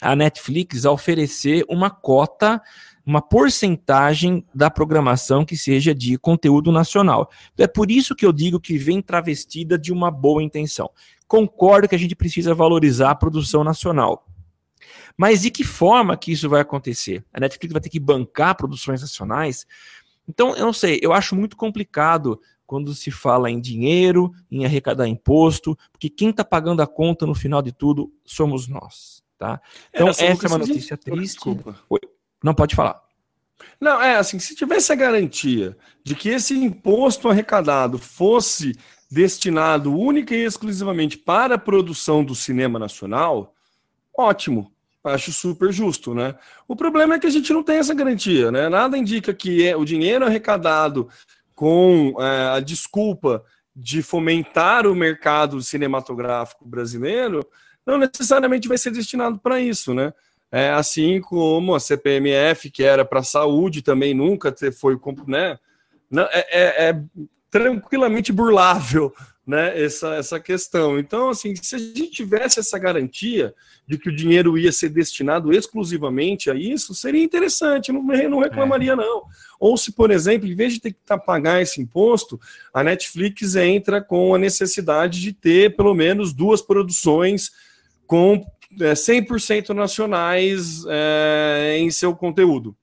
a 0.00 0.16
Netflix 0.16 0.84
a 0.84 0.90
oferecer 0.90 1.64
uma 1.68 1.90
cota 1.90 2.60
uma 3.06 3.20
porcentagem 3.20 4.44
da 4.54 4.70
programação 4.70 5.44
que 5.44 5.56
seja 5.56 5.94
de 5.94 6.16
conteúdo 6.16 6.72
nacional. 6.72 7.30
É 7.58 7.66
por 7.66 7.90
isso 7.90 8.14
que 8.14 8.24
eu 8.24 8.32
digo 8.32 8.58
que 8.58 8.78
vem 8.78 9.02
travestida 9.02 9.78
de 9.78 9.92
uma 9.92 10.10
boa 10.10 10.42
intenção. 10.42 10.90
Concordo 11.26 11.88
que 11.88 11.94
a 11.94 11.98
gente 11.98 12.16
precisa 12.16 12.54
valorizar 12.54 13.10
a 13.10 13.14
produção 13.14 13.62
nacional. 13.62 14.26
Mas 15.16 15.42
de 15.42 15.50
que 15.50 15.64
forma 15.64 16.16
que 16.16 16.32
isso 16.32 16.48
vai 16.48 16.60
acontecer? 16.60 17.24
A 17.32 17.40
Netflix 17.40 17.72
vai 17.72 17.80
ter 17.80 17.88
que 17.88 18.00
bancar 18.00 18.56
produções 18.56 19.00
nacionais? 19.00 19.66
Então, 20.28 20.56
eu 20.56 20.64
não 20.64 20.72
sei, 20.72 20.98
eu 21.02 21.12
acho 21.12 21.36
muito 21.36 21.56
complicado 21.56 22.40
quando 22.66 22.94
se 22.94 23.10
fala 23.10 23.50
em 23.50 23.60
dinheiro, 23.60 24.32
em 24.50 24.64
arrecadar 24.64 25.06
imposto, 25.06 25.78
porque 25.92 26.08
quem 26.08 26.30
está 26.30 26.42
pagando 26.42 26.80
a 26.80 26.86
conta 26.86 27.26
no 27.26 27.34
final 27.34 27.60
de 27.60 27.72
tudo 27.72 28.10
somos 28.24 28.66
nós. 28.66 29.22
Tá? 29.38 29.60
Então, 29.92 30.08
essa, 30.08 30.24
essa 30.24 30.46
é 30.46 30.48
uma 30.48 30.58
notícia 30.58 30.96
triste. 30.96 31.34
Desculpa. 31.34 31.78
Não 32.44 32.52
pode 32.54 32.76
falar. 32.76 33.00
Não, 33.80 34.02
é 34.02 34.16
assim, 34.16 34.38
se 34.38 34.54
tivesse 34.54 34.92
a 34.92 34.94
garantia 34.94 35.74
de 36.04 36.14
que 36.14 36.28
esse 36.28 36.54
imposto 36.54 37.30
arrecadado 37.30 37.96
fosse 37.96 38.76
destinado 39.10 39.96
única 39.96 40.34
e 40.34 40.44
exclusivamente 40.44 41.16
para 41.16 41.54
a 41.54 41.58
produção 41.58 42.22
do 42.22 42.34
cinema 42.34 42.78
nacional, 42.78 43.54
ótimo. 44.14 44.70
Acho 45.02 45.32
super 45.32 45.72
justo, 45.72 46.14
né? 46.14 46.34
O 46.68 46.76
problema 46.76 47.14
é 47.14 47.18
que 47.18 47.26
a 47.26 47.30
gente 47.30 47.52
não 47.52 47.62
tem 47.62 47.76
essa 47.76 47.94
garantia, 47.94 48.50
né? 48.50 48.68
Nada 48.68 48.96
indica 48.96 49.32
que 49.32 49.66
é 49.66 49.74
o 49.76 49.84
dinheiro 49.84 50.24
arrecadado 50.26 51.08
com 51.54 52.14
é, 52.18 52.56
a 52.56 52.60
desculpa 52.60 53.42
de 53.74 54.02
fomentar 54.02 54.86
o 54.86 54.94
mercado 54.94 55.60
cinematográfico 55.62 56.66
brasileiro 56.66 57.46
não 57.86 57.98
necessariamente 57.98 58.68
vai 58.68 58.78
ser 58.78 58.90
destinado 58.90 59.38
para 59.38 59.60
isso, 59.60 59.92
né? 59.92 60.12
É, 60.52 60.70
assim 60.70 61.20
como 61.20 61.74
a 61.74 61.80
CPMF, 61.80 62.70
que 62.70 62.84
era 62.84 63.04
para 63.04 63.20
a 63.20 63.24
saúde, 63.24 63.82
também 63.82 64.14
nunca 64.14 64.54
foi, 64.78 64.96
né? 65.26 65.58
É, 66.30 66.60
é, 66.62 66.90
é, 66.90 67.02
tranquilamente 67.50 68.32
burlável 68.32 69.12
né, 69.46 69.80
essa, 69.80 70.14
essa 70.14 70.40
questão. 70.40 70.98
Então, 70.98 71.28
assim, 71.28 71.54
se 71.54 71.74
a 71.74 71.78
gente 71.78 72.10
tivesse 72.10 72.58
essa 72.58 72.78
garantia 72.78 73.54
de 73.86 73.98
que 73.98 74.08
o 74.08 74.16
dinheiro 74.16 74.56
ia 74.56 74.72
ser 74.72 74.88
destinado 74.88 75.52
exclusivamente 75.52 76.50
a 76.50 76.54
isso, 76.54 76.94
seria 76.94 77.22
interessante, 77.22 77.92
não, 77.92 78.02
não 78.02 78.38
reclamaria, 78.40 78.92
é. 78.92 78.96
não. 78.96 79.24
Ou 79.60 79.76
se, 79.76 79.92
por 79.92 80.10
exemplo, 80.10 80.48
em 80.48 80.54
vez 80.54 80.72
de 80.72 80.80
ter 80.80 80.92
que 80.92 81.00
tá, 81.04 81.18
pagar 81.18 81.60
esse 81.60 81.80
imposto, 81.80 82.40
a 82.72 82.82
Netflix 82.82 83.54
entra 83.54 84.02
com 84.02 84.34
a 84.34 84.38
necessidade 84.38 85.20
de 85.20 85.32
ter 85.32 85.76
pelo 85.76 85.94
menos 85.94 86.32
duas 86.32 86.62
produções 86.62 87.52
com 88.06 88.44
é, 88.80 88.92
100% 88.92 89.70
nacionais 89.70 90.84
é, 90.88 91.76
em 91.78 91.90
seu 91.90 92.14
conteúdo. 92.14 92.76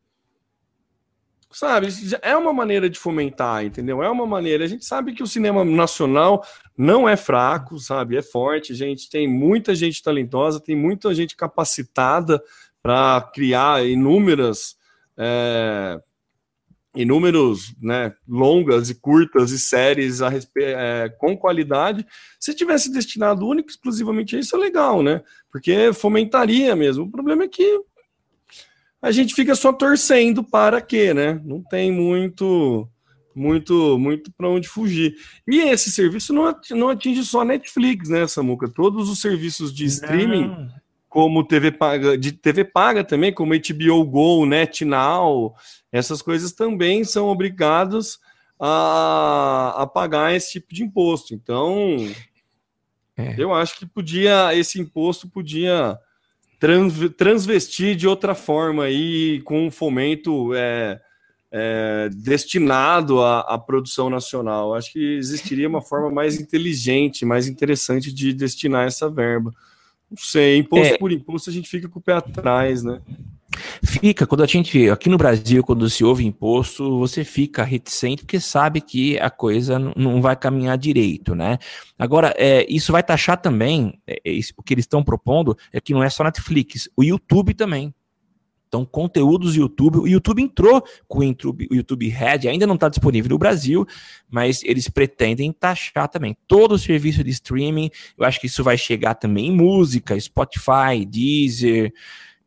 Sabe, 1.52 1.88
é 2.22 2.36
uma 2.38 2.54
maneira 2.54 2.89
de 2.89 2.98
fomentar, 2.98 3.66
entendeu? 3.66 4.02
É 4.02 4.10
uma 4.10 4.26
maneira. 4.26 4.64
A 4.64 4.68
gente 4.68 4.86
sabe 4.86 5.14
que 5.14 5.22
o 5.22 5.28
cinema 5.28 5.66
nacional 5.66 6.46
não 6.78 7.10
é 7.10 7.18
fraco, 7.18 7.78
sabe? 7.78 8.16
É 8.16 8.22
forte. 8.22 8.74
Gente 8.74 9.10
tem 9.10 9.28
muita 9.28 9.76
gente 9.76 10.02
talentosa, 10.02 10.62
tem 10.62 10.78
muita 10.78 11.14
gente 11.14 11.36
capacitada 11.36 12.42
para 12.82 13.30
criar 13.34 13.86
inúmeras 13.86 14.78
é, 15.18 16.02
inúmeros, 16.96 17.74
né, 17.82 18.14
longas 18.28 18.89
e 18.89 18.96
curtas 18.96 19.52
e 19.52 19.60
séries 19.60 20.22
a 20.22 20.30
é, 20.58 21.10
com 21.18 21.38
qualidade, 21.38 22.06
se 22.39 22.54
tivesse 22.54 22.92
destinado 22.92 23.48
único 23.48 23.70
exclusivamente 23.70 24.36
a 24.36 24.39
isso, 24.39 24.56
é 24.56 24.60
legal, 24.60 25.02
né? 25.02 25.22
Porque 25.52 25.94
fomentaria 25.94 26.76
mesmo. 26.76 27.06
O 27.06 27.12
problema 27.12 27.44
é 27.44 27.48
que 27.48 27.82
a 29.02 29.12
gente 29.12 29.34
fica 29.34 29.56
só 29.56 29.72
torcendo 29.72 30.44
para 30.44 30.82
quê, 30.82 31.14
né? 31.14 31.42
Não 31.46 31.64
tem 31.64 31.92
muito 31.92 32.88
muito 33.34 33.98
muito 33.98 34.32
para 34.34 34.50
onde 34.50 34.68
fugir. 34.68 35.16
E 35.48 35.60
esse 35.62 35.89
serviço 35.89 36.34
não, 36.34 36.54
não 36.72 36.89
atinge 36.89 37.24
só 37.24 37.42
a 37.42 37.46
Netflix, 37.46 38.10
né, 38.10 38.28
Samuca? 38.28 38.68
Todos 38.68 39.10
os 39.10 39.22
serviços 39.22 39.74
de 39.74 39.86
streaming, 39.86 40.48
não. 40.50 40.81
Como 41.12 41.43
TV 41.43 41.74
paga, 41.74 42.18
de 42.18 42.32
TV 42.32 42.64
paga 42.64 43.03
também, 43.03 43.34
como 43.34 43.53
HBO 43.53 44.05
Go, 44.05 44.45
NetNow, 44.45 45.53
essas 45.91 46.22
coisas 46.22 46.53
também 46.53 47.03
são 47.03 47.28
obrigados 47.28 48.18
a, 48.57 49.74
a 49.80 49.88
pagar 49.88 50.34
esse 50.34 50.53
tipo 50.53 50.74
de 50.74 50.84
imposto. 50.84 51.34
Então, 51.34 51.97
é. 53.18 53.36
eu 53.38 53.53
acho 53.53 53.78
que 53.78 53.86
podia, 53.86 54.55
esse 54.55 54.80
imposto 54.80 55.28
podia 55.28 55.99
trans, 56.57 56.93
transvestir 57.18 57.93
de 57.97 58.07
outra 58.07 58.34
forma 58.34 58.86
aí, 58.86 59.41
com 59.41 59.68
um 59.68 59.70
fomento 59.70 60.53
é, 60.55 60.97
é, 61.51 62.09
destinado 62.14 63.22
à, 63.22 63.41
à, 63.41 63.57
produção 63.57 64.09
nacional. 64.09 64.74
Acho 64.74 64.93
que 64.93 65.18
existiria 65.18 65.68
uma 65.68 65.82
forma 65.82 66.09
mais 66.09 66.39
inteligente, 66.39 67.26
mais 67.26 67.49
interessante 67.49 68.14
de 68.14 68.32
destinar 68.32 68.88
essa 68.88 69.09
verba. 69.09 69.51
Não 70.12 70.18
sei, 70.18 70.57
imposto 70.57 70.93
é. 70.93 70.97
por 70.97 71.09
imposto 71.09 71.49
a 71.49 71.53
gente 71.53 71.70
fica 71.70 71.88
com 71.88 71.99
o 71.99 72.01
pé 72.01 72.14
atrás, 72.14 72.84
né? 72.84 72.99
Fica, 73.84 74.26
quando 74.26 74.43
a 74.43 74.45
gente, 74.45 74.89
aqui 74.89 75.09
no 75.09 75.18
Brasil, 75.18 75.64
quando 75.64 75.89
se 75.89 76.03
ouve 76.03 76.26
imposto, 76.26 76.99
você 76.99 77.24
fica 77.24 77.64
reticente 77.64 78.24
porque 78.24 78.39
sabe 78.39 78.82
que 78.82 79.18
a 79.20 79.30
coisa 79.30 79.80
não 79.80 80.22
vai 80.22 80.36
caminhar 80.36 80.78
direito, 80.78 81.34
né? 81.34 81.57
Agora, 81.97 82.34
é, 82.38 82.66
isso 82.70 82.91
vai 82.91 83.03
taxar 83.03 83.41
também, 83.41 83.99
é, 84.05 84.22
é, 84.26 84.39
o 84.57 84.64
que 84.64 84.74
eles 84.74 84.84
estão 84.84 85.03
propondo 85.03 85.57
é 85.72 85.80
que 85.82 85.93
não 85.93 86.03
é 86.03 86.09
só 86.09 86.24
Netflix, 86.24 86.89
o 86.95 87.03
YouTube 87.03 87.53
também. 87.53 87.93
Então, 88.72 88.86
conteúdos 88.86 89.56
do 89.56 89.60
YouTube. 89.60 89.98
O 89.98 90.08
YouTube 90.08 90.42
entrou 90.42 90.82
com 91.06 91.20
o 91.20 91.24
YouTube, 91.26 91.68
o 91.70 91.76
YouTube 91.76 92.08
Red, 92.08 92.48
ainda 92.48 92.66
não 92.66 92.76
está 92.76 92.88
disponível 92.88 93.32
no 93.32 93.38
Brasil, 93.38 93.86
mas 94.30 94.64
eles 94.64 94.88
pretendem 94.88 95.52
taxar 95.52 96.08
também 96.08 96.38
todo 96.48 96.72
o 96.72 96.80
serviço 96.80 97.22
de 97.22 97.32
streaming. 97.32 97.92
Eu 98.18 98.24
acho 98.24 98.40
que 98.40 98.48
isso 98.48 98.64
vai 98.64 98.78
chegar 98.78 99.16
também 99.16 99.48
em 99.48 99.52
música, 99.52 100.18
Spotify, 100.18 101.06
Deezer. 101.06 101.92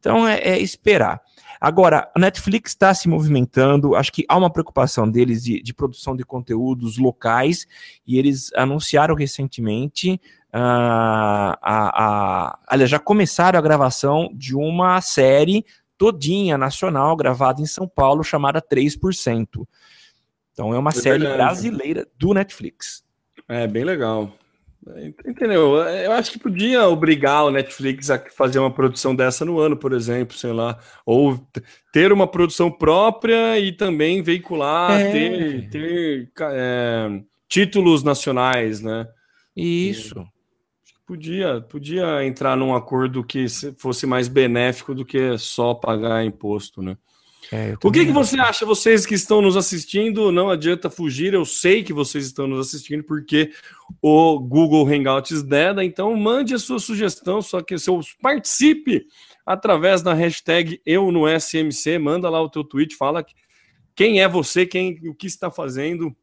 Então, 0.01 0.27
é, 0.27 0.39
é 0.39 0.59
esperar. 0.59 1.21
Agora, 1.61 2.11
a 2.17 2.19
Netflix 2.19 2.71
está 2.71 2.95
se 2.95 3.07
movimentando, 3.07 3.95
acho 3.95 4.11
que 4.11 4.25
há 4.27 4.37
uma 4.39 4.51
preocupação 4.51 5.11
deles 5.11 5.45
de, 5.45 5.63
de, 5.63 5.75
produção 5.75 6.17
de 6.17 6.25
conteúdos 6.25 6.97
locais, 6.97 7.67
e 8.07 8.19
eles 8.19 8.51
anunciaram 8.55 9.15
recentemente. 9.15 10.19
Uh, 10.55 10.57
a, 10.57 11.59
a, 11.63 12.59
aliás, 12.67 12.89
já 12.89 12.99
começaram 12.99 13.59
a 13.59 13.63
gravação 13.63 14.31
de 14.35 14.55
uma 14.55 15.01
série 15.03 15.65
todinha 15.99 16.59
nacional, 16.59 17.17
gravada 17.17 17.61
em 17.61 17.67
São 17.67 17.89
Paulo, 17.89 18.23
chamada 18.23 18.61
3%. 18.61 19.67
Então 20.53 20.73
é 20.73 20.79
uma 20.79 20.91
é 20.91 20.95
série 20.95 21.19
verdade. 21.21 21.37
brasileira 21.37 22.07
do 22.19 22.33
Netflix. 22.33 23.05
É 23.49 23.67
bem 23.67 23.85
legal. 23.85 24.33
Entendeu? 25.27 25.77
Eu 25.77 26.13
acho 26.13 26.31
que 26.31 26.39
podia 26.39 26.87
obrigar 26.87 27.45
o 27.45 27.51
Netflix 27.51 28.11
a 28.11 28.19
fazer 28.19 28.59
uma 28.59 28.71
produção 28.71 29.17
dessa 29.17 29.45
no 29.45 29.59
ano, 29.59 29.77
por 29.77 29.95
exemplo, 29.95 30.37
sei 30.37 30.53
lá. 30.53 30.79
Ou 31.07 31.41
ter 31.91 32.13
uma 32.13 32.27
produção 32.27 32.71
própria 32.71 33.59
e 33.59 33.73
também 33.73 34.23
veicular, 34.23 35.01
é. 35.01 35.11
ter, 35.11 35.71
ter 35.71 36.33
é, 36.39 37.09
títulos 37.49 38.03
nacionais, 38.03 38.83
né? 38.83 39.09
Isso. 39.57 40.27
Podia, 41.07 41.61
podia 41.61 42.25
entrar 42.25 42.57
num 42.57 42.75
acordo 42.75 43.23
que 43.23 43.47
fosse 43.77 44.07
mais 44.07 44.27
benéfico 44.27 44.95
do 44.95 45.05
que 45.05 45.37
só 45.37 45.75
pagar 45.75 46.25
imposto, 46.25 46.81
né? 46.81 46.97
É, 47.53 47.75
o 47.85 47.91
que, 47.91 48.07
que 48.07 48.13
você 48.13 48.41
acha, 48.41 48.65
vocês 48.65 49.05
que 49.05 49.15
estão 49.15 49.43
nos 49.43 49.57
assistindo? 49.57 50.33
Não 50.33 50.49
adianta 50.49 50.89
fugir, 50.89 51.35
eu 51.35 51.45
sei 51.45 51.83
que 51.83 51.93
vocês 51.93 52.25
estão 52.25 52.47
nos 52.47 52.67
assistindo 52.67 53.05
porque 53.05 53.53
o 54.01 54.39
Google 54.39 54.89
Hangouts 54.89 55.43
deda, 55.43 55.85
então 55.85 56.17
mande 56.17 56.55
a 56.55 56.59
sua 56.59 56.79
sugestão, 56.79 57.43
só 57.43 57.61
que 57.61 57.79
seu, 57.79 58.01
participe 58.23 59.05
através 59.45 60.01
da 60.01 60.15
hashtag 60.15 60.81
eu 60.87 61.13
no 61.13 61.29
SMC, 61.29 61.99
manda 61.99 62.31
lá 62.31 62.41
o 62.41 62.49
teu 62.49 62.65
tweet, 62.65 62.97
fala 62.97 63.25
quem 63.95 64.21
é 64.21 64.29
você, 64.29 64.65
quem 64.65 64.99
o 65.09 65.15
que 65.15 65.27
está 65.27 65.51
fazendo 65.51 66.17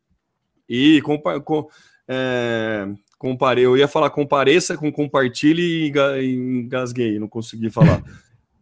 e 0.67 1.01
compa 1.01 1.39
com, 1.39 1.67
é, 2.07 2.87
Comparei, 3.21 3.63
eu 3.63 3.77
ia 3.77 3.87
falar 3.87 4.09
compareça 4.09 4.75
com 4.75 4.91
compartilhe 4.91 5.93
e 5.93 6.33
engasguei, 6.33 7.19
não 7.19 7.27
consegui 7.27 7.69
falar. 7.69 8.01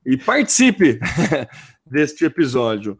e 0.05 0.17
participe 0.17 0.99
deste 1.89 2.25
episódio. 2.25 2.99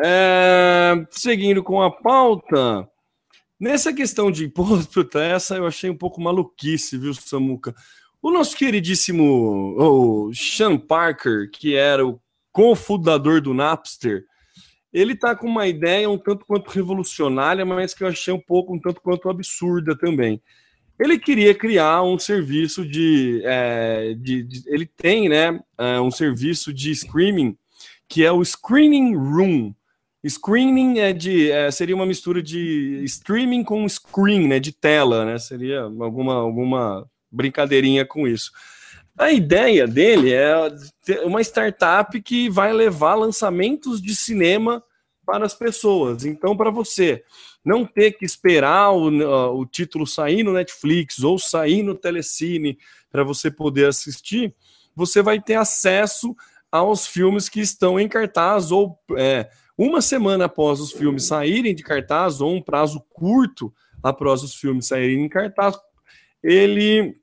É, 0.00 0.94
seguindo 1.10 1.62
com 1.62 1.82
a 1.82 1.90
pauta, 1.90 2.88
nessa 3.60 3.92
questão 3.92 4.30
de 4.30 4.46
imposto, 4.46 5.06
essa 5.18 5.56
eu 5.56 5.66
achei 5.66 5.90
um 5.90 5.96
pouco 5.98 6.18
maluquice, 6.18 6.96
viu, 6.96 7.12
Samuca? 7.12 7.74
O 8.22 8.30
nosso 8.30 8.56
queridíssimo 8.56 9.76
o 9.78 10.32
Sean 10.32 10.78
Parker, 10.78 11.50
que 11.50 11.74
era 11.76 12.06
o 12.06 12.18
cofundador 12.50 13.42
do 13.42 13.52
Napster, 13.52 14.24
ele 14.90 15.14
tá 15.14 15.36
com 15.36 15.46
uma 15.46 15.66
ideia 15.66 16.08
um 16.08 16.16
tanto 16.16 16.46
quanto 16.46 16.70
revolucionária, 16.70 17.66
mas 17.66 17.92
que 17.92 18.02
eu 18.02 18.08
achei 18.08 18.32
um 18.32 18.40
pouco 18.40 18.74
um 18.74 18.80
tanto 18.80 19.02
quanto 19.02 19.28
absurda 19.28 19.94
também. 19.94 20.40
Ele 20.98 21.18
queria 21.18 21.54
criar 21.54 22.02
um 22.02 22.18
serviço 22.18 22.86
de, 22.86 23.42
é, 23.44 24.14
de, 24.18 24.42
de 24.42 24.62
ele 24.66 24.86
tem, 24.86 25.28
né, 25.28 25.60
é, 25.78 26.00
um 26.00 26.10
serviço 26.10 26.72
de 26.72 26.90
streaming 26.90 27.56
que 28.08 28.24
é 28.24 28.32
o 28.32 28.44
Screening 28.44 29.14
Room. 29.14 29.74
Screening 30.26 30.98
é 30.98 31.12
de 31.12 31.50
é, 31.50 31.70
seria 31.70 31.94
uma 31.94 32.06
mistura 32.06 32.42
de 32.42 33.02
streaming 33.04 33.62
com 33.62 33.88
screen, 33.88 34.48
né, 34.48 34.58
de 34.58 34.72
tela, 34.72 35.24
né? 35.24 35.38
Seria 35.38 35.82
alguma 35.82 36.34
alguma 36.34 37.08
brincadeirinha 37.30 38.04
com 38.04 38.26
isso. 38.26 38.50
A 39.18 39.30
ideia 39.30 39.86
dele 39.86 40.32
é 40.32 40.54
uma 41.24 41.40
startup 41.40 42.20
que 42.20 42.50
vai 42.50 42.72
levar 42.72 43.14
lançamentos 43.14 44.00
de 44.00 44.14
cinema 44.14 44.82
para 45.24 45.46
as 45.46 45.54
pessoas. 45.54 46.24
Então, 46.24 46.56
para 46.56 46.70
você 46.70 47.22
não 47.66 47.84
ter 47.84 48.12
que 48.12 48.24
esperar 48.24 48.92
o, 48.92 49.58
o 49.58 49.66
título 49.66 50.06
sair 50.06 50.44
no 50.44 50.52
Netflix 50.52 51.18
ou 51.18 51.36
sair 51.36 51.82
no 51.82 51.96
Telecine 51.96 52.78
para 53.10 53.24
você 53.24 53.50
poder 53.50 53.88
assistir, 53.88 54.54
você 54.94 55.20
vai 55.20 55.40
ter 55.40 55.56
acesso 55.56 56.36
aos 56.70 57.08
filmes 57.08 57.48
que 57.48 57.60
estão 57.60 57.98
em 57.98 58.08
cartaz 58.08 58.70
ou 58.70 58.96
é, 59.16 59.50
uma 59.76 60.00
semana 60.00 60.44
após 60.44 60.78
os 60.78 60.92
filmes 60.92 61.24
saírem 61.24 61.74
de 61.74 61.82
cartaz 61.82 62.40
ou 62.40 62.54
um 62.54 62.62
prazo 62.62 63.04
curto 63.12 63.74
após 64.00 64.44
os 64.44 64.54
filmes 64.54 64.86
saírem 64.86 65.24
em 65.24 65.28
cartaz, 65.28 65.76
ele 66.42 67.16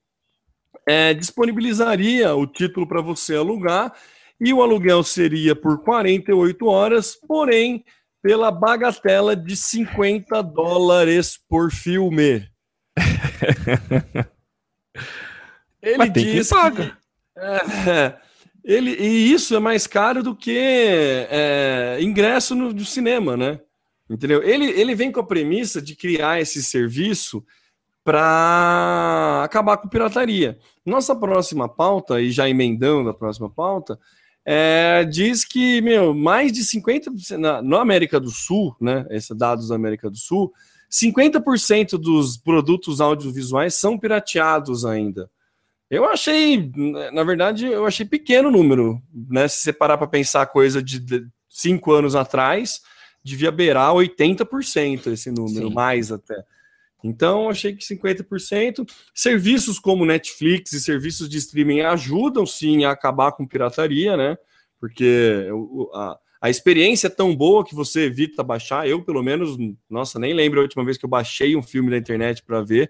é, 0.86 1.14
disponibilizaria 1.14 2.36
o 2.36 2.46
título 2.46 2.86
para 2.86 3.00
você 3.02 3.38
alugar 3.38 3.94
e 4.42 4.52
o 4.52 4.62
aluguel 4.62 5.04
seria 5.04 5.56
por 5.56 5.84
48 5.84 6.66
horas, 6.66 7.16
porém 7.16 7.86
pela 8.24 8.50
bagatela 8.50 9.36
de 9.36 9.56
50 9.58 10.42
dólares 10.42 11.38
por 11.50 11.70
filme. 11.72 12.48
Ele 15.84 15.98
Mas 15.98 16.12
tem 16.12 16.24
diz 16.24 16.48
que 16.48 16.56
paga. 16.56 16.98
É, 17.36 18.16
ele, 18.64 18.92
e 18.92 19.34
isso 19.34 19.54
é 19.54 19.60
mais 19.60 19.86
caro 19.86 20.24
do 20.24 20.34
que 20.34 20.58
é, 21.30 21.98
ingresso 22.00 22.56
no, 22.56 22.72
no, 22.72 22.86
cinema, 22.86 23.36
né? 23.36 23.60
Entendeu? 24.10 24.42
Ele, 24.42 24.66
ele 24.66 24.96
vem 24.96 25.12
com 25.12 25.20
a 25.20 25.26
premissa 25.26 25.82
de 25.82 25.94
criar 25.94 26.40
esse 26.40 26.64
serviço 26.64 27.44
para 28.02 29.42
acabar 29.44 29.76
com 29.76 29.90
pirataria. 29.90 30.58
Nossa 30.86 31.14
próxima 31.14 31.68
pauta, 31.68 32.22
e 32.22 32.32
já 32.32 32.48
emendando 32.48 33.10
a 33.10 33.14
próxima 33.14 33.50
pauta, 33.50 34.00
é, 34.46 35.06
diz 35.06 35.46
que, 35.46 35.82
meu, 35.82 36.14
mais 36.14 36.52
de 36.52 36.62
50% 36.62 37.38
na, 37.38 37.62
na 37.62 37.82
América 37.82 38.20
do 38.20 38.30
Sul, 38.30 38.76
né? 38.80 39.06
Esses 39.10 39.36
dados 39.36 39.70
da 39.70 39.76
América 39.76 40.10
do 40.10 40.18
Sul, 40.18 40.54
50% 40.92 41.98
dos 41.98 42.38
produtos 42.38 43.00
audiovisuais 43.00 43.74
são 43.76 43.98
pirateados 43.98 44.86
ainda. 44.86 45.30
Eu 45.90 46.06
achei, 46.06 46.72
na 47.14 47.24
verdade, 47.24 47.68
eu 47.68 47.86
achei 47.86 48.06
pequeno 48.06 48.50
o 48.50 48.52
número, 48.52 49.02
né? 49.14 49.48
Se 49.48 49.62
você 49.62 49.74
parar 49.74 49.98
para 49.98 50.08
pensar 50.08 50.46
coisa 50.48 50.82
de 50.82 51.26
cinco 51.50 51.92
anos 51.94 52.16
atrás, 52.16 52.82
devia 53.24 53.52
beirar 53.52 53.94
80% 53.94 55.08
esse 55.08 55.32
número, 55.32 55.68
Sim. 55.68 55.74
mais 55.74 56.12
até. 56.12 56.44
Então, 57.04 57.50
achei 57.50 57.76
que 57.76 57.84
50%. 57.84 58.90
Serviços 59.14 59.78
como 59.78 60.06
Netflix 60.06 60.72
e 60.72 60.80
serviços 60.80 61.28
de 61.28 61.38
streaming 61.38 61.82
ajudam 61.82 62.46
sim 62.46 62.86
a 62.86 62.92
acabar 62.92 63.34
com 63.34 63.46
pirataria, 63.46 64.16
né? 64.16 64.38
Porque 64.80 65.50
a, 65.94 66.18
a 66.42 66.50
experiência 66.50 67.08
é 67.08 67.10
tão 67.10 67.36
boa 67.36 67.66
que 67.66 67.76
você 67.76 68.06
evita 68.06 68.42
baixar. 68.42 68.88
Eu, 68.88 69.04
pelo 69.04 69.22
menos, 69.22 69.58
nossa, 69.90 70.18
nem 70.18 70.34
lembro 70.34 70.60
a 70.60 70.64
última 70.64 70.86
vez 70.86 70.98
que 70.98 71.04
eu 71.04 71.10
baixei 71.10 71.58
um 71.58 71.62
filme 71.62 71.92
da 71.92 71.98
internet 71.98 72.42
para 72.42 72.62
ver, 72.62 72.90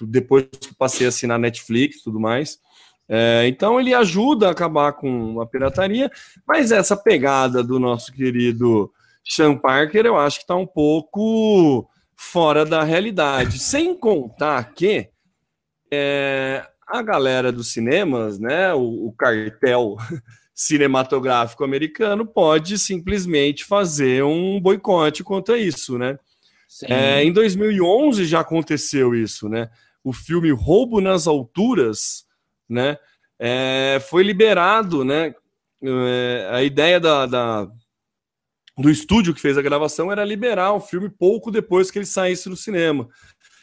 depois 0.00 0.46
que 0.46 0.74
passei 0.74 1.06
a 1.06 1.10
assinar 1.10 1.38
Netflix 1.38 1.96
e 1.96 2.04
tudo 2.04 2.18
mais. 2.18 2.58
É, 3.06 3.46
então, 3.46 3.78
ele 3.78 3.92
ajuda 3.92 4.48
a 4.48 4.52
acabar 4.52 4.94
com 4.94 5.40
a 5.42 5.46
pirataria, 5.46 6.10
mas 6.46 6.72
essa 6.72 6.96
pegada 6.96 7.62
do 7.62 7.78
nosso 7.78 8.10
querido 8.12 8.90
Sean 9.22 9.56
Parker, 9.58 10.06
eu 10.06 10.16
acho 10.16 10.38
que 10.38 10.44
está 10.44 10.56
um 10.56 10.66
pouco 10.66 11.86
fora 12.22 12.64
da 12.64 12.84
realidade. 12.84 13.58
Sem 13.58 13.94
contar 13.96 14.72
que 14.72 15.08
é, 15.90 16.64
a 16.86 17.02
galera 17.02 17.50
dos 17.50 17.72
cinemas, 17.72 18.38
né, 18.38 18.72
o, 18.72 19.08
o, 19.08 19.12
cartel 19.12 19.96
cinematográfico 20.54 21.64
americano, 21.64 22.24
pode 22.24 22.78
simplesmente 22.78 23.64
fazer 23.64 24.22
um 24.22 24.60
boicote 24.60 25.24
contra 25.24 25.58
isso, 25.58 25.98
né? 25.98 26.18
É, 26.84 27.22
em 27.22 27.32
2011 27.32 28.24
já 28.24 28.40
aconteceu 28.40 29.14
isso, 29.14 29.48
né? 29.48 29.68
O 30.02 30.12
filme 30.12 30.50
Roubo 30.50 31.00
nas 31.00 31.26
Alturas, 31.26 32.24
né? 32.68 32.96
É, 33.38 34.00
foi 34.08 34.22
liberado, 34.22 35.04
né? 35.04 35.34
É, 35.82 36.48
a 36.50 36.62
ideia 36.62 36.98
da, 36.98 37.26
da 37.26 37.68
do 38.82 38.90
estúdio 38.90 39.32
que 39.32 39.40
fez 39.40 39.56
a 39.56 39.62
gravação 39.62 40.12
era 40.12 40.24
liberar 40.24 40.72
o 40.72 40.80
filme 40.80 41.08
pouco 41.08 41.50
depois 41.50 41.90
que 41.90 41.98
ele 41.98 42.06
saísse 42.06 42.48
do 42.48 42.56
cinema. 42.56 43.08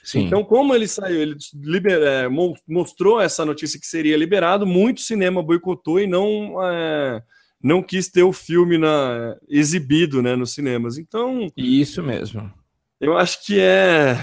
Sim. 0.03 0.25
Então, 0.25 0.43
como 0.43 0.73
ele 0.73 0.87
saiu, 0.87 1.21
ele 1.21 1.35
liber, 1.53 2.01
é, 2.01 2.27
mostrou 2.67 3.21
essa 3.21 3.45
notícia 3.45 3.79
que 3.79 3.85
seria 3.85 4.17
liberado, 4.17 4.65
muito 4.65 5.01
cinema 5.01 5.43
boicotou 5.43 5.99
e 5.99 6.07
não, 6.07 6.57
é, 6.63 7.21
não 7.61 7.83
quis 7.83 8.09
ter 8.09 8.23
o 8.23 8.33
filme 8.33 8.77
na, 8.77 9.35
exibido 9.47 10.21
né, 10.21 10.35
nos 10.35 10.53
cinemas. 10.53 10.97
Então. 10.97 11.51
Isso 11.55 12.01
mesmo. 12.01 12.51
Eu 12.99 13.17
acho 13.17 13.45
que 13.45 13.59
é 13.59 14.17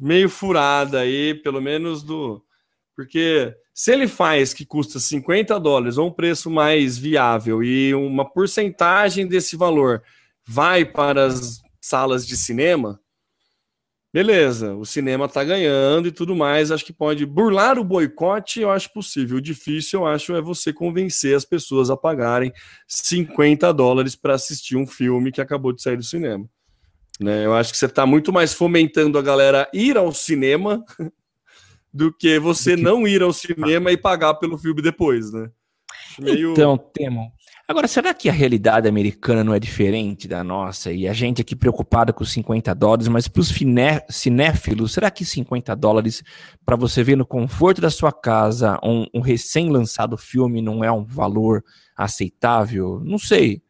meio 0.00 0.28
furada 0.28 1.00
aí, 1.00 1.34
pelo 1.34 1.60
menos 1.60 2.02
do. 2.02 2.42
Porque 2.96 3.54
se 3.72 3.92
ele 3.92 4.06
faz 4.06 4.52
que 4.52 4.66
custa 4.66 4.98
50 4.98 5.58
dólares 5.58 5.96
ou 5.96 6.08
um 6.08 6.12
preço 6.12 6.50
mais 6.50 6.98
viável 6.98 7.62
e 7.62 7.94
uma 7.94 8.24
porcentagem 8.24 9.26
desse 9.26 9.56
valor 9.56 10.02
vai 10.46 10.84
para 10.84 11.26
as 11.26 11.60
salas 11.80 12.26
de 12.26 12.36
cinema, 12.36 13.00
beleza, 14.12 14.74
o 14.74 14.84
cinema 14.84 15.24
está 15.24 15.42
ganhando 15.42 16.06
e 16.06 16.12
tudo 16.12 16.36
mais. 16.36 16.70
Acho 16.70 16.84
que 16.84 16.92
pode 16.92 17.24
burlar 17.24 17.78
o 17.78 17.84
boicote, 17.84 18.60
eu 18.60 18.70
acho 18.70 18.92
possível. 18.92 19.38
O 19.38 19.40
difícil, 19.40 20.00
eu 20.00 20.06
acho, 20.06 20.34
é 20.34 20.40
você 20.40 20.72
convencer 20.72 21.34
as 21.34 21.44
pessoas 21.44 21.90
a 21.90 21.96
pagarem 21.96 22.52
50 22.86 23.72
dólares 23.72 24.14
para 24.14 24.34
assistir 24.34 24.76
um 24.76 24.86
filme 24.86 25.32
que 25.32 25.40
acabou 25.40 25.72
de 25.72 25.82
sair 25.82 25.96
do 25.96 26.02
cinema. 26.02 26.46
Né? 27.20 27.46
Eu 27.46 27.54
acho 27.54 27.72
que 27.72 27.78
você 27.78 27.86
está 27.86 28.04
muito 28.04 28.32
mais 28.32 28.52
fomentando 28.52 29.18
a 29.18 29.22
galera 29.22 29.68
ir 29.72 29.96
ao 29.96 30.12
cinema 30.12 30.84
do 31.92 32.12
que 32.12 32.38
você 32.38 32.76
não 32.76 33.06
ir 33.06 33.22
ao 33.22 33.32
cinema 33.32 33.90
e 33.92 33.96
pagar 33.96 34.34
pelo 34.34 34.58
filme 34.58 34.82
depois, 34.82 35.32
né? 35.32 35.50
Meio... 36.18 36.52
Então, 36.52 36.76
Temo, 36.76 37.32
Agora, 37.72 37.88
será 37.88 38.12
que 38.12 38.28
a 38.28 38.32
realidade 38.32 38.86
americana 38.86 39.42
não 39.42 39.54
é 39.54 39.58
diferente 39.58 40.28
da 40.28 40.44
nossa? 40.44 40.92
E 40.92 41.08
a 41.08 41.14
gente 41.14 41.40
aqui 41.40 41.56
preocupada 41.56 42.12
com 42.12 42.22
os 42.22 42.30
50 42.30 42.74
dólares, 42.74 43.08
mas 43.08 43.26
para 43.26 43.40
os 43.40 43.50
cinéfilos, 44.10 44.92
será 44.92 45.10
que 45.10 45.24
50 45.24 45.74
dólares 45.74 46.22
para 46.66 46.76
você 46.76 47.02
ver 47.02 47.16
no 47.16 47.24
conforto 47.24 47.80
da 47.80 47.88
sua 47.88 48.12
casa 48.12 48.78
um, 48.84 49.06
um 49.14 49.20
recém-lançado 49.22 50.18
filme 50.18 50.60
não 50.60 50.84
é 50.84 50.92
um 50.92 51.02
valor 51.02 51.64
aceitável? 51.96 53.00
Não 53.02 53.16
sei. 53.16 53.62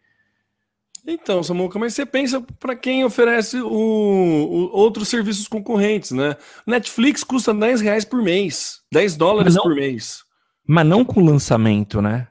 Então, 1.07 1.41
Samuca, 1.41 1.79
mas 1.79 1.95
você 1.95 2.05
pensa 2.05 2.45
para 2.59 2.75
quem 2.75 3.05
oferece 3.05 3.61
o, 3.61 3.71
o, 3.71 4.77
outros 4.77 5.07
serviços 5.07 5.47
concorrentes, 5.47 6.11
né? 6.11 6.35
Netflix 6.67 7.23
custa 7.23 7.55
10 7.55 7.81
reais 7.81 8.05
por 8.05 8.21
mês, 8.21 8.81
10 8.93 9.17
dólares 9.17 9.55
não, 9.55 9.63
por 9.63 9.77
mês. 9.77 10.25
Mas 10.67 10.87
não 10.89 11.05
com 11.05 11.25
lançamento, 11.25 12.03
né? 12.03 12.27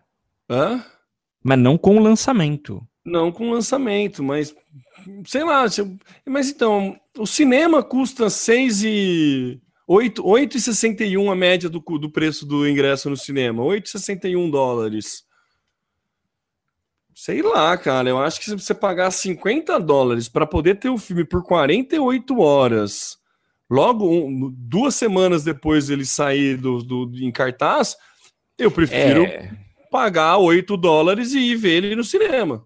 Hã? 0.49 0.83
Mas 1.43 1.57
não 1.57 1.77
com 1.77 1.97
o 1.97 2.01
lançamento. 2.01 2.85
Não 3.03 3.31
com 3.31 3.49
o 3.49 3.53
lançamento, 3.53 4.23
mas 4.23 4.55
sei 5.25 5.43
lá. 5.43 5.65
Mas 6.25 6.49
então, 6.49 6.95
o 7.17 7.25
cinema 7.25 7.81
custa 7.81 8.29
6 8.29 8.83
e 8.83 9.61
8, 9.87 10.23
8,61 10.23 11.31
a 11.31 11.35
média 11.35 11.67
do, 11.69 11.79
do 11.79 12.09
preço 12.11 12.45
do 12.45 12.67
ingresso 12.67 13.09
no 13.09 13.17
cinema. 13.17 13.63
8,61 13.63 14.51
dólares. 14.51 15.23
Sei 17.15 17.41
lá, 17.41 17.75
cara. 17.75 18.09
Eu 18.09 18.19
acho 18.19 18.39
que 18.39 18.45
se 18.45 18.53
você 18.55 18.73
pagar 18.73 19.09
50 19.11 19.79
dólares 19.79 20.29
para 20.29 20.45
poder 20.45 20.75
ter 20.75 20.89
o 20.89 20.97
filme 20.97 21.25
por 21.25 21.43
48 21.43 22.39
horas, 22.39 23.17
logo 23.69 24.07
um, 24.07 24.53
duas 24.55 24.93
semanas 24.93 25.43
depois 25.43 25.89
ele 25.89 26.05
sair 26.05 26.55
do, 26.55 26.83
do, 26.83 27.11
em 27.17 27.31
cartaz, 27.31 27.97
eu 28.59 28.69
prefiro. 28.69 29.23
É 29.23 29.70
pagar 29.91 30.37
8 30.37 30.77
dólares 30.77 31.33
e 31.33 31.39
ir 31.39 31.55
ver 31.55 31.83
ele 31.83 31.95
no 31.95 32.03
cinema. 32.03 32.65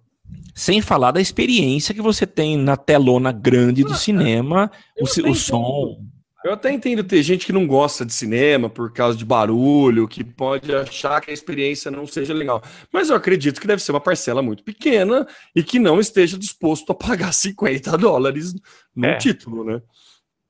Sem 0.54 0.82
falar 0.82 1.12
da 1.12 1.20
experiência 1.20 1.94
que 1.94 2.02
você 2.02 2.26
tem 2.26 2.56
na 2.56 2.78
telona 2.78 3.32
grande 3.32 3.84
do 3.84 3.92
ah, 3.92 3.96
cinema, 3.96 4.72
o, 4.98 5.04
o 5.04 5.36
som. 5.36 5.98
Eu 6.46 6.54
até 6.54 6.72
entendo 6.72 7.04
ter 7.04 7.24
gente 7.24 7.46
que 7.46 7.52
não 7.52 7.66
gosta 7.66 8.06
de 8.06 8.14
cinema 8.14 8.70
por 8.70 8.94
causa 8.94 9.18
de 9.18 9.26
barulho, 9.26 10.08
que 10.08 10.24
pode 10.24 10.74
achar 10.74 11.20
que 11.20 11.32
a 11.32 11.34
experiência 11.34 11.90
não 11.90 12.06
seja 12.06 12.34
legal. 12.34 12.62
Mas 12.94 13.10
eu 13.10 13.16
acredito 13.16 13.60
que 13.60 13.68
deve 13.68 13.82
ser 13.82 13.92
uma 13.92 14.00
parcela 14.00 14.44
muito 14.44 14.64
pequena 14.64 15.28
e 15.56 15.64
que 15.64 15.80
não 15.80 16.00
esteja 16.00 16.38
disposto 16.38 16.92
a 16.92 16.96
pagar 16.96 17.34
50 17.34 17.98
dólares 17.98 18.54
no 18.96 19.08
é. 19.08 19.18
título, 19.18 19.64
né? 19.64 19.82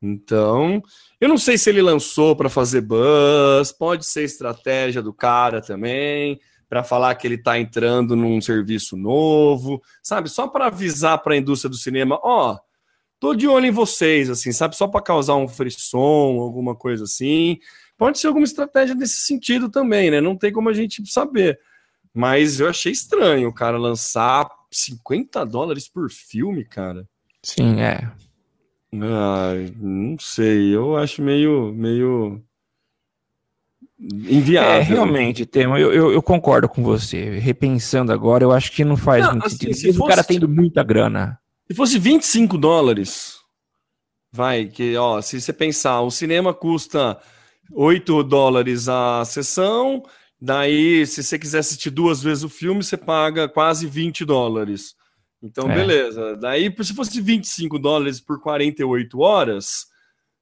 Então, 0.02 0.84
eu 1.20 1.30
não 1.30 1.38
sei 1.38 1.58
se 1.58 1.70
ele 1.70 1.82
lançou 1.82 2.36
para 2.36 2.50
fazer 2.50 2.82
buzz, 2.82 3.72
pode 3.72 4.06
ser 4.06 4.24
estratégia 4.24 5.02
do 5.02 5.14
cara 5.14 5.62
também 5.62 6.40
para 6.76 6.84
falar 6.84 7.16
que 7.16 7.26
ele 7.26 7.36
está 7.36 7.58
entrando 7.58 8.18
num 8.18 8.42
serviço 8.42 8.98
novo, 8.98 9.82
sabe? 10.04 10.28
Só 10.28 10.46
para 10.46 10.66
avisar 10.66 11.24
para 11.24 11.34
a 11.34 11.38
indústria 11.38 11.70
do 11.70 11.78
cinema, 11.78 12.20
ó, 12.22 12.52
oh, 12.52 12.60
tô 13.18 13.34
de 13.34 13.48
olho 13.48 13.68
em 13.68 13.72
vocês, 13.72 14.30
assim, 14.30 14.52
sabe? 14.52 14.76
Só 14.76 14.86
para 14.86 15.02
causar 15.02 15.36
um 15.36 15.48
frisson, 15.48 16.38
alguma 16.38 16.76
coisa 16.76 17.06
assim. 17.06 17.60
Pode 17.98 18.20
ser 18.20 18.28
alguma 18.28 18.44
estratégia 18.44 18.94
nesse 18.94 19.20
sentido 19.20 19.70
também, 19.70 20.12
né? 20.12 20.20
Não 20.20 20.36
tem 20.36 20.52
como 20.52 20.68
a 20.68 20.74
gente 20.74 21.02
saber. 21.10 21.58
Mas 22.14 22.60
eu 22.60 22.68
achei 22.68 22.92
estranho 22.92 23.48
o 23.48 23.54
cara 23.54 23.78
lançar 23.78 24.46
50 24.70 25.46
dólares 25.46 25.88
por 25.88 26.12
filme, 26.12 26.66
cara. 26.66 27.08
Sim, 27.42 27.80
é. 27.80 28.12
Ah, 29.02 29.54
não 29.80 30.20
sei, 30.20 30.76
eu 30.76 30.98
acho 30.98 31.22
meio, 31.22 31.72
meio 31.72 32.44
inviável. 34.00 34.72
É, 34.72 34.82
realmente, 34.82 35.46
Tema, 35.46 35.80
eu, 35.80 35.94
eu, 35.94 36.12
eu, 36.12 36.22
concordo 36.22 36.68
com 36.68 36.84
você. 36.84 37.38
Repensando 37.40 38.12
agora, 38.12 38.44
eu 38.44 38.52
acho 38.52 38.72
que 38.72 38.84
não 38.84 38.98
faz 38.98 39.24
não, 39.24 39.34
muito 39.34 39.48
assim, 39.48 39.58
sentido. 39.58 39.76
Se 39.76 39.88
fosse, 39.88 40.02
o 40.02 40.06
cara 40.06 40.24
tendo 40.24 40.50
muita 40.50 40.84
grana. 40.84 41.40
Se 41.68 41.76
fosse 41.76 41.98
25 41.98 42.58
dólares, 42.58 43.38
vai, 44.32 44.66
que 44.66 44.96
ó, 44.98 45.22
se 45.22 45.40
você 45.40 45.54
pensar, 45.54 46.02
o 46.02 46.12
cinema 46.12 46.54
custa 46.54 47.18
8 47.72 48.24
dólares 48.24 48.88
a 48.88 49.24
sessão, 49.26 50.04
daí 50.40 51.06
se 51.08 51.24
você 51.24 51.40
quiser 51.40 51.60
assistir 51.60 51.90
duas 51.90 52.22
vezes 52.22 52.44
o 52.44 52.50
filme, 52.50 52.84
você 52.84 52.98
paga 52.98 53.50
quase 53.50 53.88
20 53.88 54.26
dólares. 54.26 54.94
Então, 55.42 55.70
é. 55.70 55.76
beleza. 55.76 56.36
Daí, 56.38 56.74
se 56.82 56.94
fosse 56.94 57.22
25 57.22 57.78
dólares 57.78 58.20
por 58.20 58.42
48 58.42 59.20
horas, 59.20 59.86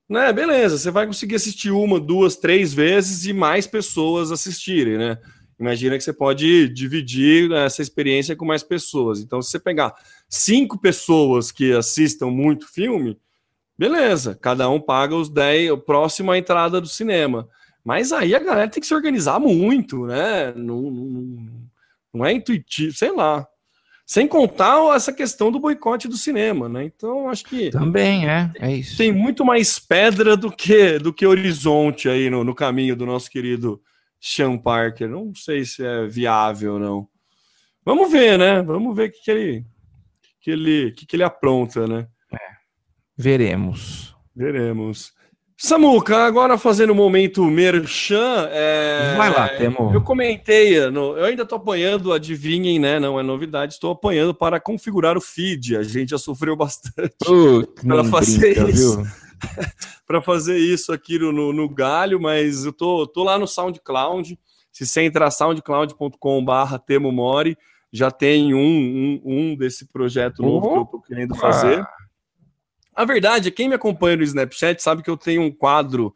né, 0.10 0.32
beleza, 0.34 0.78
você 0.78 0.92
vai 0.92 1.08
conseguir 1.08 1.36
assistir 1.36 1.72
uma, 1.72 2.00
duas, 2.00 2.36
três 2.36 2.74
vezes 2.74 3.26
e 3.26 3.34
mais 3.34 3.66
pessoas 3.66 4.32
assistirem, 4.32 4.98
né? 4.98 5.18
Imagina 5.60 5.98
que 5.98 6.04
você 6.04 6.12
pode 6.12 6.68
dividir 6.70 7.52
essa 7.52 7.82
experiência 7.82 8.36
com 8.36 8.46
mais 8.46 8.64
pessoas. 8.64 9.20
Então, 9.20 9.42
se 9.42 9.52
você 9.52 9.60
pegar 9.60 9.94
cinco 10.28 10.78
pessoas 10.78 11.52
que 11.52 11.72
assistam 11.72 12.28
muito 12.28 12.68
filme, 12.68 13.18
beleza, 13.78 14.38
cada 14.42 14.70
um 14.70 14.80
paga 14.80 15.16
os 15.16 15.30
10, 15.30 15.72
o 15.72 15.78
próximo 15.78 16.32
à 16.32 16.38
entrada 16.38 16.82
do 16.82 16.88
cinema. 16.88 17.48
Mas 17.84 18.12
aí 18.12 18.34
a 18.34 18.40
galera 18.40 18.70
tem 18.70 18.82
que 18.82 18.88
se 18.88 18.96
organizar 18.96 19.40
muito, 19.40 20.06
né? 20.06 20.54
Não, 20.54 20.82
não, 20.82 21.50
não 22.14 22.26
é 22.26 22.34
intuitivo, 22.34 22.94
sei 22.94 23.12
lá. 23.12 23.48
Sem 24.06 24.28
contar 24.28 24.96
essa 24.96 25.14
questão 25.14 25.52
do 25.52 25.60
boicote 25.60 26.08
do 26.08 26.18
cinema, 26.18 26.68
né? 26.68 26.84
Então, 26.84 27.30
acho 27.30 27.46
que. 27.46 27.70
Também 27.70 28.30
é, 28.30 28.52
é 28.60 28.76
isso. 28.76 28.98
Tem 28.98 29.12
muito 29.12 29.46
mais 29.46 29.80
pedra 29.80 30.36
do 30.36 30.52
que, 30.52 31.00
do 31.00 31.14
que 31.14 31.26
horizonte 31.26 32.10
aí 32.10 32.30
no, 32.30 32.44
no 32.44 32.54
caminho 32.54 32.96
do 32.96 33.06
nosso 33.06 33.30
querido 33.30 33.82
Sean 34.20 34.58
Parker. 34.58 35.10
Não 35.10 35.34
sei 35.34 35.64
se 35.64 35.86
é 35.86 36.06
viável 36.06 36.74
ou 36.74 36.80
não. 36.80 37.08
Vamos 37.86 38.12
ver, 38.12 38.38
né? 38.38 38.62
Vamos 38.62 38.96
ver 38.96 39.10
o 39.10 39.12
que, 39.12 39.22
que 39.22 39.32
ele. 39.32 39.66
Que 40.42 40.52
ele, 40.52 40.92
que, 40.92 41.06
que 41.06 41.16
ele 41.16 41.24
apronta, 41.24 41.88
né? 41.88 42.06
É. 42.32 42.38
Veremos. 43.18 44.14
Veremos. 44.36 45.14
Samuca, 45.58 46.26
agora 46.26 46.58
fazendo 46.58 46.92
o 46.92 46.96
momento 46.96 47.44
merchan. 47.46 48.50
É... 48.52 49.16
Vai 49.16 49.30
lá, 49.30 49.48
Temo. 49.50 49.92
Eu 49.94 50.02
comentei, 50.02 50.90
no... 50.90 51.18
eu 51.18 51.26
ainda 51.26 51.44
estou 51.44 51.58
apanhando, 51.58 52.12
adivinhem, 52.12 52.80
né? 52.80 53.00
Não 53.00 53.20
é 53.20 53.24
novidade, 53.24 53.74
estou 53.74 53.92
apanhando 53.92 54.34
para 54.34 54.60
configurar 54.60 55.18
o 55.18 55.22
feed. 55.22 55.78
A 55.78 55.84
gente 55.84 56.10
já 56.10 56.18
sofreu 56.18 56.56
bastante 56.56 57.16
uh, 57.28 57.66
para 57.86 58.04
fazer 58.04 58.56
brinca, 58.56 58.72
isso. 58.72 59.04
para 60.06 60.22
fazer 60.22 60.58
isso 60.58 60.92
aqui 60.92 61.20
no, 61.20 61.54
no, 61.54 61.70
Galho, 61.70 62.20
mas 62.20 62.66
eu 62.66 62.74
tô, 62.74 63.08
tô 63.08 63.24
lá 63.24 63.38
no 63.38 63.48
SoundCloud. 63.48 64.38
Se 64.72 64.86
você 64.86 65.04
entrar 65.04 65.30
soundcloud.com/barra 65.30 66.80
Temo 66.80 67.12
Mori, 67.12 67.56
já 67.92 68.10
tem 68.10 68.56
um, 68.56 68.60
um, 68.60 69.22
um 69.24 69.56
desse 69.56 69.86
projeto 69.86 70.42
novo 70.42 70.68
que 70.68 70.78
eu 70.78 70.84
estou 70.84 71.02
querendo 71.02 71.36
fazer. 71.36 71.80
Ah. 71.82 72.03
A 72.96 73.06
verdade 73.06 73.48
é 73.48 73.52
quem 73.52 73.68
me 73.68 73.76
acompanha 73.76 74.18
no 74.18 74.24
Snapchat 74.24 74.82
sabe 74.82 75.04
que 75.04 75.10
eu 75.10 75.18
tenho 75.18 75.42
um 75.42 75.52
quadro, 75.52 76.14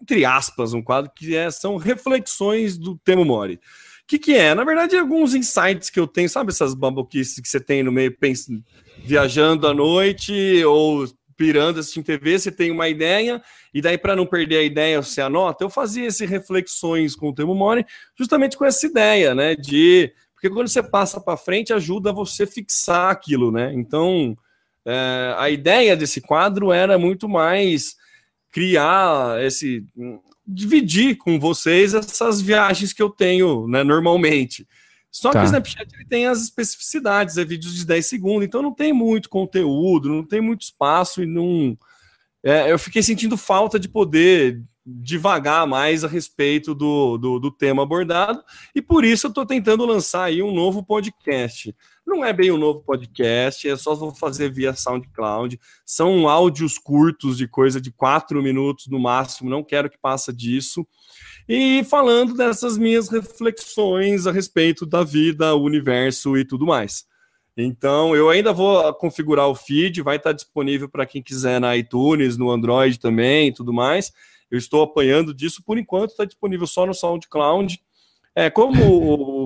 entre 0.00 0.24
aspas, 0.24 0.74
um 0.74 0.82
quadro 0.82 1.10
que 1.14 1.34
é, 1.34 1.50
são 1.50 1.76
reflexões 1.76 2.76
do 2.76 2.98
Temo 2.98 3.24
Mori. 3.24 3.54
O 3.54 3.58
que, 4.06 4.18
que 4.18 4.34
é? 4.34 4.54
Na 4.54 4.64
verdade, 4.64 4.96
alguns 4.96 5.34
insights 5.34 5.88
que 5.88 5.98
eu 5.98 6.06
tenho, 6.06 6.28
sabe 6.28 6.50
essas 6.50 6.74
baboquices 6.74 7.40
que 7.40 7.48
você 7.48 7.60
tem 7.60 7.82
no 7.82 7.92
meio, 7.92 8.16
pensa, 8.18 8.52
viajando 8.98 9.66
à 9.66 9.72
noite 9.72 10.62
ou 10.64 11.06
pirando 11.36 11.80
assistindo 11.80 12.04
TV, 12.04 12.38
você 12.38 12.52
tem 12.52 12.70
uma 12.70 12.88
ideia, 12.88 13.42
e 13.72 13.80
daí 13.80 13.96
para 13.96 14.14
não 14.14 14.26
perder 14.26 14.58
a 14.58 14.62
ideia, 14.62 15.02
você 15.02 15.20
anota. 15.20 15.64
Eu 15.64 15.70
fazia 15.70 16.06
essas 16.06 16.28
reflexões 16.28 17.16
com 17.16 17.30
o 17.30 17.34
Temo 17.34 17.54
Mori 17.54 17.86
justamente 18.16 18.56
com 18.56 18.64
essa 18.64 18.86
ideia, 18.86 19.34
né? 19.34 19.56
De. 19.56 20.12
Porque 20.34 20.50
quando 20.50 20.68
você 20.68 20.82
passa 20.82 21.20
para 21.20 21.36
frente, 21.36 21.72
ajuda 21.72 22.12
você 22.12 22.46
fixar 22.46 23.10
aquilo, 23.10 23.50
né? 23.50 23.72
Então, 23.74 24.36
é, 24.86 25.34
a 25.38 25.50
ideia 25.50 25.96
desse 25.96 26.20
quadro 26.20 26.72
era 26.72 26.98
muito 26.98 27.28
mais 27.28 27.96
criar 28.50 29.42
esse. 29.42 29.84
dividir 30.46 31.16
com 31.16 31.38
vocês 31.38 31.94
essas 31.94 32.40
viagens 32.40 32.92
que 32.92 33.02
eu 33.02 33.10
tenho 33.10 33.66
né, 33.68 33.82
normalmente. 33.82 34.66
Só 35.10 35.30
tá. 35.30 35.40
que 35.40 35.44
o 35.44 35.46
Snapchat 35.46 35.94
ele 35.94 36.06
tem 36.06 36.26
as 36.26 36.42
especificidades, 36.42 37.36
é 37.36 37.44
vídeos 37.44 37.74
de 37.74 37.84
10 37.84 38.06
segundos, 38.06 38.46
então 38.46 38.62
não 38.62 38.74
tem 38.74 38.94
muito 38.94 39.28
conteúdo, 39.28 40.08
não 40.08 40.24
tem 40.24 40.40
muito 40.40 40.62
espaço 40.62 41.22
e 41.22 41.26
não. 41.26 41.76
É, 42.42 42.72
eu 42.72 42.78
fiquei 42.78 43.02
sentindo 43.02 43.36
falta 43.36 43.78
de 43.78 43.88
poder 43.88 44.62
devagar 44.84 45.66
mais 45.66 46.02
a 46.02 46.08
respeito 46.08 46.74
do, 46.74 47.16
do, 47.18 47.38
do, 47.38 47.50
tema 47.50 47.82
abordado, 47.82 48.42
e 48.74 48.82
por 48.82 49.04
isso 49.04 49.26
eu 49.26 49.28
estou 49.28 49.46
tentando 49.46 49.84
lançar 49.84 50.24
aí 50.24 50.42
um 50.42 50.52
novo 50.52 50.82
podcast. 50.82 51.74
Não 52.06 52.24
é 52.24 52.32
bem 52.32 52.50
um 52.50 52.58
novo 52.58 52.80
podcast, 52.80 53.68
é 53.68 53.76
só 53.76 53.94
vou 53.94 54.14
fazer 54.14 54.50
via 54.50 54.74
SoundCloud. 54.74 55.58
São 55.86 56.28
áudios 56.28 56.76
curtos 56.76 57.38
de 57.38 57.46
coisa 57.46 57.80
de 57.80 57.92
quatro 57.92 58.42
minutos 58.42 58.88
no 58.88 58.98
máximo, 58.98 59.48
não 59.48 59.62
quero 59.62 59.88
que 59.88 59.98
passe 59.98 60.32
disso. 60.32 60.86
E 61.48 61.84
falando 61.84 62.34
dessas 62.34 62.76
minhas 62.76 63.08
reflexões 63.08 64.26
a 64.26 64.32
respeito 64.32 64.84
da 64.84 65.04
vida, 65.04 65.54
o 65.54 65.62
universo 65.62 66.36
e 66.36 66.44
tudo 66.44 66.66
mais. 66.66 67.04
Então, 67.56 68.16
eu 68.16 68.30
ainda 68.30 68.52
vou 68.52 68.92
configurar 68.94 69.48
o 69.48 69.54
feed, 69.54 70.02
vai 70.02 70.16
estar 70.16 70.32
disponível 70.32 70.88
para 70.88 71.06
quem 71.06 71.22
quiser 71.22 71.60
na 71.60 71.76
iTunes, 71.76 72.36
no 72.36 72.50
Android 72.50 72.98
também 72.98 73.48
e 73.48 73.52
tudo 73.52 73.72
mais. 73.72 74.12
Eu 74.50 74.58
estou 74.58 74.82
apanhando 74.82 75.34
disso, 75.34 75.62
por 75.64 75.78
enquanto 75.78 76.10
está 76.10 76.24
disponível 76.24 76.66
só 76.66 76.86
no 76.86 76.94
SoundCloud. 76.94 77.80
É, 78.34 78.48
como 78.48 79.41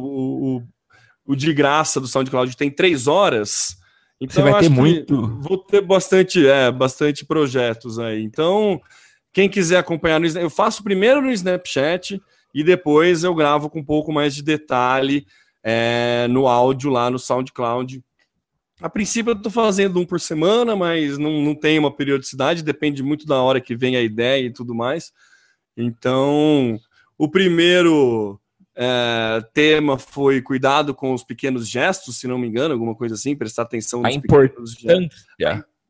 o, 1.27 1.35
de 1.35 1.53
graça 1.53 2.01
do 2.01 2.07
SoundCloud 2.07 2.57
tem 2.57 2.71
três 2.71 3.07
horas, 3.07 3.77
então 4.21 4.43
Você 4.43 4.51
vai 4.51 4.61
ter 4.61 4.69
muito. 4.69 5.27
Vou 5.41 5.59
ter 5.59 5.83
bastante, 5.83 6.47
é, 6.47 6.71
bastante 6.71 7.25
projetos 7.25 7.99
aí. 7.99 8.23
Então, 8.23 8.81
quem 9.33 9.49
quiser 9.49 9.77
acompanhar 9.77 10.19
no 10.19 10.27
eu 10.27 10.49
faço 10.49 10.83
primeiro 10.83 11.21
no 11.21 11.31
Snapchat 11.31 12.21
e 12.55 12.65
depois 12.65 13.25
eu 13.25 13.35
gravo 13.35 13.69
com 13.69 13.81
um 13.81 13.85
pouco 13.85 14.11
mais 14.13 14.35
de 14.35 14.43
detalhe 14.43 15.27
é, 15.63 16.27
no 16.31 16.49
áudio 16.49 16.91
lá 16.91 17.11
no 17.11 17.19
SoundCloud. 17.19 18.03
A 18.81 18.89
princípio 18.89 19.31
eu 19.31 19.37
estou 19.37 19.53
fazendo 19.53 20.01
um 20.01 20.07
por 20.07 20.21
semana, 20.21 20.75
mas 20.75 21.19
não, 21.19 21.43
não 21.43 21.55
tem 21.55 21.79
uma 21.79 21.95
periodicidade, 21.95 22.63
depende 22.63 23.03
muito 23.03 23.27
da 23.27 23.41
hora 23.41 23.61
que 23.61 23.77
vem 23.77 23.97
a 23.97 24.03
ideia 24.03 24.47
e 24.47 24.53
tudo 24.53 24.75
mais. 24.75 25.13
Então, 25.77 26.79
o 27.19 27.29
primeiro 27.29 28.41
é, 28.77 29.43
tema 29.55 29.99
foi 29.99 30.43
cuidado 30.43 30.95
com 30.95 31.15
os 31.15 31.25
pequenos 31.25 31.67
gestos, 31.67 32.19
se 32.19 32.29
não 32.29 32.39
me 32.39 32.47
engano, 32.47 32.75
alguma 32.75 32.95
coisa 32.95 33.15
assim, 33.15 33.35
prestar 33.35 33.63
atenção 33.63 34.05
a 34.05 34.11
gestos. 34.11 34.23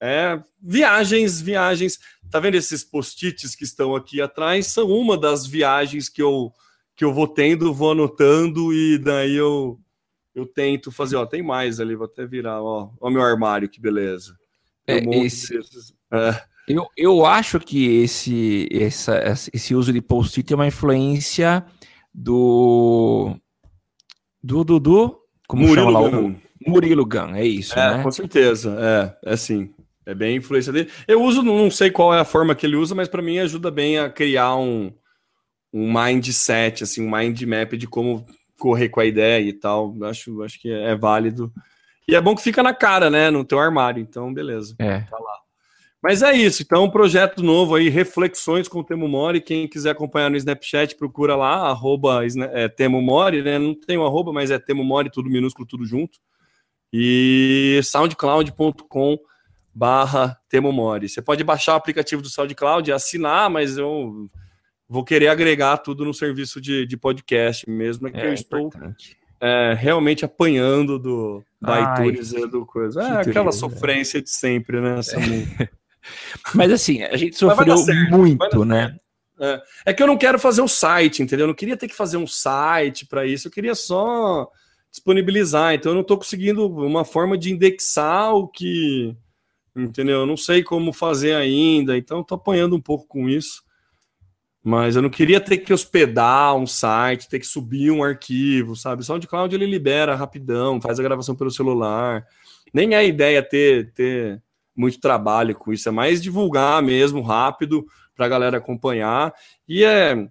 É, 0.01 0.41
viagens, 0.61 1.41
viagens. 1.41 1.99
Tá 2.31 2.41
vendo 2.41 2.57
esses 2.57 2.85
post-its 2.85 3.55
que 3.55 3.65
estão 3.65 3.95
aqui 3.95 4.21
atrás? 4.21 4.67
São 4.67 4.89
uma 4.89 5.17
das 5.17 5.47
viagens 5.47 6.09
que 6.09 6.21
eu, 6.21 6.53
que 6.97 7.05
eu 7.05 7.13
vou 7.13 7.29
tendo, 7.29 7.73
vou 7.73 7.93
anotando 7.93 8.73
e 8.73 8.99
daí 8.99 9.35
eu, 9.35 9.81
eu 10.35 10.45
tento 10.45 10.91
fazer. 10.91 11.17
Ó, 11.17 11.25
tem 11.25 11.43
mais 11.43 11.81
ali, 11.81 11.95
vou 11.95 12.07
até 12.07 12.27
virar. 12.27 12.61
Ó, 12.61 12.91
ó 13.01 13.11
meu 13.11 13.23
armário, 13.23 13.69
que 13.69 13.81
beleza. 13.81 14.37
É, 14.87 14.99
esse, 15.17 15.59
é. 16.13 16.54
Eu, 16.67 16.87
eu 16.97 17.27
acho 17.27 17.61
que 17.61 18.03
esse, 18.03 18.69
essa, 18.73 19.21
esse 19.53 19.75
uso 19.75 19.93
de 19.93 20.01
post-it 20.01 20.51
é 20.53 20.57
uma 20.57 20.67
influência 20.67 21.65
do. 22.13 23.37
Do 24.43 24.65
Dudu. 24.65 25.19
Como 25.47 25.67
Murilo 25.67 25.87
chama 25.87 26.01
lá? 26.01 26.09
Gun. 26.09 26.35
O 26.67 26.71
Murilo 26.71 27.05
Gun, 27.05 27.35
é 27.35 27.45
isso. 27.45 27.79
É, 27.79 27.99
né? 27.99 28.03
com 28.03 28.11
certeza. 28.11 28.77
É, 29.25 29.33
é 29.33 29.37
sim. 29.37 29.75
É 30.07 30.15
bem 30.15 30.37
influência 30.37 30.73
dele. 30.73 30.91
Eu 31.09 31.23
uso, 31.23 31.43
não 31.43 31.71
sei 31.71 31.91
qual 31.91 32.15
é 32.15 32.21
a 32.21 32.25
forma 32.25 32.55
que 32.55 32.67
ele 32.67 32.77
usa, 32.77 32.95
mas 32.95 33.09
para 33.09 33.23
mim 33.23 33.39
ajuda 33.39 33.71
bem 33.71 33.99
a 33.99 34.11
criar 34.11 34.57
um, 34.57 34.93
um 35.73 35.93
mindset, 35.93 36.85
assim, 36.85 37.07
um 37.07 37.11
mind 37.11 37.41
map 37.43 37.73
de 37.73 37.87
como 37.87 38.27
correr 38.59 38.89
com 38.91 39.01
a 39.01 39.07
ideia 39.07 39.43
e 39.43 39.53
tal. 39.53 39.95
Acho, 40.05 40.43
acho 40.43 40.61
que 40.61 40.71
é 40.71 40.95
válido. 40.95 41.53
E 42.07 42.15
é 42.15 42.21
bom 42.21 42.35
que 42.35 42.43
fica 42.43 42.63
na 42.63 42.75
cara, 42.75 43.09
né? 43.09 43.31
No 43.31 43.45
teu 43.45 43.59
armário. 43.59 44.01
Então, 44.01 44.33
beleza. 44.33 44.75
É. 44.79 45.01
Tá 45.01 45.19
lá. 45.19 45.44
Mas 46.05 46.21
é 46.21 46.35
isso. 46.35 46.63
Então, 46.63 46.85
um 46.85 46.91
projeto 46.91 47.43
novo 47.43 47.75
aí, 47.75 47.89
Reflexões 47.89 48.69
com 48.69 48.81
o 48.81 48.85
Temo 48.85 49.09
Mori. 49.09 49.41
Quem 49.41 49.67
quiser 49.67 49.93
acompanhar 49.93 50.29
no 50.29 50.37
Snapchat, 50.37 50.97
procura 50.97 51.35
lá, 51.35 51.67
arroba 51.71 52.21
é, 52.53 52.69
Temo 52.69 53.01
Mori, 53.01 53.41
né? 53.41 53.59
Não 53.59 53.75
tem 53.75 53.97
um 53.97 54.05
arroba, 54.05 54.31
mas 54.31 54.51
é 54.51 54.59
Temo 54.59 54.85
Mori, 54.85 55.11
tudo 55.11 55.31
minúsculo, 55.31 55.67
tudo 55.67 55.87
junto. 55.87 56.19
E 56.93 57.81
soundcloud.com 57.83 59.17
barra 59.75 60.39
Temo 60.47 60.71
Mori. 60.73 61.09
Você 61.09 61.23
pode 61.23 61.43
baixar 61.43 61.73
o 61.73 61.77
aplicativo 61.77 62.21
do 62.21 62.29
SoundCloud 62.29 62.91
e 62.91 62.93
assinar, 62.93 63.49
mas 63.49 63.79
eu 63.79 64.29
vou 64.87 65.05
querer 65.05 65.29
agregar 65.29 65.79
tudo 65.79 66.05
no 66.05 66.13
serviço 66.13 66.61
de, 66.61 66.85
de 66.85 66.99
podcast 66.99 67.67
mesmo, 67.67 68.09
é 68.09 68.11
que 68.11 68.19
é, 68.19 68.29
eu 68.29 68.35
estou 68.35 68.71
é, 69.41 69.73
realmente 69.73 70.23
apanhando 70.23 70.99
do 70.99 71.43
da 71.59 71.95
iTunes 71.95 72.35
e 72.35 72.47
do 72.47 72.67
coisa. 72.67 73.03
É 73.03 73.21
aquela 73.23 73.53
sofrência 73.53 74.21
de 74.21 74.29
sempre, 74.29 74.83
né? 74.83 75.01
É. 75.01 75.69
Mas 76.55 76.73
assim, 76.73 77.03
a 77.03 77.17
gente 77.17 77.37
sofreu 77.39 77.77
muito, 78.11 78.65
né? 78.65 78.97
É. 79.39 79.63
é. 79.87 79.93
que 79.93 80.03
eu 80.03 80.07
não 80.07 80.17
quero 80.17 80.39
fazer 80.39 80.63
um 80.63 80.69
site, 80.69 81.23
entendeu? 81.23 81.45
Eu 81.45 81.49
não 81.49 81.55
queria 81.55 81.77
ter 81.77 81.89
que 81.89 81.95
fazer 81.95 82.17
um 82.17 82.27
site 82.27 83.07
para 83.07 83.27
isso, 83.27 83.49
eu 83.49 83.53
queria 83.53 83.75
só 83.75 84.49
disponibilizar. 84.91 85.75
Então 85.75 85.91
eu 85.91 85.95
não 85.95 86.03
estou 86.03 86.17
conseguindo 86.17 86.67
uma 86.67 87.05
forma 87.05 87.37
de 87.37 87.53
indexar 87.53 88.33
o 88.33 88.47
que, 88.47 89.15
entendeu? 89.75 90.21
Eu 90.21 90.27
não 90.27 90.37
sei 90.37 90.63
como 90.63 90.93
fazer 90.93 91.35
ainda, 91.35 91.97
então 91.97 92.21
estou 92.21 92.37
apanhando 92.37 92.77
um 92.77 92.81
pouco 92.81 93.07
com 93.07 93.29
isso. 93.29 93.63
Mas 94.67 94.97
eu 94.97 95.03
não 95.03 95.11
queria 95.11 95.41
ter 95.41 95.59
que 95.59 95.75
hospedar 95.75 96.57
um 96.57 96.67
site, 96.67 97.29
ter 97.29 97.39
que 97.39 97.47
subir 97.47 97.91
um 97.91 98.03
arquivo, 98.03 98.75
sabe? 98.75 99.03
O 99.03 99.05
SoundCloud 99.05 99.55
ele 99.55 99.67
libera 99.67 100.15
rapidão, 100.15 100.81
faz 100.81 100.99
a 100.99 101.03
gravação 101.03 101.35
pelo 101.35 101.51
celular. 101.51 102.27
Nem 102.73 102.95
é 102.95 102.97
a 102.97 103.05
ideia 103.05 103.43
ter, 103.43 103.93
ter 103.93 104.43
muito 104.77 105.01
trabalho 105.01 105.55
com 105.55 105.73
isso, 105.73 105.89
é 105.89 105.93
mais 105.93 106.23
divulgar 106.23 106.83
mesmo 106.83 107.23
rápido 107.23 107.85
para 108.15 108.27
a 108.27 108.29
galera 108.29 108.59
acompanhar. 108.59 109.33
E 109.69 109.85
é 109.85 110.29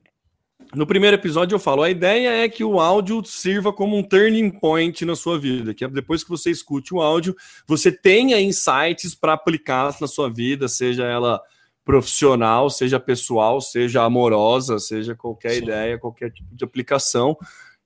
no 0.73 0.87
primeiro 0.87 1.15
episódio 1.15 1.53
eu 1.53 1.59
falo, 1.59 1.83
a 1.83 1.89
ideia 1.89 2.29
é 2.43 2.49
que 2.49 2.63
o 2.63 2.79
áudio 2.79 3.23
sirva 3.25 3.71
como 3.71 3.95
um 3.95 4.01
turning 4.01 4.49
point 4.49 5.05
na 5.05 5.15
sua 5.15 5.37
vida, 5.37 5.73
que 5.73 5.83
é 5.83 5.87
depois 5.87 6.23
que 6.23 6.29
você 6.29 6.49
escute 6.49 6.93
o 6.93 7.01
áudio, 7.01 7.35
você 7.67 7.91
tenha 7.91 8.41
insights 8.41 9.13
para 9.13 9.33
aplicar 9.33 9.95
na 9.99 10.07
sua 10.07 10.31
vida, 10.31 10.67
seja 10.67 11.03
ela 11.03 11.39
profissional, 11.85 12.69
seja 12.69 12.99
pessoal, 12.99 13.59
seja 13.61 14.03
amorosa, 14.03 14.79
seja 14.79 15.13
qualquer 15.15 15.51
Sim. 15.51 15.63
ideia, 15.63 15.99
qualquer 15.99 16.31
tipo 16.31 16.55
de 16.55 16.63
aplicação. 16.63 17.37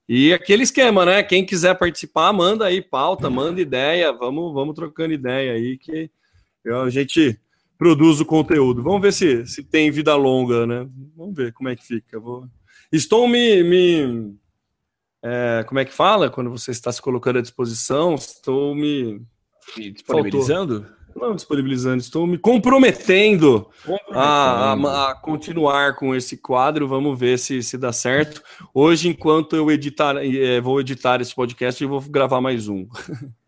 E 0.08 0.32
aquele 0.34 0.64
esquema, 0.64 1.06
né? 1.06 1.24
Quem 1.24 1.46
quiser 1.46 1.78
participar, 1.78 2.32
manda 2.32 2.66
aí 2.66 2.82
pauta, 2.82 3.30
manda 3.30 3.60
ideia, 3.60 4.14
vamos, 4.14 4.54
vamos 4.54 4.76
trocando 4.76 5.14
ideia 5.14 5.54
aí 5.54 5.78
que 5.78 6.10
a 6.74 6.90
gente 6.90 7.40
produzo 7.78 8.26
conteúdo. 8.26 8.82
Vamos 8.82 9.02
ver 9.02 9.14
se, 9.14 9.46
se 9.46 9.64
tem 9.64 9.92
vida 9.92 10.16
longa, 10.16 10.66
né? 10.66 10.88
Vamos 11.16 11.36
ver 11.36 11.54
como 11.54 11.70
é 11.70 11.76
que 11.76 11.86
fica. 11.86 12.20
Vou... 12.20 12.46
Estou 12.92 13.28
me. 13.28 13.64
me 13.64 14.36
é, 15.24 15.64
como 15.68 15.80
é 15.80 15.86
que 15.86 15.94
fala? 15.94 16.30
Quando 16.30 16.50
você 16.50 16.72
está 16.72 16.92
se 16.92 17.02
colocando 17.02 17.40
à 17.40 17.42
disposição, 17.42 18.16
estou 18.16 18.74
me. 18.76 19.22
me 19.78 19.92
disponibilizando? 19.92 20.82
Faltou. 20.82 20.98
Não 21.16 21.34
disponibilizando, 21.34 21.98
estou 21.98 22.28
me 22.28 22.38
comprometendo, 22.38 23.68
comprometendo. 23.84 24.16
A, 24.16 24.74
a, 24.74 25.12
a, 25.12 25.16
continuar 25.16 25.96
com 25.96 26.14
esse 26.14 26.38
quadro. 26.38 26.88
Vamos 26.88 27.18
ver 27.18 27.40
se, 27.40 27.64
se 27.64 27.76
dá 27.76 27.92
certo. 27.92 28.44
Hoje, 28.72 29.10
enquanto 29.10 29.56
eu 29.56 29.72
editar, 29.72 30.16
é, 30.18 30.62
vou 30.62 30.80
editar 30.80 31.20
esse 31.20 31.34
podcast, 31.34 31.82
eu 31.82 31.90
vou 31.90 32.02
gravar 32.02 32.40
mais 32.40 32.68
um. 32.68 32.88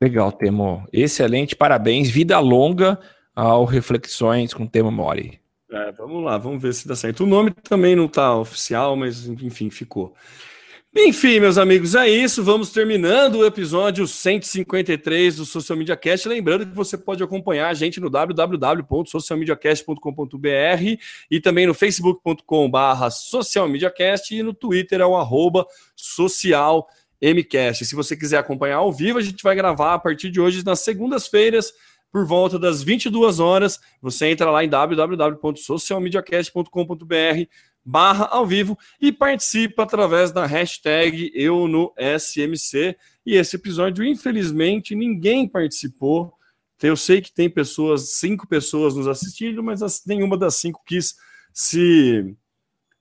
Legal, 0.00 0.30
Temo. 0.32 0.86
Excelente, 0.92 1.56
parabéns. 1.56 2.10
Vida 2.10 2.38
longa 2.38 2.98
ao 3.34 3.64
Reflexões 3.64 4.52
com 4.52 4.66
Temo 4.66 4.90
Mori. 4.90 5.40
É, 5.70 5.92
vamos 5.92 6.24
lá, 6.24 6.38
vamos 6.38 6.62
ver 6.62 6.74
se 6.74 6.86
dá 6.86 6.94
certo. 6.94 7.24
O 7.24 7.26
nome 7.26 7.50
também 7.50 7.96
não 7.96 8.06
está 8.06 8.36
oficial, 8.36 8.96
mas 8.96 9.26
enfim, 9.26 9.70
ficou. 9.70 10.14
Enfim, 10.98 11.40
meus 11.40 11.58
amigos, 11.58 11.94
é 11.94 12.08
isso. 12.08 12.42
Vamos 12.42 12.70
terminando 12.70 13.34
o 13.36 13.44
episódio 13.44 14.06
153 14.06 15.36
do 15.36 15.44
Social 15.44 15.76
Media 15.76 15.94
Cast. 15.94 16.26
Lembrando 16.26 16.64
que 16.64 16.74
você 16.74 16.96
pode 16.96 17.22
acompanhar 17.22 17.68
a 17.68 17.74
gente 17.74 18.00
no 18.00 18.08
www.socialmediacast.com.br 18.08 20.96
e 21.30 21.38
também 21.38 21.66
no 21.66 21.74
facebook.com.br 21.74 23.10
socialmediacast 23.10 24.34
e 24.34 24.42
no 24.42 24.54
Twitter 24.54 25.02
é 25.02 25.06
o 25.06 25.16
arroba 25.16 25.66
socialmcast. 27.22 27.84
Se 27.84 27.94
você 27.94 28.16
quiser 28.16 28.38
acompanhar 28.38 28.76
ao 28.76 28.90
vivo, 28.92 29.18
a 29.18 29.22
gente 29.22 29.42
vai 29.42 29.54
gravar 29.54 29.92
a 29.94 29.98
partir 29.98 30.30
de 30.30 30.40
hoje 30.40 30.64
nas 30.64 30.80
segundas-feiras 30.80 31.72
por 32.12 32.26
volta 32.26 32.58
das 32.58 32.82
22 32.82 33.40
horas. 33.40 33.78
Você 34.00 34.28
entra 34.28 34.50
lá 34.50 34.64
em 34.64 34.68
www.socialmediacast.com.br 34.68 37.48
barra 37.88 38.24
ao 38.32 38.44
vivo 38.44 38.76
e 39.00 39.12
participa 39.12 39.84
através 39.84 40.32
da 40.32 40.44
hashtag 40.44 41.30
eu 41.34 41.68
no 41.68 41.94
SMC. 41.96 42.96
E 43.24 43.36
esse 43.36 43.54
episódio, 43.56 44.04
infelizmente, 44.04 44.96
ninguém 44.96 45.48
participou. 45.48 46.32
Eu 46.82 46.96
sei 46.96 47.22
que 47.22 47.32
tem 47.32 47.48
pessoas, 47.48 48.14
cinco 48.14 48.46
pessoas 48.46 48.94
nos 48.94 49.06
assistindo, 49.06 49.62
mas 49.62 49.80
nenhuma 50.04 50.36
das 50.36 50.56
cinco 50.56 50.82
quis 50.84 51.14
se 51.54 52.36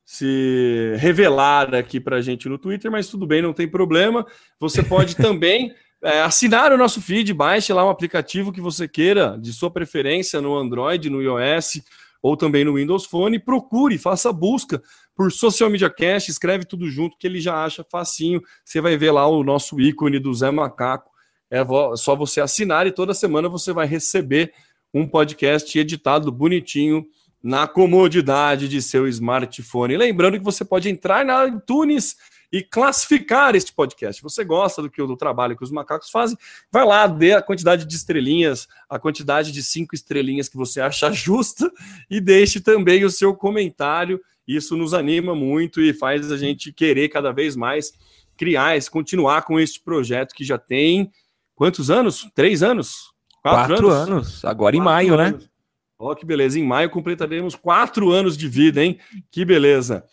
se 0.06 0.96
revelar 0.98 1.74
aqui 1.74 2.00
para 2.00 2.18
a 2.18 2.22
gente 2.22 2.48
no 2.48 2.60
Twitter, 2.60 2.92
mas 2.92 3.08
tudo 3.08 3.26
bem, 3.26 3.42
não 3.42 3.54
tem 3.54 3.68
problema. 3.68 4.26
Você 4.60 4.84
pode 4.84 5.16
também 5.18 5.74
é, 6.04 6.22
assinar 6.22 6.72
o 6.72 6.78
nosso 6.78 7.02
feed, 7.02 7.34
baixe 7.34 7.74
lá 7.74 7.84
um 7.84 7.90
aplicativo 7.90 8.52
que 8.52 8.62
você 8.62 8.88
queira, 8.88 9.38
de 9.42 9.52
sua 9.52 9.72
preferência, 9.72 10.40
no 10.40 10.56
Android, 10.56 11.10
no 11.10 11.22
iOS 11.22 11.82
ou 12.22 12.38
também 12.38 12.64
no 12.64 12.76
Windows 12.76 13.06
Phone, 13.06 13.38
procure, 13.40 13.98
faça 14.00 14.34
busca 14.34 14.82
por 15.16 15.32
Social 15.32 15.70
Media 15.70 15.90
Cast, 15.90 16.30
escreve 16.30 16.66
tudo 16.66 16.90
junto 16.90 17.18
que 17.18 17.28
ele 17.28 17.40
já 17.40 17.64
acha 17.64 17.84
facinho. 17.84 18.42
Você 18.64 18.82
vai 18.82 18.98
ver 18.98 19.12
lá 19.12 19.28
o 19.28 19.44
nosso 19.44 19.80
ícone 19.80 20.18
do 20.18 20.34
Zé 20.34 20.50
Macaco. 20.50 21.12
É 21.52 21.60
só 21.96 22.16
você 22.16 22.42
assinar 22.42 22.88
e 22.88 22.92
toda 22.92 23.14
semana 23.14 23.48
você 23.48 23.72
vai 23.72 23.86
receber 23.86 24.52
um 24.92 25.08
podcast 25.08 25.78
editado 25.78 26.32
bonitinho 26.32 27.06
na 27.46 27.68
comodidade 27.68 28.68
de 28.68 28.82
seu 28.82 29.08
smartphone. 29.08 29.96
Lembrando 29.96 30.40
que 30.40 30.44
você 30.44 30.66
pode 30.66 30.90
entrar 30.90 31.24
na 31.24 31.46
iTunes 31.46 32.16
e 32.52 32.64
classificar 32.64 33.56
este 33.56 33.72
podcast. 33.72 34.20
Você 34.24 34.44
gosta 34.44 34.82
do 34.82 34.90
que 34.90 35.00
do 35.06 35.16
trabalho 35.16 35.56
que 35.56 35.64
os 35.64 35.70
macacos 35.70 36.10
fazem? 36.10 36.36
Vai 36.72 36.84
lá, 36.84 37.06
dê 37.06 37.34
a 37.34 37.44
quantidade 37.44 37.86
de 37.86 37.96
estrelinhas, 37.96 38.68
a 38.90 38.98
quantidade 38.98 39.52
de 39.52 39.62
cinco 39.62 39.94
estrelinhas 39.94 40.50
que 40.50 40.58
você 40.58 40.82
acha 40.82 41.12
justa 41.14 41.72
e 42.10 42.20
deixe 42.20 42.60
também 42.60 43.06
o 43.06 43.12
seu 43.12 43.36
comentário. 43.36 44.20
Isso 44.48 44.76
nos 44.76 44.96
anima 44.96 45.36
muito 45.36 45.80
e 45.80 45.94
faz 45.94 46.32
a 46.32 46.38
gente 46.38 46.74
querer 46.74 47.10
cada 47.10 47.32
vez 47.32 47.56
mais 47.56 47.94
criar, 48.36 48.74
continuar 48.90 49.44
com 49.44 49.60
este 49.60 49.80
projeto 49.80 50.34
que 50.34 50.44
já 50.44 50.58
tem 50.58 51.12
quantos 51.54 51.92
anos? 51.92 52.28
Três 52.34 52.64
anos? 52.64 53.14
Quatro, 53.44 53.76
quatro 53.76 53.90
anos? 53.92 54.10
anos? 54.10 54.46
Agora 54.46 54.76
quatro 54.76 54.82
em 54.82 54.84
maio, 54.84 55.16
né? 55.16 55.28
anos. 55.28 55.44
né? 55.44 55.50
Ó, 55.98 56.12
oh, 56.12 56.16
que 56.16 56.26
beleza. 56.26 56.60
Em 56.60 56.64
maio 56.64 56.90
completaremos 56.90 57.56
quatro 57.56 58.12
anos 58.12 58.38
de 58.38 58.48
vida, 58.48 58.84
hein? 58.84 59.00
Que 59.32 59.46
beleza. 59.46 60.06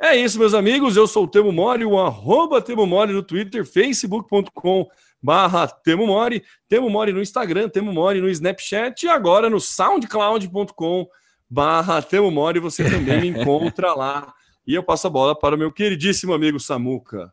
É 0.00 0.16
isso, 0.16 0.38
meus 0.38 0.54
amigos. 0.54 0.96
Eu 0.96 1.06
sou 1.06 1.24
o 1.24 1.28
Temo 1.28 1.52
Mori, 1.52 1.84
o 1.84 1.98
arroba 1.98 2.62
Temo 2.62 2.86
Mori 2.86 3.12
no 3.12 3.22
Twitter, 3.22 3.64
facebook.com 3.64 4.86
barra 5.20 5.66
Temo 5.66 6.06
Mori, 6.06 6.44
Temo 6.68 6.88
Mori 6.88 7.12
no 7.12 7.20
Instagram, 7.20 7.68
Temo 7.68 7.92
Mori 7.92 8.20
no 8.20 8.28
Snapchat 8.28 9.04
e 9.04 9.08
agora 9.08 9.50
no 9.50 9.60
soundcloud.com 9.60 11.08
barra 11.50 12.00
Temo 12.00 12.30
Mori 12.30 12.60
você 12.60 12.88
também 12.88 13.20
me 13.20 13.28
encontra 13.40 13.92
lá. 13.94 14.32
E 14.66 14.74
eu 14.74 14.82
passo 14.82 15.06
a 15.06 15.10
bola 15.10 15.36
para 15.36 15.56
o 15.56 15.58
meu 15.58 15.72
queridíssimo 15.72 16.32
amigo 16.32 16.60
Samuca. 16.60 17.32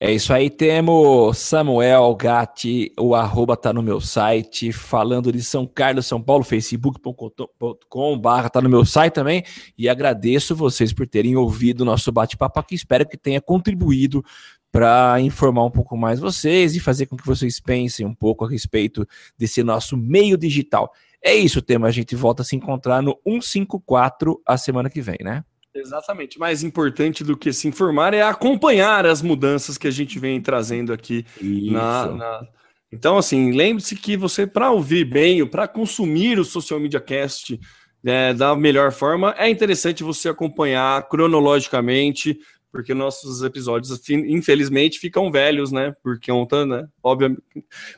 É 0.00 0.10
isso 0.10 0.32
aí, 0.32 0.48
temos 0.48 1.36
Samuel 1.36 2.14
Gatti, 2.14 2.92
o 2.98 3.14
arroba 3.14 3.56
tá 3.56 3.72
no 3.74 3.82
meu 3.82 4.00
site, 4.00 4.72
falando 4.72 5.30
de 5.30 5.42
São 5.42 5.66
Carlos, 5.66 6.06
São 6.06 6.20
Paulo, 6.20 6.42
facebook.com 6.44 8.18
barra 8.18 8.48
tá 8.48 8.62
no 8.62 8.70
meu 8.70 8.86
site 8.86 9.12
também, 9.12 9.44
e 9.76 9.86
agradeço 9.86 10.56
vocês 10.56 10.94
por 10.94 11.06
terem 11.06 11.36
ouvido 11.36 11.82
o 11.82 11.84
nosso 11.84 12.10
bate-papo 12.10 12.58
aqui, 12.58 12.74
espero 12.74 13.06
que 13.06 13.18
tenha 13.18 13.40
contribuído 13.40 14.24
para 14.72 15.20
informar 15.20 15.64
um 15.64 15.70
pouco 15.70 15.96
mais 15.96 16.20
vocês 16.20 16.74
e 16.74 16.80
fazer 16.80 17.06
com 17.06 17.16
que 17.16 17.26
vocês 17.26 17.60
pensem 17.60 18.04
um 18.04 18.14
pouco 18.14 18.44
a 18.44 18.48
respeito 18.48 19.06
desse 19.38 19.62
nosso 19.62 19.96
meio 19.96 20.36
digital. 20.36 20.92
É 21.22 21.34
isso, 21.34 21.62
tema, 21.62 21.88
a 21.88 21.90
gente 21.90 22.14
volta 22.14 22.42
a 22.42 22.44
se 22.44 22.56
encontrar 22.56 23.02
no 23.02 23.18
154 23.26 24.40
a 24.46 24.56
semana 24.56 24.88
que 24.90 25.00
vem, 25.00 25.18
né? 25.22 25.44
Exatamente. 25.78 26.38
Mais 26.38 26.62
importante 26.62 27.22
do 27.22 27.36
que 27.36 27.52
se 27.52 27.68
informar 27.68 28.14
é 28.14 28.22
acompanhar 28.22 29.06
as 29.06 29.22
mudanças 29.22 29.76
que 29.76 29.86
a 29.86 29.90
gente 29.90 30.18
vem 30.18 30.40
trazendo 30.40 30.92
aqui 30.92 31.24
na, 31.40 32.06
na, 32.06 32.48
Então, 32.92 33.18
assim, 33.18 33.52
lembre-se 33.52 33.96
que 33.96 34.16
você, 34.16 34.46
para 34.46 34.70
ouvir 34.70 35.04
bem, 35.04 35.46
para 35.46 35.68
consumir 35.68 36.38
o 36.38 36.44
Social 36.44 36.80
Media 36.80 37.00
Cast 37.00 37.58
é, 38.04 38.32
da 38.32 38.54
melhor 38.54 38.92
forma, 38.92 39.34
é 39.36 39.48
interessante 39.48 40.04
você 40.04 40.28
acompanhar 40.28 41.08
cronologicamente 41.08 42.38
porque 42.76 42.92
nossos 42.92 43.42
episódios, 43.42 44.06
infelizmente, 44.10 44.98
ficam 44.98 45.32
velhos, 45.32 45.72
né? 45.72 45.96
Por 46.02 46.20
conta, 46.20 46.66
né? 46.66 46.86
Obviamente, 47.02 47.40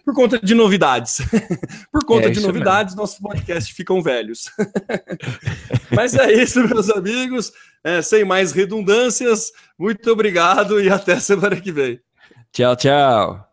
por 0.05 0.15
conta 0.15 0.39
de 0.39 0.55
novidades. 0.55 1.17
por 1.91 2.05
conta 2.05 2.29
é 2.29 2.31
de 2.31 2.39
novidades, 2.39 2.95
mesmo. 2.95 3.01
nossos 3.01 3.19
podcasts 3.19 3.75
ficam 3.77 4.01
velhos. 4.01 4.45
Mas 5.91 6.15
é 6.15 6.33
isso, 6.33 6.63
meus 6.69 6.89
amigos. 6.91 7.53
É, 7.83 8.01
sem 8.01 8.25
mais 8.25 8.53
redundâncias, 8.53 9.51
muito 9.77 10.09
obrigado 10.13 10.81
e 10.81 10.89
até 10.89 11.19
semana 11.19 11.61
que 11.61 11.73
vem. 11.73 12.01
Tchau, 12.53 12.77
tchau. 12.77 13.48